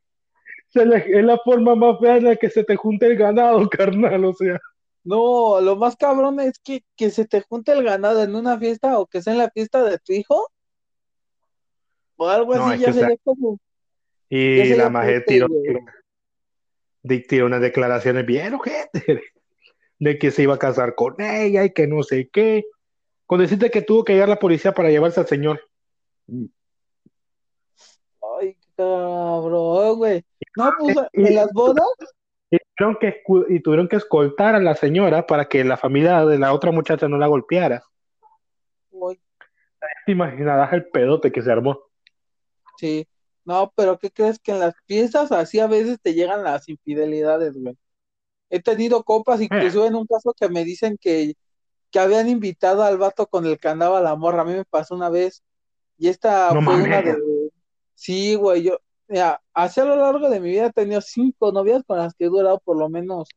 Es 0.75 1.25
la 1.25 1.39
forma 1.39 1.75
más 1.75 1.99
fea 1.99 2.16
en 2.18 2.25
la 2.25 2.37
que 2.37 2.51
se 2.51 2.62
te 2.62 2.77
junta 2.77 3.07
el 3.07 3.16
ganado, 3.16 3.66
carnal. 3.70 4.23
O 4.27 4.35
sea, 4.35 4.61
no, 5.03 5.59
lo 5.62 5.77
más 5.77 5.97
cabrón 5.97 6.41
es 6.41 6.59
que, 6.59 6.85
que 6.95 7.11
se 7.11 7.27
te 7.27 7.41
junte 7.41 7.73
el 7.73 7.85
ganado 7.85 8.23
en 8.23 8.35
una 8.35 8.59
fiesta 8.59 8.99
o 8.99 9.07
que 9.07 9.23
sea 9.23 9.33
en 9.33 9.39
la 9.39 9.51
fiesta 9.51 9.83
de 9.83 9.99
tu 9.99 10.12
hijo 10.12 10.47
o 12.16 12.29
algo 12.29 12.55
no, 12.55 12.66
así, 12.66 12.83
ya 12.83 12.93
sería 12.93 13.16
como, 13.25 13.59
y 14.29 14.75
la 14.75 14.91
maje 14.91 15.23
tiró. 15.23 15.47
Tiró, 17.03 17.47
unas 17.47 17.61
declaraciones 17.61 18.25
bien 18.27 18.59
gente 18.61 19.23
de 19.99 20.19
que 20.19 20.31
se 20.31 20.43
iba 20.43 20.55
a 20.55 20.59
casar 20.59 20.95
con 20.95 21.21
ella 21.21 21.65
y 21.65 21.73
que 21.73 21.87
no 21.87 22.03
sé 22.03 22.29
qué. 22.33 22.65
Con 23.27 23.41
decirte 23.41 23.71
que 23.71 23.83
tuvo 23.83 24.05
que 24.05 24.13
llegar 24.13 24.29
la 24.29 24.39
policía 24.39 24.73
para 24.73 24.91
llevarse 24.91 25.21
al 25.21 25.27
señor. 25.27 25.61
Ay, 28.41 28.57
cabrón, 28.77 29.99
güey. 29.99 30.25
No, 30.57 30.71
pues 30.79 30.97
en 31.13 31.35
las 31.35 31.53
bodas, 31.53 31.87
y 32.51 32.59
tuvieron 32.77 32.99
que, 33.01 33.23
y 33.49 33.61
tuvieron 33.61 33.89
que 33.89 33.97
escoltar 33.97 34.55
a 34.55 34.61
la 34.61 34.75
señora 34.75 35.27
para 35.27 35.47
que 35.47 35.65
la 35.65 35.79
familia 35.79 36.27
de 36.27 36.39
la 36.39 36.53
otra 36.53 36.71
muchacha 36.71 37.09
no 37.09 37.17
la 37.17 37.27
golpeara. 37.27 37.83
güey, 38.91 39.19
¿Te 40.05 40.13
imaginarás 40.13 40.73
el 40.75 40.87
pedote 40.89 41.33
que 41.33 41.43
se 41.43 41.51
armó? 41.51 41.81
sí. 42.77 43.07
No, 43.45 43.72
pero 43.76 43.99
¿qué 43.99 44.11
crees 44.11 44.38
que 44.38 44.53
en 44.53 44.61
las 44.61 44.74
fiestas 44.86 45.32
así 45.32 45.59
a 45.59 45.66
veces 45.66 45.99
te 46.01 46.14
llegan 46.14 46.45
las 46.45 46.68
infidelidades, 46.68 47.55
güey? 47.55 47.76
He 48.51 48.61
tenido 48.61 49.03
copas, 49.05 49.40
Eh, 49.40 49.45
inclusive 49.45 49.86
en 49.86 49.97
un 49.97 50.07
caso 50.07 50.34
que 50.38 50.49
me 50.49 50.64
dicen 50.64 50.99
que, 51.01 51.34
que 51.90 51.99
habían 51.99 52.28
invitado 52.28 52.82
al 52.84 52.99
vato 52.99 53.26
con 53.26 53.47
el 53.47 53.59
que 53.59 53.68
andaba 53.68 54.01
la 54.01 54.16
morra. 54.16 54.43
A 54.43 54.45
mí 54.45 54.53
me 54.55 54.64
pasó 54.64 54.95
una 54.95 55.11
vez. 55.11 55.43
Y 55.99 56.09
esta 56.09 56.55
no 56.55 56.62
fue 56.62 56.82
una 56.82 57.03
de. 57.03 57.16
Sí, 57.95 58.34
güey, 58.34 58.62
yo. 58.64 58.78
Mira, 59.09 59.43
así 59.53 59.80
a 59.80 59.84
lo 59.84 59.97
largo 59.97 60.30
de 60.30 60.40
mi 60.40 60.51
vida 60.51 60.66
he 60.66 60.72
tenido 60.72 61.01
cinco 61.01 61.53
novias 61.53 61.82
con 61.86 61.99
las 61.99 62.14
que 62.14 62.24
he 62.26 62.28
durado 62.28 62.59
por 62.61 62.76
lo 62.78 62.88
menos. 62.88 63.28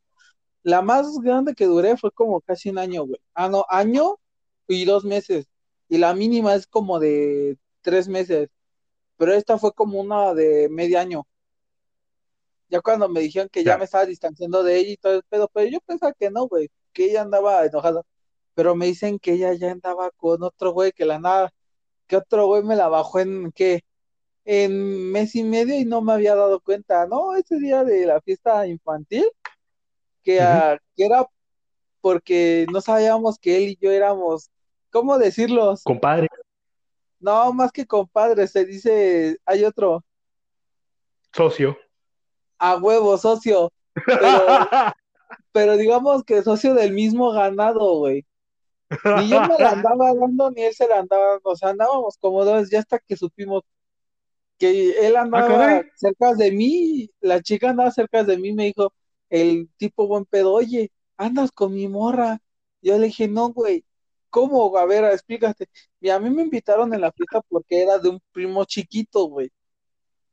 La 0.64 0.82
más 0.82 1.20
grande 1.20 1.54
que 1.56 1.66
duré 1.66 1.98
fue 1.98 2.12
como 2.12 2.42
casi 2.42 2.70
un 2.70 2.80
año, 2.80 3.06
güey. 3.06 3.20
Ah, 3.34 3.50
no, 3.50 3.66
año 3.70 4.18
y 4.68 4.86
dos 4.86 5.06
meses. 5.06 5.48
Y 5.90 5.98
la 5.98 6.14
mínima 6.14 6.56
es 6.56 6.68
como 6.68 7.00
de 7.00 7.58
tres 7.82 8.08
meses. 8.08 8.50
Pero 9.18 9.34
esta 9.34 9.58
fue 9.58 9.72
como 9.74 10.00
una 10.00 10.34
de 10.34 10.68
medio 10.70 11.00
año. 11.00 11.24
Ya 12.70 12.82
cuando 12.82 13.08
me 13.08 13.22
dijeron 13.22 13.48
que 13.50 13.64
ya 13.64 13.74
Ya. 13.74 13.78
me 13.78 13.86
estaba 13.86 14.06
distanciando 14.06 14.64
de 14.64 14.78
ella 14.78 14.92
y 14.92 14.98
todo 14.98 15.14
el 15.16 15.24
pedo, 15.24 15.50
pero 15.54 15.70
yo 15.70 15.80
pensaba 15.82 16.14
que 16.14 16.30
no, 16.32 16.48
güey, 16.48 16.70
que 16.94 17.06
ella 17.06 17.22
andaba 17.22 17.66
enojada. 17.66 18.02
Pero 18.54 18.76
me 18.76 18.88
dicen 18.88 19.20
que 19.20 19.34
ella 19.34 19.54
ya 19.54 19.72
andaba 19.72 20.10
con 20.12 20.42
otro 20.44 20.72
güey 20.72 20.92
que 20.92 21.06
la 21.06 21.20
nada, 21.20 21.54
que 22.08 22.18
otro 22.18 22.48
güey 22.48 22.64
me 22.64 22.76
la 22.76 22.88
bajó 22.88 23.20
en 23.20 23.52
qué, 23.52 23.84
en 24.46 25.12
mes 25.12 25.36
y 25.36 25.44
medio 25.44 25.76
y 25.76 25.86
no 25.86 26.02
me 26.02 26.14
había 26.14 26.36
dado 26.36 26.60
cuenta, 26.60 27.06
¿no? 27.06 27.36
Ese 27.36 27.58
día 27.58 27.84
de 27.84 28.06
la 28.06 28.22
fiesta 28.22 28.66
infantil, 28.68 29.26
que, 30.24 30.38
que 30.96 31.06
era 31.06 31.28
porque 32.02 32.66
no 32.72 32.82
sabíamos 32.82 33.40
que 33.40 33.58
él 33.58 33.64
y 33.70 33.78
yo 33.82 33.92
éramos, 33.92 34.50
¿cómo 34.92 35.18
decirlos? 35.18 35.84
Compadre, 35.84 36.28
No, 37.20 37.54
más 37.54 37.72
que 37.72 37.86
compadres, 37.86 38.52
se 38.52 38.66
dice, 38.66 39.38
hay 39.46 39.64
otro, 39.66 40.04
socio. 41.34 41.78
a 42.60 42.78
huevo, 42.78 43.18
socio, 43.18 43.72
pero, 44.18 44.70
pero 45.52 45.78
digamos 45.78 46.24
que 46.24 46.44
socio 46.44 46.74
del 46.76 46.94
mismo 46.94 47.32
ganado, 47.32 48.00
güey. 48.00 48.26
Ni 49.12 49.30
yo 49.30 49.44
me 49.44 49.60
la 49.60 49.72
andaba 49.72 50.14
dando, 50.16 50.52
ni 50.52 50.64
él 50.64 50.74
se 50.76 50.88
la 50.88 51.00
andaba 51.00 51.26
dando, 51.34 51.52
o 51.52 51.56
sea, 51.58 51.70
andábamos 51.72 52.18
como 52.20 52.46
dos, 52.46 52.70
ya 52.72 52.80
hasta 52.80 53.00
que 53.00 53.18
supimos 53.18 53.64
que 54.60 55.08
él 55.08 55.16
Ah, 55.32 55.44
andaba 55.44 55.44
caray. 55.44 55.84
cerca 55.96 56.34
de 56.36 56.52
mí, 56.52 57.10
la 57.22 57.42
chica 57.42 57.72
andaba 57.72 57.92
cerca 57.92 58.24
de 58.24 58.38
mí, 58.38 58.54
me 58.54 58.66
dijo, 58.66 58.94
el 59.30 59.70
tipo 59.78 60.08
buen 60.08 60.26
pedo, 60.26 60.54
oye, 60.54 60.92
andas 61.18 61.52
con 61.52 61.74
mi 61.74 61.88
morra. 61.88 62.40
Yo 62.82 62.98
le 62.98 63.08
dije, 63.08 63.28
no, 63.28 63.50
güey, 63.54 63.84
¿cómo? 64.36 64.78
A 64.78 64.86
ver, 64.86 65.06
explícate. 65.06 65.70
Y 66.02 66.10
a 66.10 66.20
mí 66.20 66.30
me 66.30 66.42
invitaron 66.42 66.94
en 66.94 67.00
la 67.00 67.14
fiesta 67.14 67.40
porque 67.48 67.82
era 67.82 67.98
de 68.00 68.10
un 68.10 68.20
primo 68.34 68.66
chiquito, 68.66 69.30
güey. 69.30 69.50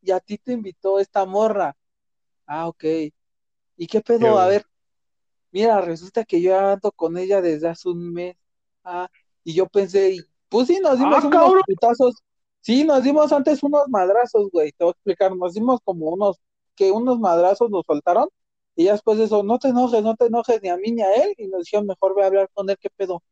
Y 0.00 0.11
a 0.11 0.18
ti 0.18 0.38
te 0.38 0.55
invitó 0.55 0.98
esta 0.98 1.24
morra. 1.24 1.76
Ah, 2.44 2.66
ok. 2.66 2.82
¿Y 3.76 3.86
qué 3.86 4.00
pedo? 4.00 4.40
A 4.40 4.48
ver, 4.48 4.64
mira, 5.53 5.80
resulta 5.80 6.24
que 6.24 6.42
yo 6.42 6.59
ando 6.59 6.90
con 6.90 7.16
ella 7.16 7.40
desde 7.40 7.68
hace 7.68 7.90
un 7.90 8.12
mes. 8.12 8.34
Ah, 8.82 9.09
y 9.44 9.55
yo 9.55 9.66
pensé, 9.66 10.16
pues 10.48 10.66
sí, 10.66 10.80
nos 10.80 10.98
dimos 10.98 11.22
¡Ah, 11.22 11.28
unos 11.28 11.40
cabrón! 11.40 11.62
putazos. 11.64 12.16
Sí, 12.61 12.82
nos 12.82 13.05
dimos 13.05 13.32
antes 13.32 13.62
unos 13.62 13.88
madrazos, 13.88 14.50
güey. 14.50 14.72
Te 14.72 14.82
voy 14.82 14.90
a 14.90 14.96
explicar, 14.96 15.36
nos 15.36 15.55
dimos 15.55 15.78
como 15.84 16.07
unos, 16.07 16.40
que 16.74 16.90
unos 16.90 17.20
madrazos 17.20 17.70
nos 17.70 17.84
soltaron. 17.86 18.28
Y 18.74 18.86
ya 18.86 18.92
después 18.92 19.16
de 19.18 19.24
eso, 19.24 19.44
no 19.44 19.61
te 19.61 19.68
enojes, 19.68 20.03
no 20.03 20.16
te 20.16 20.26
enojes 20.26 20.61
ni 20.61 20.70
a 20.70 20.76
mí 20.76 20.90
ni 20.90 21.03
a 21.03 21.14
él. 21.14 21.34
Y 21.38 21.46
nos 21.46 21.61
dijeron, 21.61 21.86
mejor 21.86 22.16
ve 22.16 22.24
a 22.24 22.26
hablar 22.26 22.50
con 22.53 22.68
él, 22.68 22.76
qué 22.80 22.90
pedo. 22.90 23.22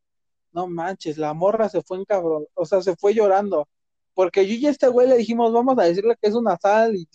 No 0.53 0.67
manches, 0.67 1.19
la 1.19 1.35
morra 1.35 1.69
se 1.69 1.83
fue 1.83 1.99
en 1.99 2.05
cabrón, 2.05 2.47
o 2.55 2.65
sea, 2.65 2.83
se 2.83 2.97
fue 2.97 3.15
llorando. 3.15 3.69
Porque 4.15 4.47
yo 4.47 4.55
y 4.55 4.67
este 4.67 4.89
güey 4.89 5.09
le 5.09 5.17
dijimos, 5.17 5.53
vamos 5.53 5.79
a 5.79 5.85
decirle 5.85 6.17
que 6.21 6.29
es 6.29 6.35
una 6.35 6.57
sal, 6.57 6.97
y, 6.97 7.09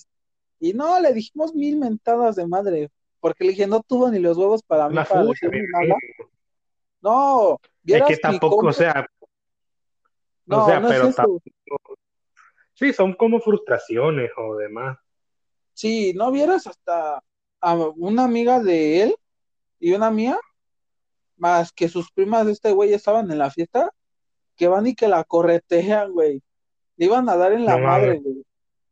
y 0.59 0.73
no, 0.73 0.99
le 0.99 1.13
dijimos 1.13 1.53
mil 1.53 1.77
mentadas 1.77 2.35
de 2.35 2.47
madre, 2.47 2.89
porque 3.19 3.43
le 3.43 3.51
dije, 3.51 3.67
no 3.67 3.81
tuvo 3.81 4.09
ni 4.09 4.19
los 4.19 4.37
huevos 4.37 4.63
para 4.63 4.89
mí 4.89 4.95
para 4.95 5.25
decirme 5.25 5.63
nada. 5.71 5.95
No, 7.01 7.59
es 7.85 8.03
que 8.03 8.17
tampoco, 8.17 8.67
o 8.67 8.73
sea, 8.73 9.05
no, 10.45 10.63
o 10.63 10.67
sea, 10.67 10.81
pero 10.81 11.13
tampoco, 11.13 11.43
sí, 12.73 12.93
son 12.93 13.13
como 13.13 13.39
frustraciones 13.39 14.31
o 14.37 14.55
demás. 14.55 14.97
Sí, 15.73 16.13
no 16.13 16.31
vieras 16.31 16.67
hasta 16.67 17.21
a 17.61 17.73
una 17.73 18.23
amiga 18.23 18.59
de 18.59 19.01
él 19.03 19.15
y 19.79 19.93
una 19.93 20.09
mía, 20.11 20.39
más 21.37 21.71
que 21.71 21.89
sus 21.89 22.11
primas 22.11 22.45
de 22.45 22.53
este 22.53 22.71
güey 22.71 22.93
estaban 22.93 23.29
en 23.31 23.37
la 23.37 23.51
fiesta, 23.51 23.91
que 24.55 24.67
van 24.67 24.87
y 24.87 24.95
que 24.95 25.07
la 25.07 25.23
corretean, 25.23 26.11
güey. 26.11 26.41
Le 26.97 27.05
iban 27.05 27.27
a 27.29 27.35
dar 27.35 27.53
en 27.53 27.65
la 27.65 27.77
madre, 27.77 28.19
güey. 28.19 28.45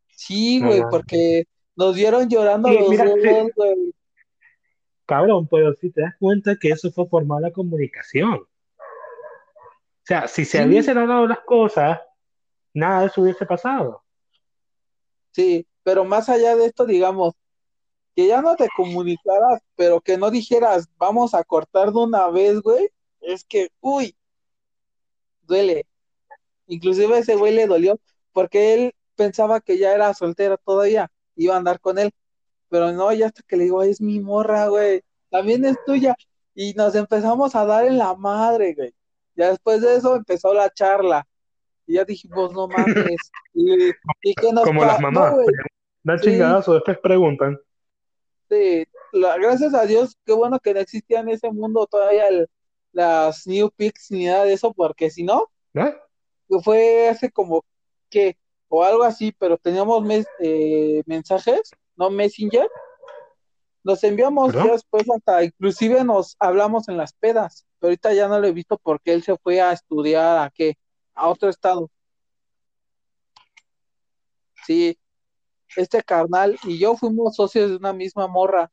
Sí, 0.10 0.62
güey, 0.62 0.82
porque 0.90 1.46
nos 1.76 1.96
dieron 1.96 2.30
llorando 2.30 2.70
los 2.70 2.90
dos, 2.90 3.52
güey. 3.56 3.94
Cabrón, 5.06 5.48
pero 5.50 5.74
si 5.76 5.92
te 5.92 6.02
das 6.02 6.16
cuenta 6.20 6.56
que 6.60 6.70
eso 6.70 6.92
fue 6.92 7.08
por 7.08 7.26
mala 7.26 7.52
comunicación. 7.52 8.36
O 8.36 10.06
sea, 10.06 10.28
si 10.28 10.46
se 10.46 10.66
hubiesen 10.66 10.96
dado 10.96 11.28
las 11.28 11.40
cosas, 11.42 12.00
nada 12.74 13.02
de 13.02 13.08
eso 13.08 13.22
hubiese 13.22 13.46
pasado. 13.46 14.04
Sí, 15.32 15.68
pero 15.82 16.06
más 16.06 16.30
allá 16.30 16.56
de 16.56 16.66
esto, 16.66 16.86
digamos, 16.86 17.34
que 18.16 18.28
ya 18.28 18.42
no 18.42 18.56
te 18.56 18.68
comunicaras, 18.76 19.62
pero 19.76 20.02
que 20.02 20.18
no 20.18 20.30
dijeras, 20.30 20.88
vamos 20.98 21.34
a 21.34 21.44
cortar 21.44 21.92
de 21.92 22.00
una 22.00 22.30
vez, 22.30 22.62
güey, 22.62 22.90
es 23.22 23.44
que, 23.44 23.70
uy, 23.82 24.16
duele. 25.42 25.86
Inclusive 26.68 27.18
ese 27.18 27.36
güey 27.36 27.54
le 27.54 27.68
dolió 27.68 28.00
porque 28.32 28.74
él 28.74 28.96
pensaba 29.16 29.62
que 29.62 29.78
ya 29.78 29.94
era 29.94 30.14
soltera 30.14 30.58
todavía, 30.58 31.12
iba 31.36 31.56
a 31.56 31.58
andar 31.58 31.80
con 31.80 32.00
él, 32.00 32.12
pero 32.70 32.92
no, 32.92 33.12
ya 33.14 33.28
hasta 33.28 33.44
que 33.44 33.58
le 33.58 33.66
digo, 33.66 33.84
es 33.84 34.02
mi 34.02 34.20
morra, 34.20 34.68
güey, 34.68 35.04
también 35.30 35.66
es 35.66 35.78
tuya. 35.86 36.16
Y 36.56 36.74
nos 36.74 36.94
empezamos 36.96 37.56
a 37.56 37.66
dar 37.66 37.86
en 37.86 37.98
la 37.98 38.16
madre, 38.16 38.76
güey. 38.76 38.94
Ya 39.36 39.50
después 39.50 39.82
de 39.82 39.96
eso 39.96 40.16
empezó 40.16 40.54
la 40.54 40.70
charla. 40.70 41.26
Y 41.88 41.96
ya 41.96 42.06
dijimos, 42.06 42.54
no 42.54 42.68
mames. 43.08 43.32
Y, 43.54 43.92
Como 44.64 44.86
las 44.86 45.00
mamás. 45.00 45.36
dan 46.04 46.20
chingadas 46.20 46.68
o 46.68 46.74
después 46.76 46.98
preguntan. 47.00 47.60
Sí, 48.54 48.86
gracias 49.12 49.74
a 49.74 49.86
Dios, 49.86 50.16
qué 50.26 50.34
bueno 50.34 50.60
que 50.60 50.76
no 50.76 50.80
existía 50.80 51.22
en 51.22 51.30
ese 51.30 51.50
mundo 51.50 51.88
todavía 51.88 52.26
las 52.92 53.48
New 53.48 53.72
Pics 53.72 54.12
ni 54.12 54.26
nada 54.26 54.44
de 54.46 54.54
eso, 54.54 54.72
porque 54.74 55.10
si 55.10 55.24
no, 55.24 55.50
¿Eh? 55.74 55.96
fue 56.64 57.10
hace 57.10 57.32
como 57.32 57.66
que, 58.12 58.38
o 58.68 58.84
algo 58.84 59.04
así, 59.04 59.32
pero 59.32 59.58
teníamos 59.58 60.04
eh, 60.40 61.02
mensajes, 61.08 61.72
no 61.96 62.12
Messenger, 62.12 62.70
nos 63.84 64.04
enviamos 64.04 64.54
ya 64.54 64.66
después 64.66 65.04
hasta, 65.10 65.44
inclusive 65.44 66.04
nos 66.04 66.36
hablamos 66.40 66.88
en 66.88 66.98
las 66.98 67.14
pedas, 67.14 67.66
pero 67.80 67.90
ahorita 67.90 68.14
ya 68.14 68.28
no 68.28 68.40
lo 68.40 68.46
he 68.46 68.52
visto 68.52 68.78
porque 68.78 69.14
él 69.14 69.24
se 69.24 69.36
fue 69.38 69.62
a 69.62 69.72
estudiar 69.72 70.38
a 70.38 70.52
qué, 70.52 70.78
a 71.16 71.28
otro 71.28 71.50
estado. 71.50 71.90
Sí, 74.66 74.96
este 75.76 76.04
carnal 76.04 76.58
y 76.64 76.78
yo 76.78 76.96
fuimos 76.96 77.36
socios 77.36 77.70
de 77.70 77.76
una 77.78 77.94
misma 77.94 78.28
morra. 78.28 78.72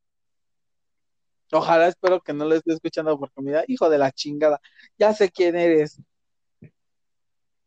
Ojalá 1.53 1.89
espero 1.89 2.21
que 2.21 2.33
no 2.33 2.45
le 2.45 2.57
esté 2.57 2.73
escuchando 2.73 3.19
porque 3.19 3.43
mira, 3.43 3.65
hijo 3.67 3.91
de 3.91 3.99
la 3.99 4.13
chingada, 4.13 4.61
ya 4.99 5.13
sé 5.15 5.31
quién 5.31 5.57
eres. 5.57 6.01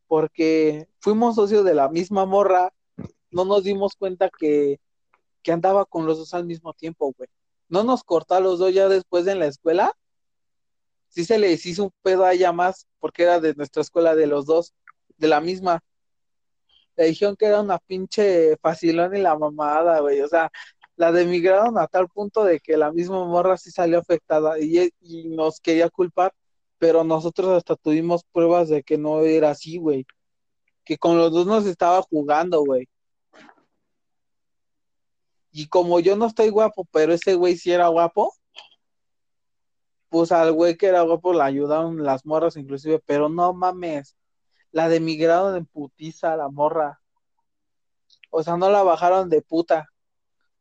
Porque 0.08 0.88
fuimos 1.00 1.36
socios 1.36 1.66
de 1.66 1.74
la 1.74 1.90
misma 1.90 2.26
morra, 2.26 2.74
no 3.32 3.46
nos 3.46 3.64
dimos 3.64 3.96
cuenta 3.96 4.30
que, 4.30 4.80
que 5.42 5.52
andaba 5.52 5.86
con 5.86 6.06
los 6.06 6.18
dos 6.20 6.34
al 6.34 6.46
mismo 6.46 6.74
tiempo, 6.74 7.14
güey. 7.18 7.30
No 7.68 7.84
nos 7.84 8.04
cortó 8.04 8.36
a 8.36 8.40
los 8.40 8.60
dos 8.60 8.74
ya 8.74 8.88
después 8.88 9.28
en 9.28 9.40
la 9.40 9.48
escuela. 9.48 9.94
Sí 11.10 11.26
se 11.26 11.38
les 11.40 11.66
hizo 11.66 11.86
un 11.86 11.92
pedo 12.02 12.26
a 12.26 12.34
ella 12.34 12.52
más, 12.52 12.88
porque 13.00 13.24
era 13.24 13.40
de 13.40 13.54
nuestra 13.56 13.82
escuela 13.82 14.16
de 14.16 14.28
los 14.28 14.46
dos, 14.46 14.74
de 15.18 15.28
la 15.28 15.42
misma 15.42 15.84
le 16.96 17.06
dijeron 17.06 17.36
que 17.36 17.46
era 17.46 17.62
una 17.62 17.80
pinche 17.80 18.58
facilón 18.58 19.16
y 19.16 19.22
la 19.22 19.38
mamada, 19.38 20.00
güey. 20.00 20.22
O 20.22 20.28
sea, 20.28 20.52
la 20.96 21.12
demigraron 21.12 21.78
a 21.78 21.88
tal 21.88 22.08
punto 22.08 22.44
de 22.44 22.60
que 22.60 22.78
la 22.78 22.92
misma 22.92 23.26
morra 23.26 23.58
sí 23.58 23.72
salió 23.72 24.00
afectada 24.00 24.60
y, 24.60 24.92
nos 25.30 25.60
quería 25.60 25.90
culpar, 25.90 26.34
pero 26.78 27.04
nosotros 27.04 27.50
hasta 27.50 27.76
tuvimos 27.76 28.24
pruebas 28.32 28.70
de 28.70 28.84
que 28.84 28.98
no 28.98 29.22
era 29.22 29.52
así, 29.52 29.78
güey. 29.78 30.06
Que 30.86 30.98
con 30.98 31.18
los 31.18 31.32
dos 31.32 31.48
nos 31.48 31.66
estaba 31.66 32.02
jugando, 32.04 32.64
güey. 32.64 32.88
Y 35.52 35.68
como 35.68 36.00
yo 36.00 36.16
no 36.16 36.26
estoy 36.28 36.50
guapo, 36.50 36.86
pero 36.92 37.14
ese 37.14 37.36
güey 37.36 37.58
sí 37.58 37.72
era 37.72 37.88
guapo, 37.88 38.34
pues 40.10 40.32
al 40.32 40.52
güey 40.52 40.78
que 40.78 40.88
era 40.88 41.02
guapo 41.02 41.34
le 41.34 41.44
ayudaron 41.44 42.04
las 42.04 42.26
morras 42.26 42.58
inclusive, 42.58 43.00
pero 43.06 43.30
no 43.30 43.54
mames 43.54 44.16
la 44.74 44.90
de 44.90 45.00
migrado 45.00 45.54
de 45.54 45.64
putiza, 45.64 46.36
la 46.36 46.50
morra. 46.50 47.00
O 48.32 48.44
sea, 48.44 48.58
no 48.58 48.70
la 48.70 48.84
bajaron 48.84 49.30
de 49.30 49.42
puta, 49.42 49.88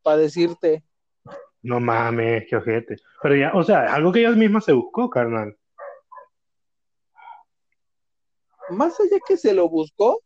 para 0.02 0.18
decirte. 0.18 0.84
No 1.62 1.80
mames, 1.80 2.44
qué 2.48 2.56
ojete. 2.56 2.96
Pero 3.22 3.36
ya, 3.36 3.52
o 3.54 3.62
sea, 3.64 3.92
algo 3.92 4.12
que 4.12 4.20
ella 4.20 4.30
misma 4.32 4.60
se 4.60 4.72
buscó, 4.72 5.08
carnal. 5.08 5.56
Más 8.68 9.00
allá 9.00 9.18
que 9.26 9.36
se 9.36 9.54
lo 9.54 9.68
buscó. 9.68 10.22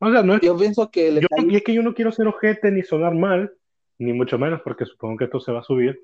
O 0.00 0.12
sea, 0.12 0.22
no 0.22 0.34
es, 0.34 0.42
yo 0.42 0.56
pienso 0.56 0.90
que 0.90 1.10
le 1.10 1.26
y 1.48 1.56
es 1.56 1.64
que 1.64 1.74
yo 1.74 1.82
no 1.82 1.94
quiero 1.94 2.12
ser 2.12 2.28
ojete 2.28 2.70
ni 2.70 2.82
sonar 2.82 3.14
mal, 3.14 3.52
ni 3.98 4.12
mucho 4.12 4.38
menos, 4.38 4.60
porque 4.62 4.84
supongo 4.84 5.16
que 5.16 5.24
esto 5.24 5.40
se 5.40 5.50
va 5.50 5.60
a 5.60 5.64
subir. 5.64 5.98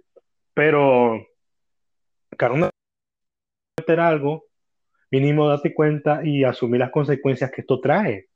Pero, 0.55 1.21
carnal, 2.37 2.71
meter 3.79 4.01
algo 4.01 4.47
mínimo 5.15 5.49
date 5.49 5.73
cuenta 5.73 6.21
y 6.25 6.43
asumir 6.43 6.81
las 6.81 6.91
consecuencias 6.91 7.51
que 7.53 7.61
esto 7.61 7.81
trae. 7.81 8.27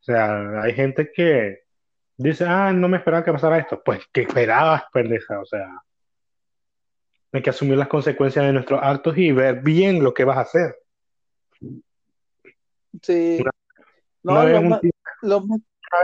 O 0.00 0.02
sea, 0.02 0.62
hay 0.62 0.72
gente 0.72 1.12
que 1.12 1.64
dice, 2.16 2.46
ah, 2.46 2.72
no 2.72 2.88
me 2.88 2.96
esperaba 2.96 3.24
que 3.24 3.32
pasara 3.32 3.58
esto. 3.58 3.82
Pues, 3.84 4.00
¿qué 4.10 4.22
esperabas, 4.22 4.84
pendeja? 4.90 5.38
O 5.38 5.44
sea, 5.44 5.68
hay 7.32 7.42
que 7.42 7.50
asumir 7.50 7.76
las 7.76 7.88
consecuencias 7.88 8.46
de 8.46 8.54
nuestros 8.54 8.80
actos 8.82 9.18
y 9.18 9.32
ver 9.32 9.60
bien 9.60 10.02
lo 10.02 10.14
que 10.14 10.24
vas 10.24 10.38
a 10.38 10.42
hacer. 10.42 10.76
Sí. 13.02 13.44
Una, 14.22 14.44
vez, 14.44 14.60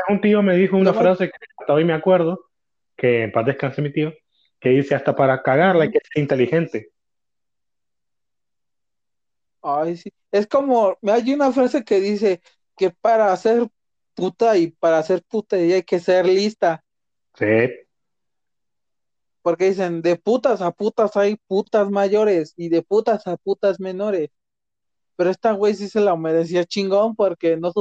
un 0.09 0.21
tío, 0.21 0.43
me 0.43 0.57
dijo 0.57 0.77
una 0.77 0.93
frase 0.93 1.29
que 1.29 1.37
hasta 1.59 1.73
hoy 1.73 1.85
me 1.85 1.95
acuerdo, 1.95 2.51
que 2.95 3.23
en 3.23 3.33
paz 3.33 3.47
descanse 3.47 3.81
mi 3.81 3.91
tío, 3.91 4.13
que 4.61 4.69
dice, 4.69 4.95
hasta 4.95 5.17
para 5.17 5.43
cagarla 5.43 5.85
hay 5.85 5.91
que 5.91 6.01
ser 6.01 6.23
inteligente. 6.23 6.91
Ay, 9.65 9.97
sí. 9.97 10.13
Es 10.31 10.47
como, 10.47 10.99
hay 11.03 11.33
una 11.33 11.51
frase 11.51 11.85
que 11.85 11.99
dice 11.99 12.43
que 12.77 12.91
para 12.91 13.35
ser 13.37 13.67
puta 14.15 14.59
y 14.59 14.69
para 14.69 15.03
ser 15.03 15.23
puta 15.23 15.57
hay 15.57 15.83
que 15.83 15.99
ser 16.01 16.27
lista. 16.27 16.85
Sí. 17.35 17.71
Porque 19.41 19.71
dicen, 19.71 20.03
de 20.03 20.17
putas 20.17 20.61
a 20.61 20.71
putas 20.71 21.17
hay 21.17 21.37
putas 21.47 21.91
mayores 21.91 22.53
y 22.59 22.69
de 22.69 22.83
putas 22.83 23.27
a 23.27 23.39
putas 23.39 23.81
menores. 23.81 24.29
Pero 25.17 25.31
esta 25.31 25.53
güey 25.53 25.75
sí 25.75 25.89
se 25.89 26.01
la 26.01 26.15
merecía 26.15 26.67
chingón 26.67 27.17
porque 27.17 27.57
no 27.57 27.73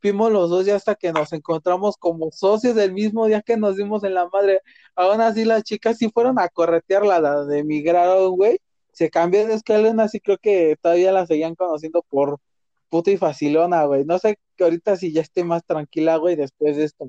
fuimos 0.00 0.32
los 0.32 0.48
dos 0.48 0.64
ya 0.64 0.76
hasta 0.76 0.94
que 0.94 1.12
nos 1.12 1.34
encontramos 1.34 1.98
como 1.98 2.30
socios 2.30 2.74
del 2.74 2.92
mismo 2.94 3.26
día 3.26 3.42
que 3.42 3.58
nos 3.58 3.76
dimos 3.76 4.02
en 4.02 4.14
la 4.14 4.28
madre. 4.28 4.62
Aún 4.94 5.20
así 5.20 5.44
las 5.44 5.62
chicas 5.62 5.98
sí 5.98 6.10
fueron 6.10 6.38
a 6.38 6.48
corretear 6.48 7.04
la 7.04 7.44
de 7.44 7.64
migraron, 7.64 8.34
güey 8.34 8.58
se 8.98 9.10
cambió 9.10 9.46
de 9.46 9.54
escalón, 9.54 10.00
así 10.00 10.18
creo 10.18 10.38
que 10.38 10.76
todavía 10.82 11.12
la 11.12 11.24
seguían 11.24 11.54
conociendo 11.54 12.04
por 12.08 12.40
puta 12.88 13.12
y 13.12 13.16
facilona, 13.16 13.84
güey. 13.84 14.04
No 14.04 14.18
sé 14.18 14.40
que 14.56 14.64
ahorita 14.64 14.96
si 14.96 15.12
ya 15.12 15.20
esté 15.20 15.44
más 15.44 15.64
tranquila, 15.64 16.16
güey, 16.16 16.34
después 16.34 16.76
de 16.76 16.82
esto. 16.82 17.08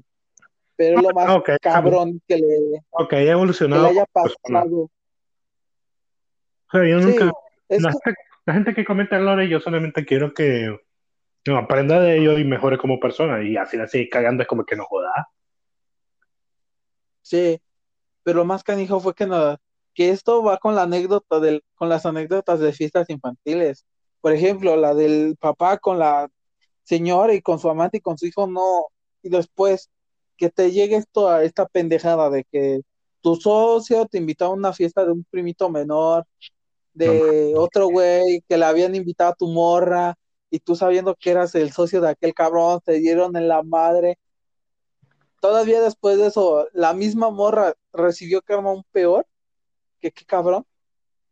Pero 0.76 1.02
lo 1.02 1.10
más 1.10 1.42
cabrón 1.60 2.22
que 2.28 2.38
le, 2.38 2.84
Ok, 2.92 3.14
ha 3.14 3.22
evolucionado. 3.22 3.88
haya 3.88 4.06
pasado. 4.06 4.92
yo 6.74 7.00
nunca. 7.00 7.32
la, 8.46 8.54
gente, 8.54 8.76
que 8.76 8.86
comenta 8.86 9.18
el 9.18 9.26
lore, 9.26 9.50
yo 9.50 9.60
solamente 9.60 10.06
quiero 10.06 10.32
que 10.36 10.78
aprenda 11.58 12.00
de 12.00 12.20
ello 12.20 12.38
y 12.38 12.44
mejore 12.44 12.78
como 12.78 13.00
persona. 13.00 13.42
Y 13.42 13.58
así, 13.58 13.80
así 13.80 14.08
cagando 14.08 14.44
es 14.44 14.48
como 14.48 14.64
que 14.64 14.76
no 14.76 14.86
joda. 14.86 15.28
Sí, 17.24 17.60
pero 18.22 18.38
lo 18.38 18.46
más 18.46 18.64
canijo 18.64 19.00
fue 19.00 19.16
que 19.16 19.26
no, 19.26 19.58
que 20.00 20.12
esto 20.12 20.41
va 20.41 20.58
con 20.60 20.76
la 20.76 20.84
anécdota 20.84 21.41
del, 21.41 21.62
con 21.76 21.89
las 21.89 22.06
anécdotas 22.06 22.62
de 22.62 22.72
fiestas 22.72 23.10
infantiles. 23.10 23.86
Por 24.22 24.32
ejemplo, 24.32 24.78
la 24.78 24.93
del 24.93 25.36
papá 25.38 25.78
con 25.78 26.00
la 26.00 26.30
señora 26.84 27.34
y 27.34 27.41
con 27.41 27.60
su 27.60 27.70
amante 27.70 27.97
y 27.97 28.00
con 28.00 28.18
su 28.18 28.26
hijo, 28.26 28.47
no, 28.47 28.86
y 29.22 29.28
después 29.28 29.89
que 30.38 30.50
te 30.50 30.72
llegue 30.72 30.95
esto 30.95 31.28
a 31.28 31.43
esta 31.43 31.66
pendejada 31.66 32.30
de 32.30 32.45
que 32.50 32.80
tu 33.20 33.36
socio 33.36 34.06
te 34.06 34.20
invitó 34.20 34.45
a 34.45 34.50
una 34.52 34.72
fiesta 34.72 35.04
de 35.04 35.12
un 35.12 35.26
primito 35.30 35.70
menor, 35.70 36.26
de 36.93 37.54
otro 37.58 37.89
güey 37.89 38.41
que 38.47 38.58
le 38.58 38.64
habían 38.64 38.95
invitado 38.95 39.32
a 39.32 39.36
tu 39.36 39.47
morra 39.50 40.16
y 40.50 40.60
tú 40.60 40.78
sabiendo 40.78 41.14
que 41.20 41.32
eras 41.32 41.54
el 41.56 41.74
socio 41.74 42.00
de 42.00 42.12
aquel 42.12 42.34
cabrón, 42.34 42.80
te 42.86 42.93
dieron 43.02 43.36
en 43.36 43.50
la 43.50 43.64
madre. 43.64 44.18
Todavía 45.41 45.82
después 45.82 46.18
de 46.18 46.28
eso, 46.28 46.70
la 46.72 46.93
misma 46.93 47.32
morra 47.32 47.74
recibió 47.91 48.41
que 48.41 48.56
un 48.56 48.86
peor, 48.93 49.26
que 50.00 50.12
qué 50.12 50.26
cabrón. 50.26 50.66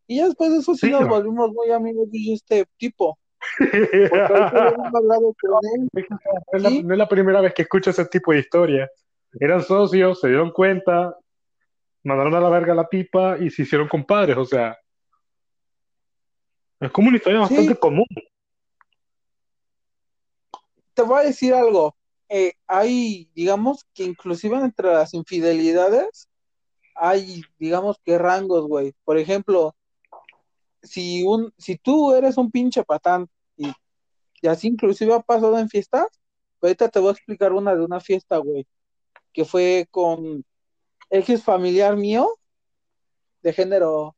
Y 0.08 0.18
ya 0.18 0.26
después 0.26 0.52
de 0.52 0.58
eso 0.60 0.76
sí, 0.76 0.90
nos 0.90 1.08
volvimos 1.08 1.52
muy 1.52 1.72
amigos 1.72 2.10
de 2.12 2.34
este 2.34 2.66
tipo. 2.78 3.18
No 6.54 6.94
es 6.94 6.98
la 6.98 7.08
primera 7.10 7.42
vez 7.42 7.54
que 7.54 7.64
escucho 7.64 7.90
ese 7.90 8.06
tipo 8.06 8.32
de 8.32 8.40
historia. 8.40 8.90
Eran 9.40 9.62
socios, 9.62 10.20
se 10.22 10.30
dieron 10.30 10.52
cuenta, 10.52 11.16
mandaron 12.04 12.34
a 12.36 12.40
la 12.40 12.50
verga 12.50 12.74
la 12.74 12.88
pipa 12.88 13.38
y 13.38 13.50
se 13.50 13.64
hicieron 13.64 13.88
compadres, 13.88 14.38
o 14.38 14.46
sea. 14.46 14.78
Es 16.80 16.92
como 16.92 17.10
una 17.10 17.18
historia 17.18 17.42
bastante 17.42 17.76
común. 17.76 18.06
Te 20.94 21.02
voy 21.02 21.20
a 21.20 21.26
decir 21.26 21.54
algo. 21.54 21.96
Eh, 22.30 22.54
hay, 22.68 23.30
digamos, 23.34 23.86
que 23.94 24.04
inclusive 24.04 24.58
entre 24.58 24.94
las 24.94 25.14
infidelidades, 25.14 26.30
hay, 27.00 27.44
digamos, 27.60 27.98
que 28.04 28.18
rangos, 28.18 28.68
güey. 28.68 28.94
Por 29.04 29.18
ejemplo, 29.18 29.76
si 30.82 31.24
un, 31.24 31.54
si 31.58 31.78
tú 31.78 32.14
eres 32.14 32.38
un 32.38 32.52
pinche 32.52 32.84
patán 32.84 33.28
y, 33.56 33.72
y 34.42 34.48
así 34.48 34.68
inclusive 34.68 35.14
ha 35.14 35.20
pasado 35.20 35.58
en 35.60 35.70
fiestas, 35.70 36.08
ahorita 36.62 36.90
te 36.90 37.00
voy 37.00 37.10
a 37.10 37.14
explicar 37.14 37.54
una 37.54 37.76
de 37.76 37.84
una 37.84 38.00
fiesta, 38.00 38.38
güey, 38.38 38.68
que 39.34 39.46
fue 39.46 39.88
con 39.92 40.44
X 41.10 41.44
familiar 41.44 41.96
mío 41.96 42.30
de 43.42 43.54
género 43.54 44.16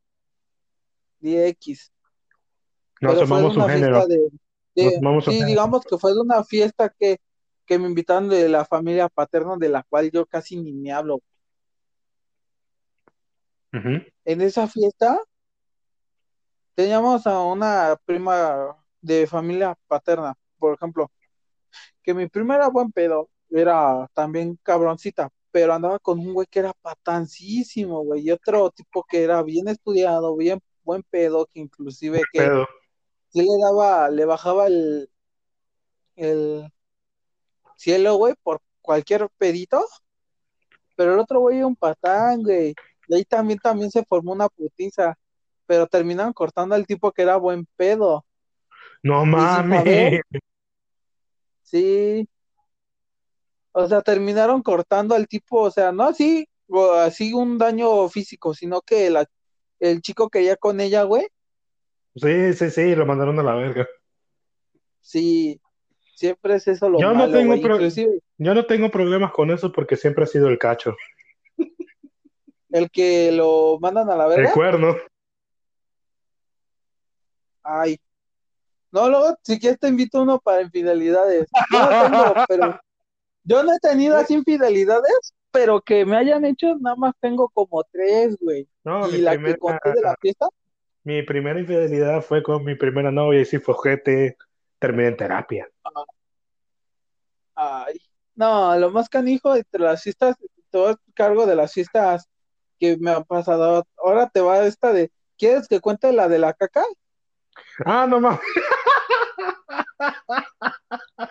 DX. 1.20 1.92
No 3.02 3.16
tomamos 3.16 3.56
un 3.56 3.70
género. 3.70 4.06
sí, 4.76 5.44
digamos 5.44 5.84
que 5.86 5.98
fue 5.98 6.14
de 6.14 6.22
una 6.22 6.44
fiesta 6.44 6.94
que, 6.98 7.20
que 7.66 7.80
me 7.80 7.88
invitaron 7.88 8.30
de 8.30 8.50
la 8.50 8.66
familia 8.66 9.10
paterna 9.10 9.56
de 9.58 9.70
la 9.70 9.84
cual 9.84 10.12
yo 10.12 10.26
casi 10.26 10.58
ni 10.58 10.74
me 10.74 10.92
hablo. 10.92 11.20
En 13.72 14.42
esa 14.42 14.68
fiesta 14.68 15.20
teníamos 16.76 17.28
a 17.28 17.44
una 17.44 17.96
prima 18.06 18.76
de 19.02 19.28
familia 19.28 19.78
paterna, 19.88 20.34
por 20.58 20.74
ejemplo, 20.74 21.12
que 22.02 22.14
mi 22.14 22.28
prima 22.28 22.56
era 22.56 22.70
buen 22.70 22.92
pedo, 22.92 23.30
era 23.50 24.08
también 24.14 24.58
cabroncita, 24.64 25.30
pero 25.52 25.74
andaba 25.74 26.00
con 26.00 26.20
un 26.20 26.34
güey 26.34 26.48
que 26.50 26.60
era 26.60 26.74
patancísimo, 26.74 28.04
güey, 28.04 28.28
y 28.28 28.32
otro 28.32 28.70
tipo 28.72 29.04
que 29.04 29.24
era 29.24 29.44
bien 29.44 29.68
estudiado, 29.68 30.36
bien 30.36 30.60
buen 30.84 31.04
pedo, 31.04 31.46
que 31.46 31.60
inclusive 31.60 32.22
que 32.32 32.66
le 33.34 33.46
daba, 33.62 34.10
le 34.10 34.26
bajaba 34.26 34.68
el, 34.68 35.10
el 36.16 36.72
cielo, 37.76 38.16
güey, 38.16 38.36
por 38.42 38.62
cualquier 38.82 39.30
pedito, 39.38 39.86
pero 40.96 41.14
el 41.14 41.20
otro 41.20 41.40
güey 41.42 41.58
era 41.58 41.68
un 41.68 41.76
patán, 41.76 42.42
güey, 42.42 42.74
y 43.10 43.16
ahí 43.16 43.26
también, 43.26 43.60
también 43.60 43.90
se 43.90 44.06
formó 44.06 44.32
una 44.34 44.48
putiza, 44.48 45.18
pero 45.66 45.88
terminaron 45.88 46.32
cortando 46.32 46.76
al 46.76 46.86
tipo 46.86 47.12
que 47.12 47.24
era 47.24 47.38
buen 47.38 47.66
pedo. 47.76 48.24
No 49.02 49.26
mames. 49.26 50.22
Sí. 51.64 52.28
O 53.72 53.88
sea, 53.88 54.02
terminaron 54.02 54.62
cortando 54.62 55.16
al 55.16 55.28
tipo, 55.28 55.62
o 55.62 55.72
sea, 55.72 55.92
no 55.92 56.04
así, 56.04 56.48
así 57.00 57.34
un 57.34 57.58
daño 57.58 58.08
físico, 58.10 58.54
sino 58.54 58.82
que 58.82 59.10
la, 59.10 59.26
el 59.80 60.02
chico 60.02 60.30
que 60.30 60.44
ya 60.44 60.56
con 60.56 60.80
ella, 60.80 61.04
güey. 61.04 61.28
Sí, 62.16 62.54
sí, 62.54 62.70
sí, 62.70 62.96
lo 62.96 63.08
mandaron 63.08 63.40
a 63.40 63.44
la 63.44 63.56
verga. 63.56 63.88
Sí, 65.02 65.60
siempre 66.14 66.56
es 66.56 66.68
eso 66.68 66.90
lo 66.90 67.00
yo 67.00 67.14
malo, 67.14 67.28
no 67.28 67.58
tengo 67.58 67.88
Yo 68.38 68.54
no 68.54 68.66
tengo 68.68 68.92
problemas 68.92 69.32
con 69.32 69.50
eso 69.50 69.72
porque 69.72 69.96
siempre 69.96 70.26
ha 70.26 70.28
sido 70.28 70.48
el 70.48 70.60
cacho. 70.60 70.96
El 72.70 72.90
que 72.92 73.32
lo 73.32 73.80
mandan 73.80 74.10
a 74.10 74.16
la 74.16 74.28
verga. 74.28 74.50
El 74.50 74.54
cuerno. 74.54 74.96
Ay. 77.64 78.00
No, 78.92 79.10
luego, 79.10 79.38
si 79.44 79.60
quieres 79.60 79.80
te 79.80 79.88
invito 79.88 80.22
uno 80.22 80.40
para 80.40 80.62
infidelidades. 80.62 81.48
Yo 81.72 81.80
no 81.80 81.90
tengo, 81.90 82.34
pero 82.48 82.80
yo 83.44 83.64
no 83.64 83.74
he 83.74 83.80
tenido 83.80 84.18
así 84.18 84.34
infidelidades, 84.34 85.34
pero 85.52 85.82
que 85.82 86.06
me 86.06 86.18
hayan 86.18 86.46
hecho, 86.46 86.76
nada 86.80 86.96
más 86.96 87.14
tengo 87.20 87.50
como 87.50 87.84
tres, 87.92 88.38
güey. 88.40 88.68
No, 88.84 89.08
y 89.10 89.20
la 89.20 89.38
que 89.38 89.58
conté 89.58 89.92
de 89.94 90.02
la 90.02 90.16
fiesta. 90.20 90.48
Mi 91.04 91.24
primera 91.24 91.60
infidelidad 91.60 92.22
fue 92.22 92.44
con 92.44 92.64
mi 92.64 92.76
primera 92.76 93.12
novia 93.12 93.42
y 93.42 93.46
si 93.46 93.58
fue 93.58 93.74
ojete, 93.74 94.38
terminé 94.80 95.10
en 95.10 95.18
terapia. 95.18 95.70
Ay, 97.56 98.00
no, 98.36 98.78
lo 98.78 98.92
más 98.92 99.10
canijo 99.10 99.56
entre 99.56 99.82
las 99.82 100.04
fiestas, 100.04 100.36
todo 100.70 100.98
cargo 101.14 101.46
de 101.46 101.56
las 101.56 101.74
fiestas 101.74 102.28
que 102.80 102.98
me 102.98 103.12
han 103.12 103.24
pasado. 103.24 103.86
Ahora 103.98 104.30
te 104.30 104.42
va 104.42 104.66
esta 104.66 104.94
de, 104.94 105.12
¿quieres 105.38 105.68
que 105.68 105.80
cuente 105.80 106.12
la 106.12 106.28
de 106.28 106.40
la 106.40 106.54
caca? 106.54 106.84
Ah, 107.86 108.08
no 108.08 108.20
mames. 108.20 108.40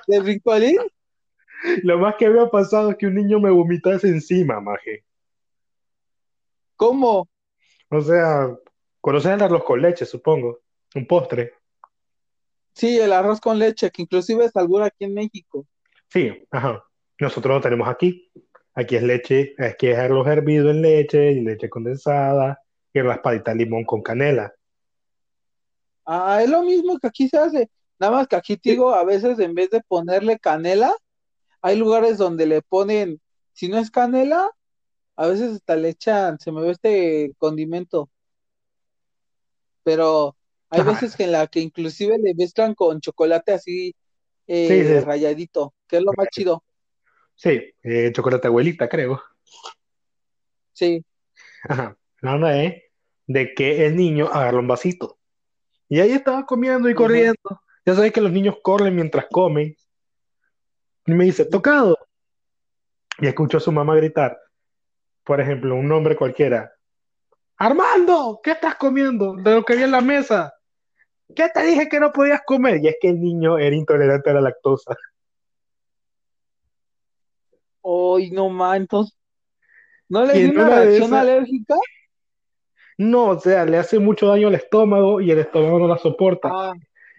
¿De 0.06 0.20
Brincolín? 0.20 0.78
Lo 1.82 1.98
más 1.98 2.14
que 2.16 2.26
había 2.26 2.46
pasado 2.48 2.90
es 2.90 2.96
que 2.96 3.06
un 3.06 3.14
niño 3.14 3.40
me 3.40 3.50
vomitase 3.50 4.08
encima, 4.08 4.60
maje. 4.60 5.04
¿Cómo? 6.76 7.28
O 7.90 8.00
sea, 8.00 8.56
conoces 9.00 9.32
el 9.32 9.42
arroz 9.42 9.64
con 9.64 9.82
leche, 9.82 10.06
supongo. 10.06 10.60
Un 10.94 11.06
postre. 11.06 11.54
Sí, 12.72 12.98
el 13.00 13.12
arroz 13.12 13.40
con 13.40 13.58
leche, 13.58 13.90
que 13.90 14.02
inclusive 14.02 14.44
es 14.44 14.56
algo 14.56 14.80
aquí 14.80 15.04
en 15.04 15.14
México. 15.14 15.66
Sí, 16.08 16.46
ajá. 16.50 16.84
Nosotros 17.18 17.56
lo 17.56 17.60
tenemos 17.60 17.88
aquí. 17.88 18.30
Aquí 18.78 18.94
es 18.94 19.02
leche, 19.02 19.56
aquí 19.58 19.88
es 19.88 19.98
arroz 19.98 20.28
hervido 20.28 20.70
en 20.70 20.82
leche 20.82 21.32
y 21.32 21.40
leche 21.40 21.68
condensada 21.68 22.62
y 22.92 23.00
raspadita 23.00 23.50
de 23.50 23.64
limón 23.64 23.84
con 23.84 24.02
canela. 24.02 24.54
Ah, 26.06 26.40
es 26.44 26.48
lo 26.48 26.62
mismo 26.62 26.96
que 27.00 27.08
aquí 27.08 27.28
se 27.28 27.38
hace. 27.38 27.68
Nada 27.98 28.12
más 28.12 28.28
que 28.28 28.36
aquí 28.36 28.56
te 28.56 28.70
digo, 28.70 28.94
a 28.94 29.02
veces 29.02 29.40
en 29.40 29.56
vez 29.56 29.70
de 29.70 29.80
ponerle 29.80 30.38
canela, 30.38 30.94
hay 31.60 31.76
lugares 31.76 32.18
donde 32.18 32.46
le 32.46 32.62
ponen, 32.62 33.20
si 33.52 33.68
no 33.68 33.78
es 33.78 33.90
canela, 33.90 34.48
a 35.16 35.26
veces 35.26 35.56
hasta 35.56 35.74
le 35.74 35.88
echan, 35.88 36.38
se 36.38 36.52
me 36.52 36.60
ve 36.60 36.70
este 36.70 37.32
condimento. 37.36 38.08
Pero 39.82 40.36
hay 40.70 40.82
veces 40.82 41.18
en 41.18 41.32
la 41.32 41.48
que 41.48 41.58
inclusive 41.58 42.16
le 42.16 42.32
mezclan 42.36 42.76
con 42.76 43.00
chocolate 43.00 43.54
así 43.54 43.96
eh, 44.46 45.02
rayadito, 45.04 45.74
que 45.88 45.96
es 45.96 46.02
lo 46.04 46.12
más 46.16 46.28
chido. 46.28 46.62
Sí, 47.38 47.72
eh, 47.84 48.10
chocolate 48.12 48.48
abuelita, 48.48 48.88
creo. 48.88 49.22
Sí. 50.72 51.04
Ajá. 51.68 51.96
Nada 52.20 52.60
es 52.60 52.82
de 53.28 53.54
que 53.54 53.86
el 53.86 53.94
niño 53.94 54.26
agarra 54.26 54.58
un 54.58 54.66
vasito. 54.66 55.18
Y 55.88 56.00
ahí 56.00 56.10
estaba 56.10 56.44
comiendo 56.44 56.90
y 56.90 56.94
corriendo. 56.94 57.62
Ya 57.86 57.94
sabes 57.94 58.12
que 58.12 58.20
los 58.20 58.32
niños 58.32 58.56
corren 58.60 58.96
mientras 58.96 59.26
comen. 59.30 59.76
Y 61.06 61.12
me 61.12 61.26
dice, 61.26 61.44
tocado. 61.44 61.96
Y 63.18 63.28
escucho 63.28 63.58
a 63.58 63.60
su 63.60 63.70
mamá 63.70 63.94
gritar, 63.94 64.36
por 65.22 65.40
ejemplo, 65.40 65.76
un 65.76 65.86
nombre 65.86 66.16
cualquiera. 66.16 66.72
Armando, 67.56 68.40
¿qué 68.42 68.50
estás 68.50 68.74
comiendo? 68.74 69.34
De 69.36 69.54
lo 69.54 69.64
que 69.64 69.74
había 69.74 69.84
en 69.84 69.92
la 69.92 70.00
mesa. 70.00 70.52
¿Qué 71.36 71.48
te 71.54 71.62
dije 71.62 71.88
que 71.88 72.00
no 72.00 72.12
podías 72.12 72.42
comer? 72.44 72.82
Y 72.82 72.88
es 72.88 72.96
que 73.00 73.10
el 73.10 73.20
niño 73.20 73.58
era 73.58 73.76
intolerante 73.76 74.30
a 74.30 74.34
la 74.34 74.40
lactosa. 74.40 74.96
Ay, 77.82 78.30
no 78.30 78.48
manches. 78.48 79.16
¿No 80.08 80.24
le 80.24 80.34
dio 80.34 80.50
una 80.52 80.68
reacción 80.68 81.14
alérgica? 81.14 81.76
No, 82.96 83.26
o 83.26 83.40
sea, 83.40 83.64
le 83.64 83.76
hace 83.76 83.98
mucho 83.98 84.26
daño 84.26 84.48
al 84.48 84.56
estómago 84.56 85.20
y 85.20 85.30
el 85.30 85.38
estómago 85.38 85.78
no 85.78 85.88
la 85.88 85.98
soporta. 85.98 86.48
Ah. 86.52 86.72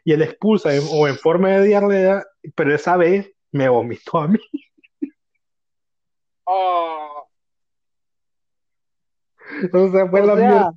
Y 0.03 0.13
él 0.13 0.21
expulsa 0.21 0.69
o 0.91 1.07
en 1.07 1.17
forma 1.17 1.49
de 1.49 1.67
diarrea, 1.67 2.23
pero 2.55 2.73
esa 2.73 2.97
vez 2.97 3.31
me 3.51 3.69
vomitó 3.69 4.17
a 4.17 4.27
mí. 4.27 4.39
Oh. 6.43 7.27
O 9.73 9.91
sea, 9.91 10.09
fue 10.09 10.25
la 10.25 10.35
mierda. 10.35 10.73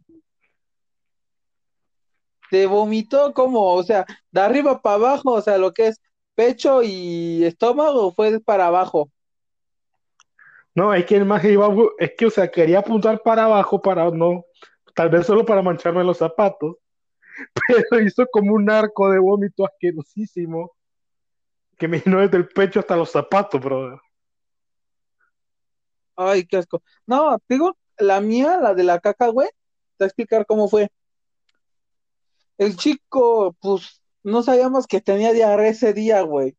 Te 2.51 2.66
vomitó 2.66 3.33
como, 3.33 3.72
o 3.72 3.83
sea, 3.83 4.05
de 4.30 4.41
arriba 4.41 4.83
para 4.83 4.97
abajo, 4.97 5.33
o 5.33 5.41
sea, 5.41 5.57
lo 5.57 5.72
que 5.72 5.89
es 5.89 6.01
pecho 6.35 6.83
y 6.83 7.45
estómago 7.45 8.12
fue 8.12 8.39
para 8.41 8.66
abajo. 8.66 9.11
No, 10.75 10.95
es 10.95 11.05
que 11.05 11.16
el 11.16 11.25
más 11.25 11.45
iba, 11.45 11.68
es 11.99 12.12
que, 12.16 12.27
o 12.27 12.31
sea, 12.31 12.51
quería 12.51 12.79
apuntar 12.79 13.23
para 13.23 13.45
abajo 13.45 13.81
para 13.83 14.11
no, 14.11 14.45
tal 14.95 15.11
vez 15.11 15.27
solo 15.27 15.45
para 15.45 15.62
mancharme 15.62 16.03
los 16.03 16.18
zapatos, 16.18 16.77
pero 17.91 18.03
hizo 18.03 18.27
como 18.31 18.55
un 18.55 18.70
arco 18.70 19.11
de 19.11 19.18
vómito 19.18 19.66
asquerosísimo 19.66 20.73
que 21.79 21.89
me 21.89 21.99
vino 21.99 22.20
desde 22.20 22.37
el 22.37 22.49
pecho 22.49 22.81
hasta 22.81 22.97
los 22.97 23.11
zapatos, 23.11 23.61
brother. 23.61 23.99
Ay, 26.14 26.47
qué 26.47 26.59
asco. 26.59 26.83
No, 27.07 27.37
digo, 27.49 27.77
la 27.99 28.20
mía, 28.20 28.59
la 28.59 28.75
de 28.75 28.85
la 28.85 29.01
caca, 29.01 29.29
güey, 29.29 29.49
te 29.49 29.55
voy 29.99 30.05
a 30.05 30.07
explicar 30.07 30.47
cómo 30.47 30.68
fue. 30.68 30.91
el 32.59 32.77
chico, 32.77 33.57
pues, 33.61 34.01
no 34.23 34.43
sabíamos 34.43 34.87
que 34.87 35.01
tenía 35.01 35.33
diarrea 35.33 35.70
ese 35.70 35.93
día, 35.93 36.20
güey. 36.23 36.57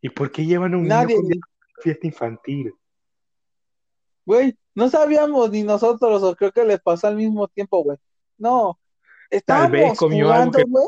¿Y 0.00 0.08
por 0.08 0.32
qué 0.32 0.44
llevan 0.44 0.74
un 0.74 0.88
Nadie... 0.88 1.16
niño 1.16 1.40
con 1.40 1.82
fiesta 1.82 2.06
infantil? 2.06 2.74
Güey, 4.24 4.56
no 4.74 4.88
sabíamos 4.88 5.50
ni 5.50 5.62
nosotros, 5.62 6.22
o 6.22 6.34
creo 6.36 6.52
que 6.52 6.64
le 6.64 6.78
pasó 6.78 7.08
al 7.08 7.16
mismo 7.16 7.48
tiempo, 7.48 7.82
güey. 7.82 7.98
No, 8.38 8.78
estábamos 9.30 9.70
tal 9.70 9.80
vez 9.80 9.98
jugando, 9.98 10.58
güey. 10.66 10.86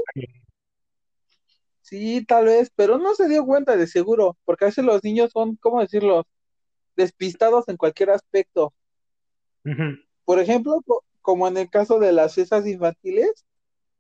Sí, 1.83 2.25
tal 2.25 2.47
vez, 2.47 2.73
pero 2.75 2.97
no 2.97 3.15
se 3.15 3.29
dio 3.29 3.45
cuenta 3.45 3.77
de 3.77 3.87
seguro, 3.87 4.39
porque 4.47 4.65
a 4.65 4.69
veces 4.69 4.85
los 4.87 5.05
niños 5.05 5.33
son, 5.33 5.57
¿cómo 5.57 5.81
decirlo? 5.81 6.27
Despistados 6.97 7.69
en 7.69 7.77
cualquier 7.77 8.11
aspecto. 8.11 8.73
Por 10.25 10.39
ejemplo, 10.39 10.83
como 11.21 11.47
en 11.47 11.59
el 11.59 11.69
caso 11.69 11.99
de 11.99 12.13
las 12.13 12.35
fiestas 12.35 12.67
infantiles, 12.67 13.45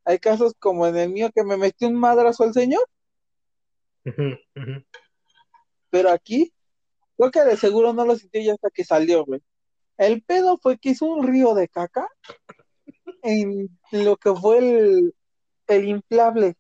hay 0.07 0.19
casos 0.19 0.55
como 0.59 0.87
en 0.87 0.97
el 0.97 1.11
mío 1.11 1.31
que 1.35 1.45
me 1.45 1.59
metió 1.59 1.89
un 1.89 1.97
madrazo 1.97 2.45
al 2.45 2.55
señor. 2.55 2.89
Pero 5.91 6.11
aquí, 6.11 6.54
creo 7.17 7.31
que 7.31 7.45
de 7.45 7.57
seguro 7.57 7.93
no 7.93 8.05
lo 8.05 8.17
sintió 8.17 8.43
ya 8.43 8.53
hasta 8.55 8.71
que 8.71 8.85
salió, 8.85 9.25
güey. 9.25 9.41
El 9.97 10.23
pedo 10.23 10.59
fue 10.59 10.79
que 10.79 10.91
hizo 10.91 11.07
un 11.07 11.27
río 11.27 11.55
de 11.55 11.69
caca 11.69 12.09
en 13.23 13.69
lo 13.93 14.17
que 14.17 14.35
fue 14.35 14.59
el, 14.59 15.15
el 15.69 15.89
inflable. 15.89 16.57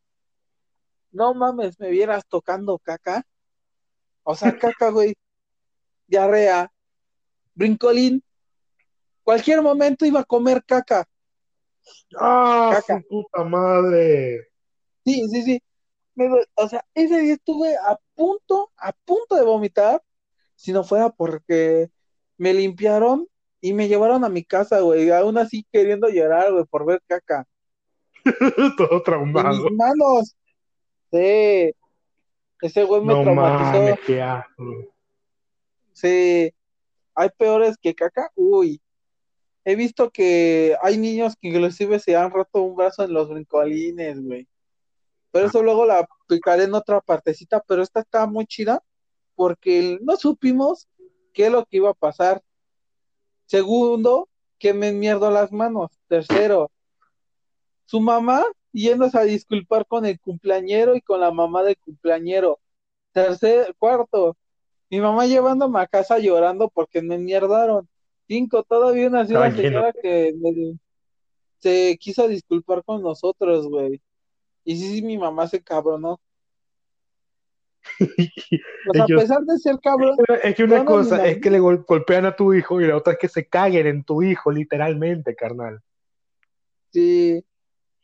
No 1.11 1.34
mames, 1.34 1.78
me 1.78 1.90
vieras 1.90 2.24
tocando 2.28 2.78
caca. 2.78 3.26
O 4.22 4.34
sea, 4.34 4.57
caca, 4.59 4.90
güey. 4.90 5.14
Diarrea. 6.07 6.72
Brincolín. 7.55 8.22
Cualquier 9.22 9.62
momento 9.62 10.05
iba 10.05 10.20
a 10.20 10.24
comer 10.24 10.64
caca. 10.64 11.09
¡Ah, 12.18 12.80
su 12.86 13.02
puta 13.09 13.44
madre! 13.44 14.48
Sí, 15.05 15.28
sí, 15.28 15.42
sí. 15.42 15.62
o 16.55 16.68
sea, 16.68 16.84
ese 16.94 17.20
día 17.20 17.34
estuve 17.34 17.76
a 17.76 17.98
punto, 18.14 18.72
a 18.76 18.92
punto 18.92 19.36
de 19.36 19.42
vomitar, 19.42 20.02
si 20.55 20.72
no 20.72 20.84
fuera 20.84 21.11
porque 21.11 21.90
me 22.36 22.55
limpiaron 22.55 23.28
y 23.61 23.72
me 23.72 23.88
llevaron 23.88 24.24
a 24.24 24.28
mi 24.28 24.44
casa, 24.44 24.80
güey, 24.80 25.11
aún 25.11 25.38
así 25.38 25.66
queriendo 25.72 26.09
llorar, 26.09 26.52
güey, 26.52 26.64
por 26.64 26.84
ver 26.84 27.02
caca. 27.07 27.46
Todo 28.76 29.02
traumado. 29.02 29.55
En 29.55 29.62
mis 29.62 29.72
manos. 29.72 30.36
Sí. 31.11 31.72
Ese 32.61 32.84
güey 32.84 33.02
me 33.02 33.14
traumatizó. 33.22 33.98
Sí. 35.92 36.52
Hay 37.14 37.28
peores 37.38 37.76
que 37.80 37.94
caca. 37.94 38.30
Uy. 38.34 38.80
He 39.64 39.76
visto 39.76 40.11
que 40.11 40.76
hay 40.82 40.98
niños 40.98 41.34
que 41.40 41.48
inclusive 41.48 41.98
se 41.98 42.16
han 42.16 42.30
roto 42.30 42.61
un 42.61 42.76
brazo 42.76 43.05
en 43.05 43.14
los 43.14 43.30
brincolines, 43.30 44.22
güey. 44.22 44.46
Pero 45.30 45.46
eso 45.46 45.62
luego 45.62 45.86
la 45.86 46.00
aplicaré 46.00 46.64
en 46.64 46.74
otra 46.74 47.00
partecita, 47.00 47.62
pero 47.66 47.82
esta 47.82 48.00
está 48.00 48.26
muy 48.26 48.46
chida 48.46 48.82
porque 49.35 49.99
no 50.03 50.16
supimos 50.16 50.89
qué 51.32 51.47
es 51.47 51.53
lo 51.53 51.64
que 51.64 51.78
iba 51.78 51.91
a 51.91 51.95
pasar. 51.95 52.43
Segundo, 53.47 54.28
que 54.59 54.72
me 54.72 54.93
mierdo 54.93 55.30
las 55.30 55.53
manos. 55.53 55.91
Tercero, 56.09 56.70
su 57.87 58.01
mamá 58.01 58.45
yéndose 58.72 59.18
a 59.18 59.22
disculpar 59.22 59.87
con 59.87 60.05
el 60.05 60.18
cumpleañero 60.20 60.97
y 60.97 61.01
con 61.01 61.20
la 61.20 61.30
mamá 61.30 61.62
del 61.62 61.76
cumpleañero. 61.78 62.59
Tercer, 63.12 63.74
cuarto, 63.78 64.37
mi 64.91 65.01
mamá 65.01 65.26
llevándome 65.26 65.80
a 65.80 65.87
casa 65.87 66.18
llorando 66.18 66.68
porque 66.68 67.03
me 67.03 67.18
mierdaron. 67.18 67.89
Cinco, 68.26 68.62
todavía 68.62 69.09
una 69.09 69.26
señora 69.26 69.93
que 69.93 70.35
se 71.59 71.97
quiso 71.99 72.26
disculpar 72.26 72.82
con 72.85 73.03
nosotros, 73.03 73.68
güey. 73.68 74.01
Y 74.64 74.76
sí, 74.76 74.97
sí, 74.97 75.03
mi 75.03 75.18
mamá 75.18 75.47
se 75.47 75.62
cabronó. 75.62 76.20
Pues 78.87 79.01
a 79.01 79.07
pesar 79.07 79.41
de 79.43 79.59
ser 79.59 79.78
cabrón. 79.82 80.16
Es 80.43 80.55
que 80.55 80.64
una 80.64 80.85
cosa 80.85 81.26
es 81.26 81.41
que 81.41 81.51
le 81.51 81.59
golpean 81.59 82.26
a 82.26 82.37
tu 82.37 82.53
hijo 82.53 82.80
y 82.80 82.87
la 82.87 82.97
otra 82.97 83.14
es 83.14 83.18
que 83.18 83.28
se 83.28 83.47
caguen 83.47 83.87
en 83.87 84.05
tu 84.05 84.22
hijo, 84.22 84.51
literalmente, 84.51 85.35
carnal. 85.35 85.80
Sí, 86.93 87.45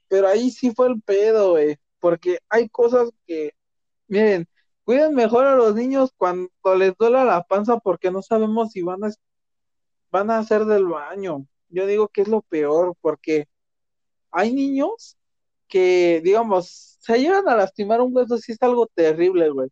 pero 0.09 0.29
ahí 0.29 0.51
sí 0.51 0.73
fue 0.75 0.89
el 0.89 1.01
pedo, 1.03 1.51
güey. 1.51 1.77
Porque 1.99 2.39
hay 2.49 2.69
cosas 2.71 3.11
que, 3.27 3.53
miren, 4.09 4.47
cuiden 4.85 5.15
mejor 5.15 5.45
a 5.45 5.55
los 5.55 5.75
niños 5.75 6.13
cuando 6.17 6.51
les 6.77 6.97
duela 6.97 7.25
la 7.25 7.43
panza 7.43 7.79
porque 7.79 8.11
no 8.11 8.23
sabemos 8.23 8.73
si 8.73 8.83
van 8.83 9.05
a 9.05 9.11
van 10.11 10.31
a 10.31 10.39
hacer 10.39 10.65
del 10.65 10.87
baño. 10.87 11.47
Yo 11.69 11.87
digo 11.87 12.09
que 12.09 12.23
es 12.23 12.29
lo 12.29 12.43
peor, 12.43 12.97
porque 13.01 13.47
hay 14.31 14.53
niños 14.53 15.17
que, 15.69 16.21
digamos, 16.23 16.90
se 17.01 17.19
llegan 17.19 17.49
a 17.49 17.57
lastimar 17.57 18.01
un 18.01 18.15
hueso, 18.15 18.39
sí 18.39 18.53
es 18.53 18.63
algo 18.63 18.87
terrible, 18.95 19.49
güey. 19.51 19.71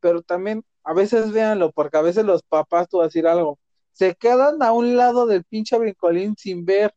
Pero 0.00 0.22
también, 0.22 0.64
a 0.82 0.94
veces 0.94 1.30
véanlo, 1.30 1.70
porque 1.72 1.98
a 1.98 2.02
veces 2.02 2.24
los 2.24 2.42
papás, 2.42 2.88
tú 2.88 2.98
vas 2.98 3.04
a 3.04 3.08
decir 3.08 3.26
algo, 3.26 3.58
se 3.92 4.14
quedan 4.14 4.62
a 4.62 4.72
un 4.72 4.96
lado 4.96 5.26
del 5.26 5.44
pinche 5.44 5.78
brincolín 5.78 6.34
sin 6.36 6.64
ver. 6.64 6.94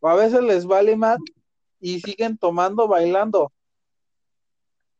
O 0.00 0.08
a 0.08 0.14
veces 0.14 0.40
les 0.42 0.64
vale 0.64 0.96
más 0.96 1.18
y 1.80 2.00
siguen 2.00 2.38
tomando, 2.38 2.86
bailando. 2.86 3.52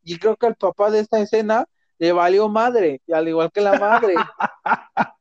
Y 0.03 0.19
creo 0.19 0.37
que 0.37 0.47
el 0.49 0.57
papá 0.57 0.91
de 0.91 1.01
esta 1.01 1.21
escena 1.21 1.67
le 1.99 2.13
valió 2.13 2.49
madre, 2.49 3.01
y 3.07 3.13
al 3.13 3.29
igual 3.29 3.51
que 3.53 3.61
la 3.61 3.79
madre. 3.79 4.15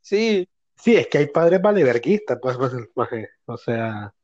Sí. 0.00 0.48
Sí, 0.76 0.94
es 0.94 1.08
que 1.08 1.18
hay 1.18 1.26
padres 1.26 1.60
valeverguistas, 1.60 2.38
pues, 2.40 2.56
pues, 2.56 2.72
pues 2.94 3.12
eh, 3.12 3.28
o 3.46 3.56
sea, 3.56 4.14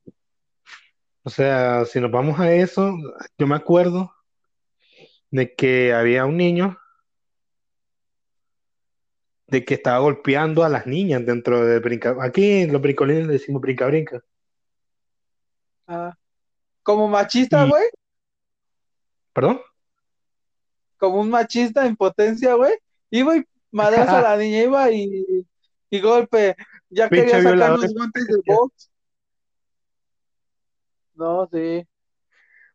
o 1.23 1.31
sea, 1.31 1.85
si 1.85 2.01
nos 2.01 2.11
vamos 2.11 2.39
a 2.41 2.53
eso, 2.53 2.97
yo 3.39 3.47
me 3.47 3.57
acuerdo 3.57 4.13
de 5.31 5.55
que 5.55 5.93
había 5.93 6.27
un 6.27 6.37
niño 6.37 6.79
de 9.47 9.65
que 9.65 9.75
estaba 9.75 9.99
golpeando 9.99 10.65
a 10.65 10.69
las 10.69 10.87
niñas 10.87 11.25
dentro 11.25 11.65
del 11.65 11.81
brinca. 11.81 12.17
Aquí 12.21 12.63
en 12.63 12.73
los 12.73 12.81
brincolines 12.81 13.27
le 13.27 13.35
decimos 13.35 13.61
brinca 13.61 13.87
brinca. 13.87 14.23
Ah. 15.87 16.17
Como 16.83 17.09
machista, 17.09 17.65
güey. 17.65 17.85
¿Perdón? 19.33 19.61
Como 20.97 21.21
un 21.21 21.31
machista 21.31 21.87
en 21.87 21.97
potencia, 21.97 22.55
güey. 22.55 22.75
Iba 23.11 23.37
y 23.37 23.45
madrazo 23.71 24.17
a 24.17 24.23
la 24.23 24.37
niña, 24.37 24.63
iba 24.63 24.91
y 24.91 25.47
y 25.93 26.01
golpe. 26.01 26.57
Ya 26.89 27.09
quería 27.09 27.43
sacar 27.43 27.79
los 27.79 27.95
guantes 27.95 28.27
de 28.27 28.41
box. 28.47 28.91
No, 31.23 31.49
sí. 31.53 31.87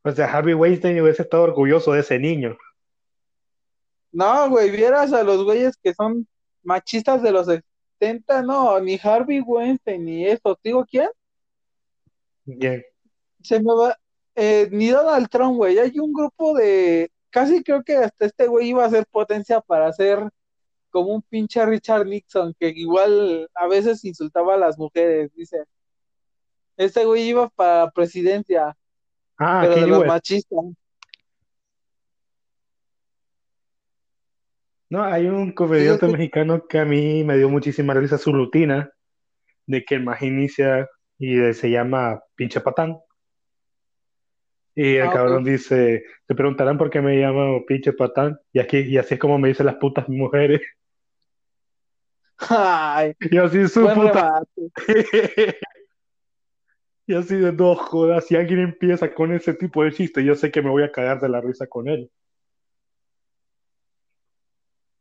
O 0.03 0.11
sea, 0.11 0.31
Harvey 0.31 0.53
Weinstein 0.53 1.01
hubiese 1.01 1.23
estado 1.23 1.43
orgulloso 1.43 1.91
de 1.91 1.99
ese 1.99 2.17
niño. 2.17 2.57
No, 4.13 4.49
güey, 4.49 4.71
vieras 4.71 5.11
a 5.11 5.21
los 5.21 5.43
güeyes 5.43 5.75
que 5.75 5.93
son 5.93 6.25
machistas 6.63 7.21
de 7.21 7.31
los 7.31 7.47
70, 7.99 8.41
no, 8.43 8.79
ni 8.79 8.97
Harvey 9.03 9.41
Weinstein, 9.41 10.05
ni 10.05 10.25
eso. 10.25 10.57
¿Digo 10.63 10.85
quién? 10.89 11.09
¿Quién? 12.45 12.85
Se 13.41 13.59
me 13.59 13.73
va. 13.73 13.97
Eh, 14.33 14.69
ni 14.71 14.87
Donald 14.91 15.27
Trump, 15.27 15.57
güey. 15.57 15.77
Hay 15.77 15.99
un 15.99 16.13
grupo 16.13 16.53
de. 16.55 17.11
Casi 17.29 17.61
creo 17.61 17.83
que 17.83 17.97
hasta 17.97 18.27
este 18.27 18.47
güey 18.47 18.69
iba 18.69 18.85
a 18.85 18.89
ser 18.89 19.05
potencia 19.07 19.59
para 19.59 19.87
hacer 19.89 20.19
como 20.89 21.13
un 21.13 21.21
pinche 21.21 21.65
Richard 21.65 22.05
Nixon, 22.05 22.55
que 22.57 22.69
igual 22.69 23.49
a 23.53 23.67
veces 23.67 24.05
insultaba 24.05 24.53
a 24.53 24.57
las 24.57 24.77
mujeres, 24.77 25.33
dice. 25.35 25.57
Este 26.77 27.05
güey 27.05 27.29
iba 27.29 27.49
para 27.49 27.89
presidencia, 27.89 28.77
ah, 29.39 29.59
pero 29.63 29.75
de 29.75 29.87
los 29.87 30.05
machistas. 30.05 30.59
No, 34.89 35.03
hay 35.03 35.25
un 35.25 35.51
comediante 35.51 36.07
mexicano 36.07 36.65
que 36.67 36.79
a 36.79 36.85
mí 36.85 37.23
me 37.23 37.35
dio 37.35 37.49
muchísima 37.49 37.93
risa 37.93 38.17
su 38.17 38.31
rutina 38.31 38.89
de 39.65 39.83
que 39.83 39.95
el 39.95 40.03
más 40.03 40.21
inicia 40.21 40.87
y 41.17 41.53
se 41.53 41.69
llama 41.69 42.21
pinche 42.35 42.61
patán. 42.61 42.97
Y 44.75 44.97
el 44.97 45.07
ah, 45.07 45.11
cabrón 45.11 45.43
dice, 45.43 46.03
se 46.27 46.35
preguntarán 46.35 46.77
por 46.77 46.89
qué 46.91 47.01
me 47.01 47.15
llamo 47.15 47.65
pinche 47.65 47.91
patán. 47.91 48.39
Y, 48.53 48.59
aquí, 48.59 48.77
y 48.77 48.97
así 48.97 49.15
es 49.15 49.19
como 49.19 49.39
me 49.39 49.49
dicen 49.49 49.65
las 49.65 49.75
putas 49.75 50.07
mujeres. 50.07 50.61
Ay, 52.49 53.13
y 53.19 53.37
así 53.37 53.67
su 53.67 53.81
puta. 53.81 54.43
y 57.07 57.15
así 57.15 57.35
de 57.35 57.53
dos 57.53 57.79
jodas. 57.79 58.25
Si 58.25 58.35
alguien 58.35 58.59
empieza 58.59 59.13
con 59.13 59.33
ese 59.33 59.53
tipo 59.53 59.83
de 59.83 59.93
chiste, 59.93 60.23
yo 60.23 60.35
sé 60.35 60.51
que 60.51 60.61
me 60.61 60.69
voy 60.69 60.83
a 60.83 60.91
cagar 60.91 61.21
de 61.21 61.29
la 61.29 61.39
risa 61.39 61.65
con 61.65 61.87
él. 61.87 62.11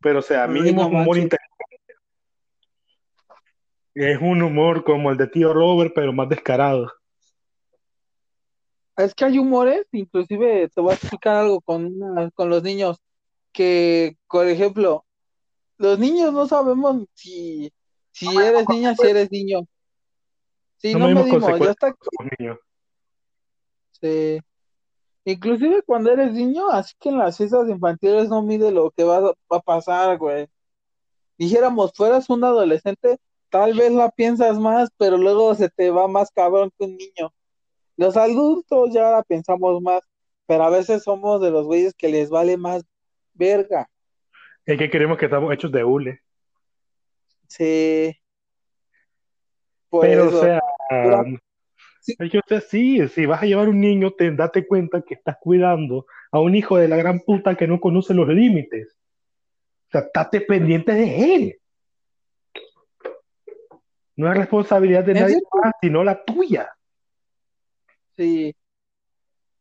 Pero, 0.00 0.20
o 0.20 0.22
sea, 0.22 0.46
mínimo 0.46 0.86
humor 0.86 1.18
inteligente. 1.18 1.46
Es 3.94 4.18
un 4.20 4.40
humor 4.42 4.84
como 4.84 5.10
el 5.10 5.16
de 5.16 5.26
tío 5.26 5.52
Robert, 5.52 5.92
pero 5.94 6.12
más 6.12 6.28
descarado. 6.28 6.92
Es 8.96 9.12
que 9.14 9.24
hay 9.24 9.38
humores, 9.38 9.84
inclusive 9.90 10.68
te 10.68 10.80
voy 10.80 10.92
a 10.92 10.94
explicar 10.94 11.36
algo 11.36 11.60
con, 11.60 11.92
con 12.34 12.48
los 12.48 12.62
niños, 12.62 12.98
que, 13.52 14.16
por 14.28 14.46
ejemplo, 14.46 15.04
los 15.76 15.98
niños 15.98 16.32
no 16.32 16.46
sabemos 16.46 17.04
si, 17.14 17.72
si 18.12 18.28
eres 18.36 18.68
niña, 18.68 18.94
si 18.94 19.06
eres 19.06 19.30
niño. 19.30 19.66
Sí, 20.78 20.94
no, 20.94 21.08
me 21.08 21.24
dimos, 21.24 21.60
ya 21.60 21.70
está. 21.70 21.94
Sí. 24.00 24.40
Inclusive 25.24 25.82
cuando 25.82 26.12
eres 26.12 26.32
niño, 26.34 26.70
así 26.70 26.94
que 27.00 27.08
en 27.08 27.18
las 27.18 27.36
fiestas 27.36 27.68
infantiles 27.68 28.28
no 28.28 28.42
mide 28.42 28.70
lo 28.70 28.92
que 28.92 29.02
va, 29.02 29.34
a 29.50 29.60
pasar, 29.60 30.18
güey. 30.18 30.46
Dijéramos, 31.36 31.92
fueras 31.94 32.30
un 32.30 32.44
adolescente, 32.44 33.18
tal 33.50 33.74
vez 33.74 33.90
la 33.90 34.10
piensas 34.10 34.58
más, 34.58 34.88
pero 34.96 35.16
luego 35.16 35.54
se 35.56 35.68
te 35.68 35.90
va 35.90 36.06
más 36.06 36.30
cabrón 36.30 36.70
que 36.78 36.84
un 36.84 36.96
niño. 36.96 37.32
Los 37.96 38.16
adultos 38.16 38.92
ya 38.92 39.10
la 39.10 39.22
pensamos 39.24 39.82
más, 39.82 40.02
pero 40.46 40.62
a 40.62 40.70
veces 40.70 41.02
somos 41.02 41.40
de 41.40 41.50
los 41.50 41.66
güeyes 41.66 41.94
que 41.94 42.08
les 42.08 42.30
vale 42.30 42.56
más 42.56 42.84
verga. 43.34 43.90
Es 44.64 44.78
que 44.78 44.90
queremos 44.90 45.18
que 45.18 45.24
estamos 45.24 45.52
hechos 45.52 45.72
de 45.72 45.82
hule. 45.82 46.20
Sí. 47.48 48.16
Pero, 49.90 50.28
o 50.28 50.40
sea, 50.40 50.60
es 52.06 52.30
que 52.30 52.38
usted 52.38 52.62
sí, 52.68 53.06
si 53.08 53.26
vas 53.26 53.42
a 53.42 53.46
llevar 53.46 53.68
un 53.68 53.80
niño, 53.80 54.12
te 54.12 54.30
date 54.30 54.66
cuenta 54.66 55.02
que 55.02 55.14
estás 55.14 55.36
cuidando 55.40 56.06
a 56.30 56.40
un 56.40 56.54
hijo 56.54 56.76
de 56.76 56.88
la 56.88 56.96
gran 56.96 57.20
puta 57.20 57.56
que 57.56 57.66
no 57.66 57.80
conoce 57.80 58.14
los 58.14 58.28
límites. 58.28 58.96
O 59.88 59.90
sea, 59.90 60.02
estate 60.02 60.40
pendiente 60.40 60.92
de 60.92 61.34
él. 61.34 61.60
No 64.16 64.30
es 64.30 64.36
responsabilidad 64.38 65.04
de 65.04 65.14
nadie 65.14 65.40
más, 65.62 65.72
sino 65.80 66.02
la 66.02 66.24
tuya. 66.24 66.70
Sí. 68.16 68.54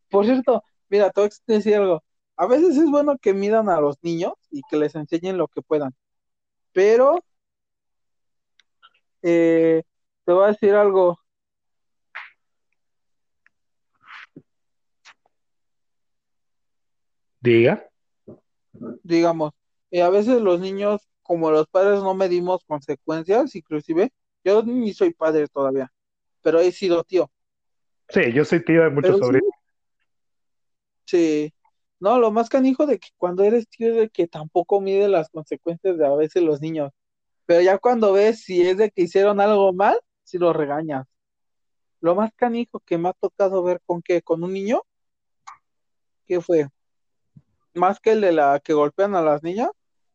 Por 0.10 0.26
cierto, 0.26 0.64
mira, 0.88 1.10
te 1.10 1.22
voy 1.22 1.30
a 1.30 1.54
decir 1.54 1.76
algo. 1.76 2.04
A 2.38 2.48
veces 2.48 2.78
es 2.78 2.90
bueno 2.90 3.18
que 3.18 3.34
midan 3.34 3.70
a 3.70 3.82
los 3.82 4.02
niños 4.04 4.34
y 4.52 4.62
que 4.70 4.78
les 4.78 4.96
enseñen 4.96 5.38
lo 5.38 5.48
que 5.48 5.62
puedan. 5.62 5.94
Pero 6.72 7.24
eh, 9.22 9.84
te 10.26 10.32
voy 10.32 10.46
a 10.46 10.48
decir 10.48 10.74
algo. 10.74 11.20
Diga. 17.40 17.88
Digamos, 19.04 19.54
y 19.92 20.00
a 20.00 20.10
veces 20.10 20.42
los 20.42 20.60
niños, 20.60 21.08
como 21.22 21.52
los 21.52 21.68
padres 21.68 22.02
no 22.02 22.16
medimos 22.16 22.64
consecuencias, 22.66 23.56
inclusive, 23.56 24.12
yo 24.44 24.64
ni 24.64 24.94
soy 24.94 25.14
padre 25.14 25.48
todavía, 25.48 25.92
pero 26.42 26.60
he 26.60 26.72
sido 26.72 27.04
tío. 27.04 27.32
Sí, 28.10 28.34
yo 28.34 28.44
soy 28.46 28.64
tío 28.64 28.84
de 28.84 28.90
muchos 28.90 29.20
sobrinos. 29.20 29.50
Sí. 31.06 31.54
No, 32.00 32.20
lo 32.20 32.32
más 32.32 32.50
canijo 32.50 32.86
de 32.86 33.00
que 33.00 33.10
cuando 33.18 33.44
eres 33.44 33.68
tío 33.70 33.90
es 33.90 33.96
de 33.96 34.10
que 34.10 34.28
tampoco 34.28 34.82
mide 34.82 35.08
las 35.08 35.30
consecuencias 35.30 35.98
de 35.98 36.06
a 36.06 36.14
veces 36.16 36.44
los 36.44 36.62
niños. 36.62 36.92
Pero 37.46 37.62
ya 37.62 37.78
cuando 37.78 38.14
ves 38.14 38.44
si 38.44 38.62
es 38.62 38.78
de 38.78 38.92
que 38.92 39.04
hicieron 39.04 39.40
algo 39.40 39.72
mal, 39.72 39.98
si 40.26 40.38
lo 40.38 40.52
regañas. 40.52 41.08
Lo 42.02 42.16
más 42.16 42.34
canijo 42.36 42.82
que 42.82 42.98
me 42.98 43.10
ha 43.10 43.14
tocado 43.14 43.64
ver 43.64 43.80
con 43.86 44.02
que 44.02 44.22
con 44.22 44.44
un 44.44 44.52
niño, 44.52 44.82
¿qué 46.28 46.42
fue? 46.42 46.68
Más 47.74 48.00
que 48.00 48.12
el 48.12 48.22
de 48.22 48.34
la 48.34 48.60
que 48.60 48.74
golpean 48.74 49.16
a 49.16 49.22
las 49.22 49.42
niñas, 49.44 49.70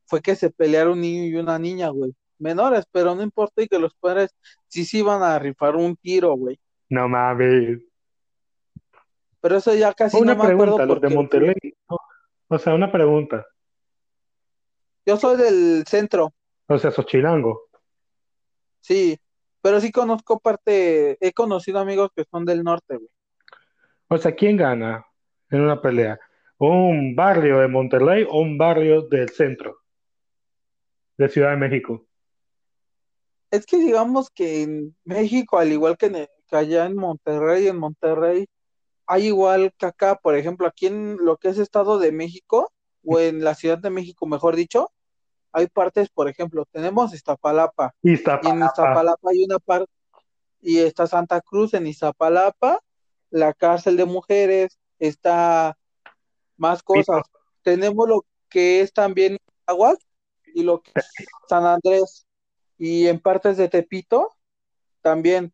fue 0.04 0.20
que 0.20 0.36
se 0.36 0.50
pelearon 0.50 0.94
un 0.94 1.00
niño 1.00 1.24
y 1.24 1.36
una 1.36 1.58
niña, 1.58 1.88
güey. 1.88 2.14
Menores, 2.38 2.84
pero 2.90 3.14
no 3.14 3.22
importa 3.22 3.62
y 3.62 3.68
que 3.68 3.78
los 3.78 3.94
padres 3.94 4.34
sí 4.66 4.84
sí 4.84 4.98
iban 4.98 5.22
a 5.22 5.38
rifar 5.38 5.76
un 5.76 5.96
tiro, 5.96 6.34
güey. 6.34 6.58
No 6.88 7.08
mames. 7.08 7.80
Pero 9.40 9.56
eso 9.56 9.74
ya 9.74 9.94
casi 9.94 10.16
una 10.16 10.34
no 10.34 10.42
me 10.42 10.48
pregunta, 10.48 10.86
los 10.86 11.00
de 11.00 11.08
Monterrey. 11.08 11.54
O 12.48 12.58
sea, 12.58 12.74
una 12.74 12.90
pregunta. 12.90 13.46
Yo 15.06 15.16
soy 15.16 15.36
del 15.36 15.84
centro. 15.86 16.32
O 16.66 16.78
sea, 16.78 16.90
sos 16.90 17.06
chilango. 17.06 17.68
Sí, 18.80 19.18
pero 19.62 19.80
sí 19.80 19.92
conozco 19.92 20.38
parte, 20.38 21.16
he 21.20 21.32
conocido 21.32 21.78
amigos 21.78 22.10
que 22.14 22.24
son 22.30 22.44
del 22.44 22.62
norte, 22.62 22.96
güey. 22.96 23.08
O 24.08 24.18
sea, 24.18 24.34
¿quién 24.34 24.56
gana 24.56 25.06
en 25.50 25.60
una 25.60 25.80
pelea? 25.80 26.18
¿Un 26.58 27.14
barrio 27.14 27.60
de 27.60 27.68
Monterrey 27.68 28.26
o 28.28 28.40
un 28.40 28.58
barrio 28.58 29.02
del 29.02 29.28
centro 29.30 29.78
de 31.16 31.28
Ciudad 31.28 31.50
de 31.50 31.56
México? 31.56 32.06
Es 33.50 33.66
que 33.66 33.78
digamos 33.78 34.30
que 34.30 34.62
en 34.62 34.96
México, 35.04 35.58
al 35.58 35.72
igual 35.72 35.96
que, 35.96 36.28
que 36.46 36.56
allá 36.56 36.86
en 36.86 36.96
Monterrey, 36.96 37.68
en 37.68 37.78
Monterrey, 37.78 38.46
hay 39.06 39.26
igual 39.26 39.72
que 39.76 39.86
acá, 39.86 40.16
por 40.16 40.36
ejemplo, 40.36 40.66
aquí 40.66 40.86
en 40.86 41.16
lo 41.18 41.36
que 41.36 41.48
es 41.48 41.58
Estado 41.58 41.98
de 41.98 42.12
México, 42.12 42.72
o 43.04 43.18
en 43.18 43.42
la 43.42 43.54
Ciudad 43.54 43.78
de 43.78 43.90
México, 43.90 44.26
mejor 44.26 44.56
dicho, 44.56 44.92
hay 45.52 45.66
partes, 45.66 46.08
por 46.08 46.28
ejemplo, 46.28 46.64
tenemos 46.70 47.12
Iztapalapa, 47.12 47.94
y 48.02 48.10
en 48.10 48.64
Iztapalapa 48.64 49.30
hay 49.30 49.44
una 49.44 49.58
parte, 49.58 49.90
y 50.60 50.78
está 50.78 51.06
Santa 51.06 51.40
Cruz 51.40 51.74
en 51.74 51.86
Iztapalapa, 51.86 52.80
la 53.30 53.52
cárcel 53.54 53.96
de 53.96 54.04
mujeres, 54.04 54.78
está 54.98 55.76
más 56.56 56.82
cosas. 56.82 57.22
Tenemos 57.62 58.08
lo 58.08 58.24
que 58.48 58.82
es 58.82 58.92
también 58.92 59.38
Aguas 59.66 59.98
y 60.54 60.62
lo 60.62 60.82
que 60.82 60.92
es 60.94 61.06
San 61.48 61.64
Andrés 61.64 62.26
y 62.76 63.06
en 63.06 63.20
partes 63.20 63.56
de 63.56 63.68
Tepito 63.68 64.30
también. 65.00 65.52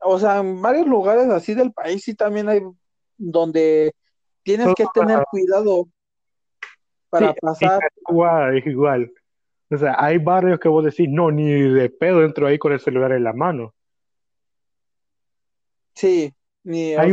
O 0.00 0.18
sea, 0.18 0.38
en 0.38 0.60
varios 0.60 0.86
lugares 0.86 1.28
así 1.28 1.54
del 1.54 1.72
país 1.72 2.02
sí 2.04 2.14
también 2.14 2.48
hay 2.48 2.60
donde 3.16 3.94
tienes 4.42 4.74
que 4.74 4.84
tener 4.92 5.24
cuidado 5.30 5.88
para 7.08 7.32
pasar. 7.34 7.80
Igual, 8.08 8.58
igual. 8.66 9.12
O 9.74 9.78
sea, 9.78 9.96
hay 9.98 10.18
barrios 10.18 10.60
que 10.60 10.68
vos 10.68 10.84
decís, 10.84 11.08
no, 11.08 11.30
ni 11.30 11.50
de 11.50 11.90
pedo 11.90 12.24
entro 12.24 12.46
ahí 12.46 12.58
con 12.58 12.72
el 12.72 12.80
celular 12.80 13.12
en 13.12 13.24
la 13.24 13.32
mano. 13.32 13.74
Sí, 15.94 16.32
ni, 16.64 16.94
hay, 16.94 17.12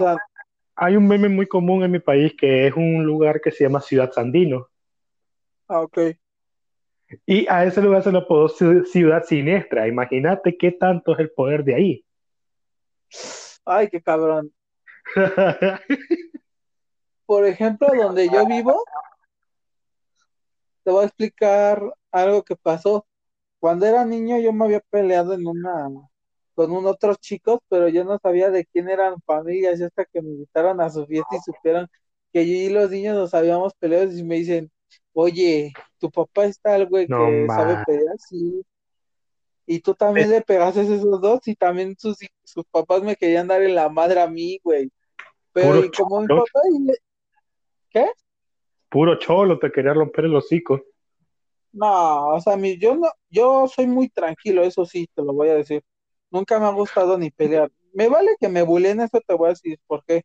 hay 0.76 0.96
un 0.96 1.08
meme 1.08 1.30
muy 1.30 1.48
común 1.48 1.84
en 1.84 1.92
mi 1.92 2.00
país 2.00 2.34
que 2.38 2.68
es 2.68 2.76
un 2.76 3.04
lugar 3.04 3.42
que 3.42 3.52
se 3.52 3.64
llama 3.64 3.82
Ciudad 3.82 4.12
Sandino. 4.12 4.68
Ah, 5.68 5.82
ok. 5.82 6.00
Y 7.26 7.48
a 7.48 7.66
ese 7.66 7.82
lugar 7.82 8.04
se 8.04 8.12
lo 8.12 8.28
puedo 8.28 8.50
Ciudad 8.50 9.24
Siniestra. 9.24 9.88
Imagínate 9.88 10.58
qué 10.58 10.72
tanto 10.72 11.14
es 11.14 11.20
el 11.20 11.32
poder 11.32 11.64
de 11.64 11.76
ahí. 11.76 12.06
Ay, 13.66 13.90
qué 13.90 14.02
cabrón. 14.02 14.52
Por 17.26 17.46
ejemplo, 17.46 17.88
donde 17.96 18.30
yo 18.30 18.46
vivo, 18.46 18.84
te 20.92 20.94
voy 20.94 21.04
a 21.04 21.08
explicar 21.08 21.82
algo 22.12 22.44
que 22.44 22.58
pasó. 22.58 23.08
Cuando 23.60 23.86
era 23.86 24.04
niño 24.04 24.38
yo 24.40 24.52
me 24.52 24.66
había 24.66 24.82
peleado 24.82 25.34
en 25.34 25.48
una 25.48 25.88
con 26.54 26.70
un 26.70 26.86
otros 26.86 27.18
chicos, 27.20 27.60
pero 27.70 27.88
yo 27.88 28.04
no 28.04 28.20
sabía 28.22 28.52
de 28.52 28.66
quién 28.66 28.90
eran 28.90 29.22
familias, 29.22 29.80
y 29.80 29.84
hasta 29.84 30.04
que 30.04 30.22
me 30.22 30.32
invitaron 30.32 30.82
a 30.82 30.90
su 30.90 31.06
fiesta 31.06 31.38
y 31.38 31.40
supieron 31.40 31.88
que 32.34 32.46
yo 32.46 32.54
y 32.54 32.70
los 32.70 32.92
niños 32.92 33.16
nos 33.16 33.34
habíamos 33.34 33.74
peleado 33.76 34.12
y 34.12 34.22
me 34.24 34.36
dicen, 34.36 34.70
oye, 35.14 35.72
tu 35.98 36.12
papá 36.12 36.44
está 36.44 36.76
el 36.76 36.88
güey 36.88 37.08
que 37.08 37.48
sabe 37.48 37.82
pelear, 37.86 38.16
sí. 38.20 38.62
Y 39.66 39.80
tú 39.80 39.96
también 39.96 40.30
le 40.30 40.42
pegaste 40.42 40.82
a 40.82 40.84
esos 40.84 41.22
dos 41.22 41.40
y 41.48 41.56
también 41.56 41.96
sus, 41.98 42.18
sus 42.44 42.66
papás 42.66 43.02
me 43.02 43.16
querían 43.16 43.48
dar 43.48 43.64
en 43.64 43.76
la 43.76 43.88
madre 43.88 44.20
a 44.20 44.28
mí, 44.28 44.60
güey. 44.62 44.92
Pero 45.54 45.86
y 45.86 45.90
como 45.90 46.20
mi 46.20 46.28
papá... 46.28 46.60
¿Qué? 47.90 48.12
Puro 48.92 49.18
cholo, 49.18 49.58
te 49.58 49.72
quería 49.72 49.94
romper 49.94 50.26
el 50.26 50.36
hocico. 50.36 50.82
No, 51.72 52.28
o 52.36 52.42
sea, 52.42 52.58
mi, 52.58 52.78
yo 52.78 52.94
no, 52.94 53.08
yo 53.30 53.66
soy 53.70 53.88
muy 53.88 54.10
tranquilo, 54.10 54.64
eso 54.64 54.86
sí, 54.86 55.08
te 55.16 55.24
lo 55.24 55.32
voy 55.32 55.48
a 55.48 55.56
decir. 55.56 55.82
Nunca 56.30 56.60
me 56.60 56.66
ha 56.66 56.72
gustado 56.72 57.18
ni 57.18 57.32
pelear. 57.32 57.72
Me 57.94 58.10
vale 58.10 58.36
que 58.38 58.50
me 58.50 58.64
bulen, 58.64 59.00
eso 59.00 59.22
te 59.26 59.34
voy 59.34 59.48
a 59.48 59.50
decir 59.52 59.80
por 59.88 60.04
qué. 60.04 60.24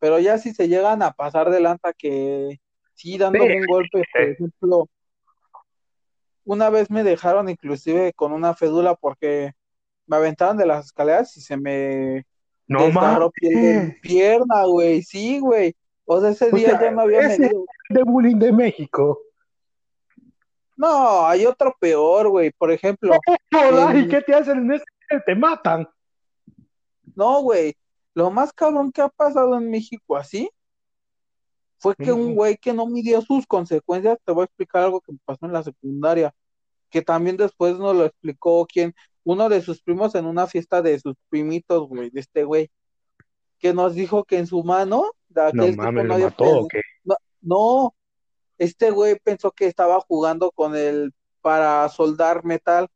Pero 0.00 0.18
ya 0.18 0.38
si 0.38 0.52
se 0.52 0.66
llegan 0.66 1.02
a 1.02 1.12
pasar 1.12 1.50
de 1.50 1.60
lanza 1.60 1.92
que 1.92 2.58
sí, 2.94 3.16
dándome 3.16 3.60
un 3.60 3.66
golpe, 3.66 4.04
por 4.12 4.22
ejemplo, 4.22 4.88
una 6.44 6.68
vez 6.68 6.90
me 6.90 7.04
dejaron 7.04 7.48
inclusive 7.48 8.12
con 8.14 8.32
una 8.32 8.54
fédula 8.54 8.96
porque 8.96 9.52
me 10.06 10.16
aventaron 10.16 10.56
de 10.56 10.66
las 10.66 10.86
escaleras 10.86 11.36
y 11.36 11.42
se 11.42 11.56
me 11.56 12.24
no 12.66 12.86
desgarró 12.86 13.30
pierna, 14.02 14.64
güey, 14.64 15.02
sí, 15.02 15.38
güey. 15.38 15.76
O 16.12 16.26
ese 16.26 16.50
día 16.50 16.76
ya 16.80 16.90
no 16.90 17.02
había 17.02 17.20
medido. 17.20 17.64
de 17.88 18.02
bullying 18.02 18.36
de 18.36 18.50
México. 18.50 19.20
No, 20.76 21.24
hay 21.24 21.46
otro 21.46 21.72
peor, 21.78 22.28
güey. 22.28 22.50
Por 22.50 22.72
ejemplo. 22.72 23.12
¿Y 23.94 24.08
qué 24.08 24.20
te 24.20 24.34
hacen 24.34 24.58
en 24.58 24.72
este? 24.72 24.86
Te 25.24 25.36
matan. 25.36 25.88
No, 27.14 27.42
güey. 27.42 27.76
Lo 28.12 28.28
más 28.28 28.52
cabrón 28.52 28.90
que 28.90 29.02
ha 29.02 29.08
pasado 29.08 29.56
en 29.56 29.70
México 29.70 30.16
así 30.16 30.50
fue 31.78 31.94
que 31.94 32.10
un 32.10 32.34
güey 32.34 32.56
que 32.56 32.72
no 32.72 32.86
midió 32.86 33.22
sus 33.22 33.46
consecuencias, 33.46 34.18
te 34.24 34.32
voy 34.32 34.42
a 34.42 34.46
explicar 34.46 34.82
algo 34.82 35.00
que 35.00 35.12
me 35.12 35.18
pasó 35.24 35.46
en 35.46 35.52
la 35.52 35.62
secundaria, 35.62 36.34
que 36.90 37.02
también 37.02 37.36
después 37.36 37.78
nos 37.78 37.94
lo 37.94 38.04
explicó 38.04 38.66
quien, 38.66 38.92
uno 39.22 39.48
de 39.48 39.62
sus 39.62 39.80
primos 39.80 40.16
en 40.16 40.26
una 40.26 40.48
fiesta 40.48 40.82
de 40.82 40.98
sus 40.98 41.14
primitos, 41.28 41.88
güey, 41.88 42.10
de 42.10 42.20
este 42.20 42.42
güey, 42.42 42.68
que 43.60 43.72
nos 43.72 43.94
dijo 43.94 44.24
que 44.24 44.38
en 44.38 44.46
su 44.46 44.64
mano, 44.64 45.12
de 45.28 45.42
aquel 45.42 45.76
no 45.76 45.82
mames, 45.82 46.04
no 46.06 46.18
mató, 46.18 46.68
no, 47.42 47.94
este 48.58 48.90
güey 48.90 49.18
pensó 49.18 49.52
que 49.52 49.66
estaba 49.66 50.00
jugando 50.00 50.50
con 50.50 50.74
el 50.74 51.12
para 51.40 51.88
soldar 51.88 52.44
metal, 52.44 52.88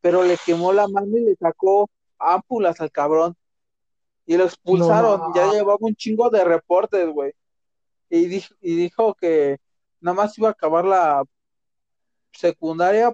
pero 0.00 0.24
le 0.24 0.36
quemó 0.44 0.72
la 0.72 0.88
mano 0.88 1.16
y 1.16 1.20
le 1.20 1.36
sacó 1.36 1.90
ámpulas 2.18 2.80
al 2.80 2.90
cabrón. 2.90 3.36
y 4.26 4.36
lo 4.36 4.44
expulsaron. 4.44 5.32
Ya 5.34 5.50
llevaba 5.50 5.78
un 5.80 5.94
chingo 5.94 6.30
de 6.30 6.44
reportes, 6.44 7.08
güey. 7.08 7.32
Y 8.08 8.26
dijo, 8.26 8.54
y 8.60 8.76
dijo 8.76 9.14
que 9.14 9.58
nada 10.00 10.14
más 10.14 10.36
iba 10.38 10.48
a 10.48 10.52
acabar 10.52 10.84
la 10.84 11.24
secundaria 12.32 13.12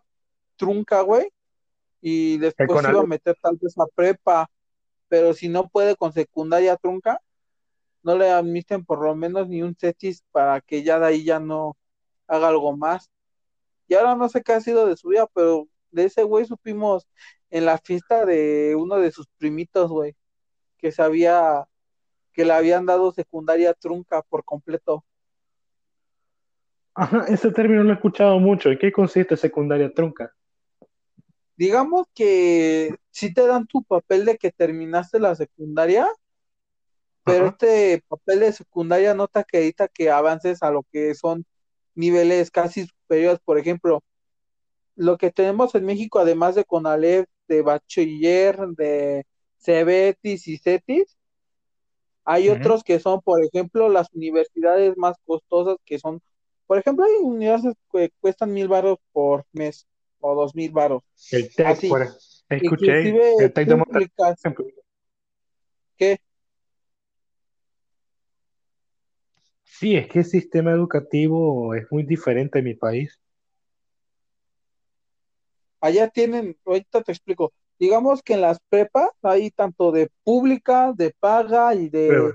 trunca, 0.56 1.00
güey. 1.02 1.28
Y 2.00 2.38
después 2.38 2.84
iba 2.88 3.00
a 3.00 3.06
meter 3.06 3.36
tal 3.40 3.58
vez 3.60 3.76
a 3.78 3.86
prepa. 3.94 4.48
Pero 5.08 5.34
si 5.34 5.48
no 5.48 5.68
puede 5.68 5.96
con 5.96 6.12
secundaria 6.12 6.76
trunca, 6.76 7.20
no 8.02 8.16
le 8.16 8.30
admiten 8.30 8.84
por 8.84 9.02
lo 9.02 9.14
menos 9.14 9.48
ni 9.48 9.62
un 9.62 9.74
CETIS 9.74 10.24
para 10.30 10.60
que 10.60 10.82
ya 10.82 10.98
de 10.98 11.06
ahí 11.06 11.24
ya 11.24 11.40
no 11.40 11.76
haga 12.26 12.48
algo 12.48 12.76
más. 12.76 13.10
Y 13.88 13.94
ahora 13.94 14.14
no 14.14 14.28
sé 14.28 14.42
qué 14.42 14.52
ha 14.52 14.60
sido 14.60 14.86
de 14.86 14.96
su 14.96 15.08
vida, 15.08 15.26
pero 15.34 15.66
de 15.90 16.04
ese 16.04 16.22
güey 16.22 16.44
supimos 16.44 17.08
en 17.50 17.64
la 17.64 17.78
fiesta 17.78 18.26
de 18.26 18.76
uno 18.76 18.96
de 18.96 19.10
sus 19.10 19.26
primitos, 19.38 19.90
güey, 19.90 20.14
que 20.76 20.92
sabía 20.92 21.66
que 22.32 22.44
le 22.44 22.52
habían 22.52 22.86
dado 22.86 23.10
secundaria 23.12 23.74
trunca 23.74 24.22
por 24.22 24.44
completo. 24.44 25.04
Ajá, 26.94 27.24
ese 27.28 27.50
término 27.50 27.82
lo 27.82 27.90
he 27.90 27.94
escuchado 27.94 28.38
mucho. 28.38 28.70
¿En 28.70 28.78
qué 28.78 28.92
consiste 28.92 29.36
secundaria 29.36 29.92
trunca? 29.92 30.32
Digamos 31.56 32.06
que 32.14 32.94
si 33.18 33.34
te 33.34 33.44
dan 33.48 33.66
tu 33.66 33.82
papel 33.82 34.24
de 34.24 34.38
que 34.38 34.52
terminaste 34.52 35.18
la 35.18 35.34
secundaria, 35.34 36.06
pero 37.24 37.46
este 37.48 38.04
papel 38.06 38.40
de 38.40 38.52
secundaria 38.52 39.12
no 39.12 39.26
te 39.26 39.40
acredita 39.40 39.88
que 39.88 40.08
avances 40.08 40.62
a 40.62 40.70
lo 40.70 40.84
que 40.92 41.16
son 41.16 41.44
niveles 41.96 42.52
casi 42.52 42.86
superiores. 42.86 43.40
Por 43.44 43.58
ejemplo, 43.58 44.04
lo 44.94 45.18
que 45.18 45.32
tenemos 45.32 45.74
en 45.74 45.84
México, 45.84 46.20
además 46.20 46.54
de 46.54 46.64
CONALEP, 46.64 47.28
de 47.48 47.62
bachiller, 47.62 48.56
de 48.76 49.26
CEBETIS 49.58 50.46
y 50.46 50.58
CETIS, 50.58 51.18
hay 52.24 52.50
otros 52.50 52.84
que 52.84 53.00
son, 53.00 53.20
por 53.20 53.44
ejemplo, 53.44 53.88
las 53.88 54.12
universidades 54.12 54.96
más 54.96 55.16
costosas 55.26 55.76
que 55.84 55.98
son, 55.98 56.20
por 56.68 56.78
ejemplo, 56.78 57.04
hay 57.04 57.14
universidades 57.20 57.76
que 57.90 58.12
cuestan 58.20 58.52
mil 58.52 58.68
baros 58.68 58.98
por 59.10 59.44
mes 59.52 59.88
o 60.20 60.36
dos 60.36 60.54
mil 60.54 60.70
baros. 60.70 61.02
El 61.32 61.52
TEC, 61.52 61.82
escuché, 61.82 62.04
el 62.04 62.27
TEC 62.48 62.76
de 62.80 63.82
¿Qué? 65.96 66.20
Sí, 69.64 69.96
es 69.96 70.08
que 70.08 70.20
el 70.20 70.24
sistema 70.24 70.72
educativo 70.72 71.74
es 71.74 71.86
muy 71.90 72.02
diferente 72.04 72.58
en 72.60 72.64
mi 72.64 72.74
país. 72.74 73.20
Allá 75.80 76.08
tienen, 76.08 76.56
ahorita 76.64 77.02
te 77.02 77.12
explico, 77.12 77.52
digamos 77.78 78.22
que 78.22 78.34
en 78.34 78.40
las 78.40 78.58
prepas 78.68 79.10
hay 79.22 79.50
tanto 79.50 79.92
de 79.92 80.10
pública, 80.24 80.92
de 80.96 81.14
paga 81.20 81.74
y 81.74 81.88
de 81.88 82.32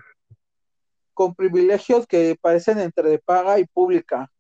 con 1.14 1.36
privilegios 1.36 2.08
que 2.08 2.36
parecen 2.40 2.80
entre 2.80 3.10
de 3.10 3.20
paga 3.20 3.60
y 3.60 3.66
pública. 3.66 4.32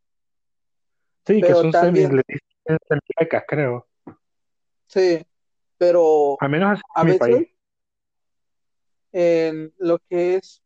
Sí, 1.26 1.41
que 1.41 1.53
son 1.53 1.71
también, 1.71 2.21
creo. 3.47 3.88
Sí, 4.88 5.26
pero 5.84 6.38
al 6.39 6.49
menos 6.49 6.79
en 6.95 7.07
mi 7.07 7.17
país. 7.17 7.47
En 9.11 9.73
lo 9.77 9.99
que 9.99 10.36
es 10.36 10.63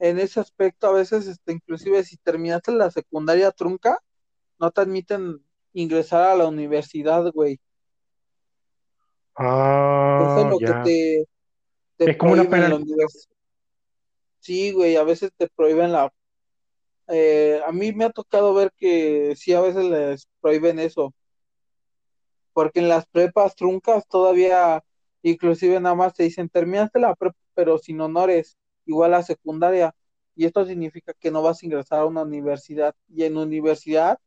en 0.00 0.18
ese 0.18 0.40
aspecto 0.40 0.88
a 0.88 0.92
veces 0.92 1.28
este 1.28 1.52
inclusive 1.52 2.02
si 2.02 2.16
terminaste 2.16 2.72
la 2.72 2.90
secundaria 2.90 3.52
trunca 3.52 4.00
no 4.58 4.72
te 4.72 4.80
admiten 4.80 5.40
ingresar 5.72 6.22
a 6.22 6.34
la 6.34 6.46
universidad, 6.46 7.32
güey. 7.32 7.60
Ah, 9.36 10.36
Eso 10.36 10.40
es 10.44 10.50
lo 10.50 10.58
que 10.58 11.26
te, 11.96 12.10
es 12.10 12.16
como 12.18 12.32
una 12.32 12.48
pena. 12.48 12.78
Sí, 14.40 14.72
güey, 14.72 14.96
a 14.96 15.04
veces 15.04 15.30
te 15.36 15.48
prohíben 15.48 15.92
la... 15.92 16.12
Eh, 17.08 17.60
a 17.64 17.72
mí 17.72 17.92
me 17.92 18.04
ha 18.04 18.10
tocado 18.10 18.54
ver 18.54 18.72
que 18.76 19.34
sí, 19.36 19.52
a 19.54 19.60
veces 19.60 19.84
les 19.84 20.28
prohíben 20.40 20.78
eso. 20.78 21.14
Porque 22.52 22.80
en 22.80 22.88
las 22.88 23.06
prepas 23.06 23.54
truncas 23.54 24.06
todavía, 24.08 24.84
inclusive 25.22 25.80
nada 25.80 25.94
más 25.94 26.14
te 26.14 26.24
dicen, 26.24 26.48
terminaste 26.48 26.98
la 26.98 27.14
prepa, 27.14 27.36
pero 27.54 27.78
sin 27.78 28.00
honores, 28.00 28.56
igual 28.86 29.14
a 29.14 29.22
secundaria. 29.22 29.94
Y 30.34 30.46
esto 30.46 30.64
significa 30.64 31.12
que 31.18 31.30
no 31.30 31.42
vas 31.42 31.62
a 31.62 31.66
ingresar 31.66 32.00
a 32.00 32.06
una 32.06 32.22
universidad. 32.22 32.94
Y 33.08 33.24
en 33.24 33.36
universidad 33.36 34.18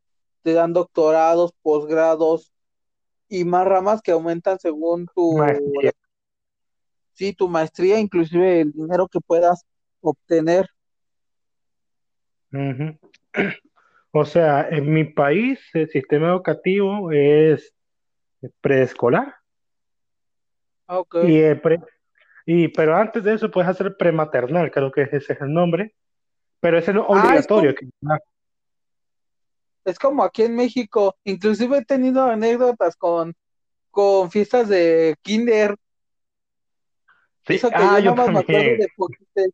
te 0.44 0.54
dan 0.54 0.74
doctorados, 0.74 1.54
posgrados 1.62 2.52
y 3.28 3.44
más 3.44 3.66
ramas 3.66 4.02
que 4.02 4.12
aumentan 4.12 4.60
según 4.60 5.08
tu 5.16 5.42
sí, 7.16 7.34
tu 7.34 7.50
maestría, 7.50 8.00
inclusive 8.00 8.62
el 8.62 8.72
dinero 8.72 9.08
que 9.08 9.20
puedas 9.20 9.66
obtener. 10.02 10.68
O 14.18 14.24
sea, 14.24 14.66
en 14.70 14.94
mi 14.94 15.04
país 15.04 15.60
el 15.74 15.90
sistema 15.90 16.30
educativo 16.30 17.12
es 17.12 17.74
preescolar. 18.62 19.36
Ah, 20.88 21.02
y, 21.24 21.42
y, 22.46 22.68
pero 22.70 22.96
antes 22.96 23.24
de 23.24 23.34
eso 23.34 23.50
puedes 23.50 23.70
hacer 23.70 23.96
prematernal, 23.98 24.70
creo 24.72 24.92
que 24.92 25.04
ese 25.04 25.18
es 25.18 25.42
el 25.42 25.54
nombre. 25.54 25.96
Pero 26.60 26.78
ese 26.78 26.94
no 26.94 27.02
es 27.02 27.08
ah, 27.10 27.28
obligatorio 27.28 27.76
es 29.86 30.00
como 30.00 30.24
aquí 30.24 30.42
en 30.42 30.56
México, 30.56 31.16
inclusive 31.24 31.78
he 31.78 31.86
tenido 31.86 32.24
anécdotas 32.24 32.96
con, 32.96 33.36
con 33.92 34.32
fiestas 34.32 34.68
de 34.68 35.16
kinder. 35.22 35.76
Sí, 37.48 37.56
Eso 37.56 37.70
que 37.70 37.76
ah, 37.78 38.00
yo, 38.00 38.16
me 38.16 38.24
acuerdo 38.24 38.44
de 38.48 39.52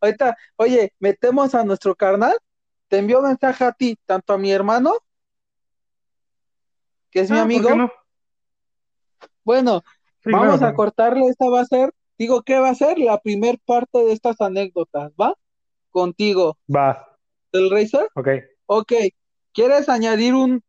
Ahorita, 0.00 0.36
oye, 0.56 0.92
metemos 0.98 1.54
a 1.54 1.62
nuestro 1.62 1.94
carnal, 1.94 2.36
te 2.88 2.98
envió 2.98 3.22
mensaje 3.22 3.64
a 3.64 3.72
ti, 3.72 3.96
tanto 4.06 4.32
a 4.32 4.38
mi 4.38 4.50
hermano, 4.50 4.94
que 7.10 7.20
es 7.20 7.30
mi 7.30 7.38
ah, 7.38 7.42
amigo. 7.42 7.68
Bueno, 9.50 9.82
vamos 10.26 10.62
a 10.62 10.74
cortarle, 10.74 11.26
esta 11.26 11.48
va 11.48 11.62
a 11.62 11.64
ser, 11.64 11.92
digo, 12.16 12.42
¿qué 12.42 12.60
va 12.60 12.68
a 12.68 12.74
ser? 12.76 13.00
La 13.00 13.18
primer 13.18 13.58
parte 13.58 13.98
de 13.98 14.12
estas 14.12 14.40
anécdotas, 14.40 15.10
¿va? 15.20 15.34
Contigo. 15.90 16.56
Va. 16.72 17.18
¿El 17.50 17.68
Racer? 17.68 18.06
Ok. 18.14 18.28
Ok, 18.66 18.92
¿Quieres 19.52 19.88
añadir 19.88 20.34
un, 20.34 20.62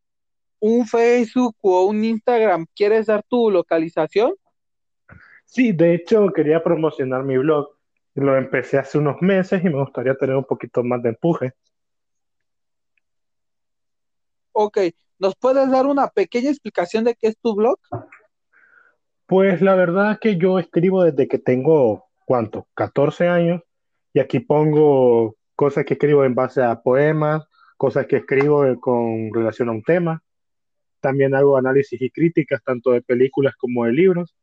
un 0.62 0.88
Facebook 0.88 1.56
o 1.62 1.86
un 1.86 2.04
Instagram? 2.04 2.66
¿Quieres 2.76 3.06
dar 3.06 3.22
tu 3.22 3.52
localización? 3.52 4.34
Sí, 5.46 5.74
de 5.74 5.94
hecho 5.94 6.34
quería 6.34 6.64
promocionar 6.64 7.24
mi 7.24 7.38
blog. 7.38 7.70
Lo 8.16 8.36
empecé 8.36 8.80
hace 8.80 8.98
unos 8.98 9.22
meses 9.22 9.64
y 9.64 9.70
me 9.70 9.80
gustaría 9.80 10.16
tener 10.16 10.36
un 10.36 10.46
poquito 10.46 10.84
más 10.84 11.04
de 11.04 11.10
empuje. 11.10 11.54
Ok, 14.54 14.80
¿nos 15.20 15.36
puedes 15.36 15.70
dar 15.70 15.86
una 15.86 16.08
pequeña 16.08 16.50
explicación 16.50 17.04
de 17.04 17.14
qué 17.14 17.28
es 17.28 17.38
tu 17.38 17.54
blog? 17.54 17.78
Pues 19.32 19.62
la 19.62 19.76
verdad 19.76 20.12
es 20.12 20.20
que 20.20 20.36
yo 20.36 20.60
escribo 20.60 21.06
desde 21.06 21.26
que 21.30 21.40
tengo, 21.40 22.10
¿cuánto? 22.26 22.68
14 22.74 23.30
años 23.30 23.62
y 24.14 24.20
aquí 24.20 24.42
pongo 24.42 25.38
cosas 25.56 25.86
que 25.86 25.94
escribo 25.94 26.26
en 26.26 26.36
base 26.36 26.62
a 26.62 26.82
poemas, 26.82 27.48
cosas 27.78 28.08
que 28.08 28.18
escribo 28.18 28.66
con 28.82 29.34
relación 29.34 29.70
a 29.70 29.72
un 29.72 29.84
tema. 29.84 30.22
También 31.00 31.34
hago 31.34 31.56
análisis 31.56 32.02
y 32.02 32.10
críticas 32.10 32.62
tanto 32.62 32.92
de 32.92 33.02
películas 33.02 33.56
como 33.56 33.86
de 33.86 33.94
libros. 33.94 34.36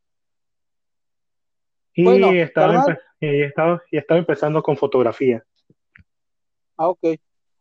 Y, 1.92 2.08
he, 2.08 2.40
estado 2.40 2.82
y, 3.20 3.42
estado, 3.42 3.82
y 3.90 3.98
empezando 4.16 4.62
con 4.62 4.78
fotografía. 4.78 5.44
Ah, 6.78 6.88
ok. 6.88 7.08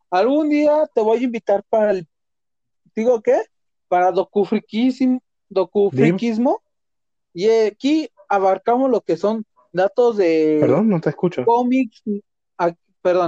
Algún 0.08 0.48
día 0.48 0.88
te 0.94 1.02
voy 1.02 1.18
a 1.18 1.24
invitar 1.24 1.62
para 1.68 1.90
el, 1.90 2.08
digo 2.96 3.20
qué, 3.20 3.38
para 3.86 4.12
docufriquismo, 4.12 5.22
docufriquismo. 5.50 6.62
Y 7.32 7.48
aquí 7.48 8.08
abarcamos 8.28 8.90
lo 8.90 9.00
que 9.00 9.16
son 9.16 9.44
datos 9.72 10.16
de 10.16 10.58
Perdón, 10.60 10.88
no 10.88 11.00
te 11.00 11.10
escucho. 11.10 11.44
Cómics, 11.44 12.02
perdón, 12.56 12.76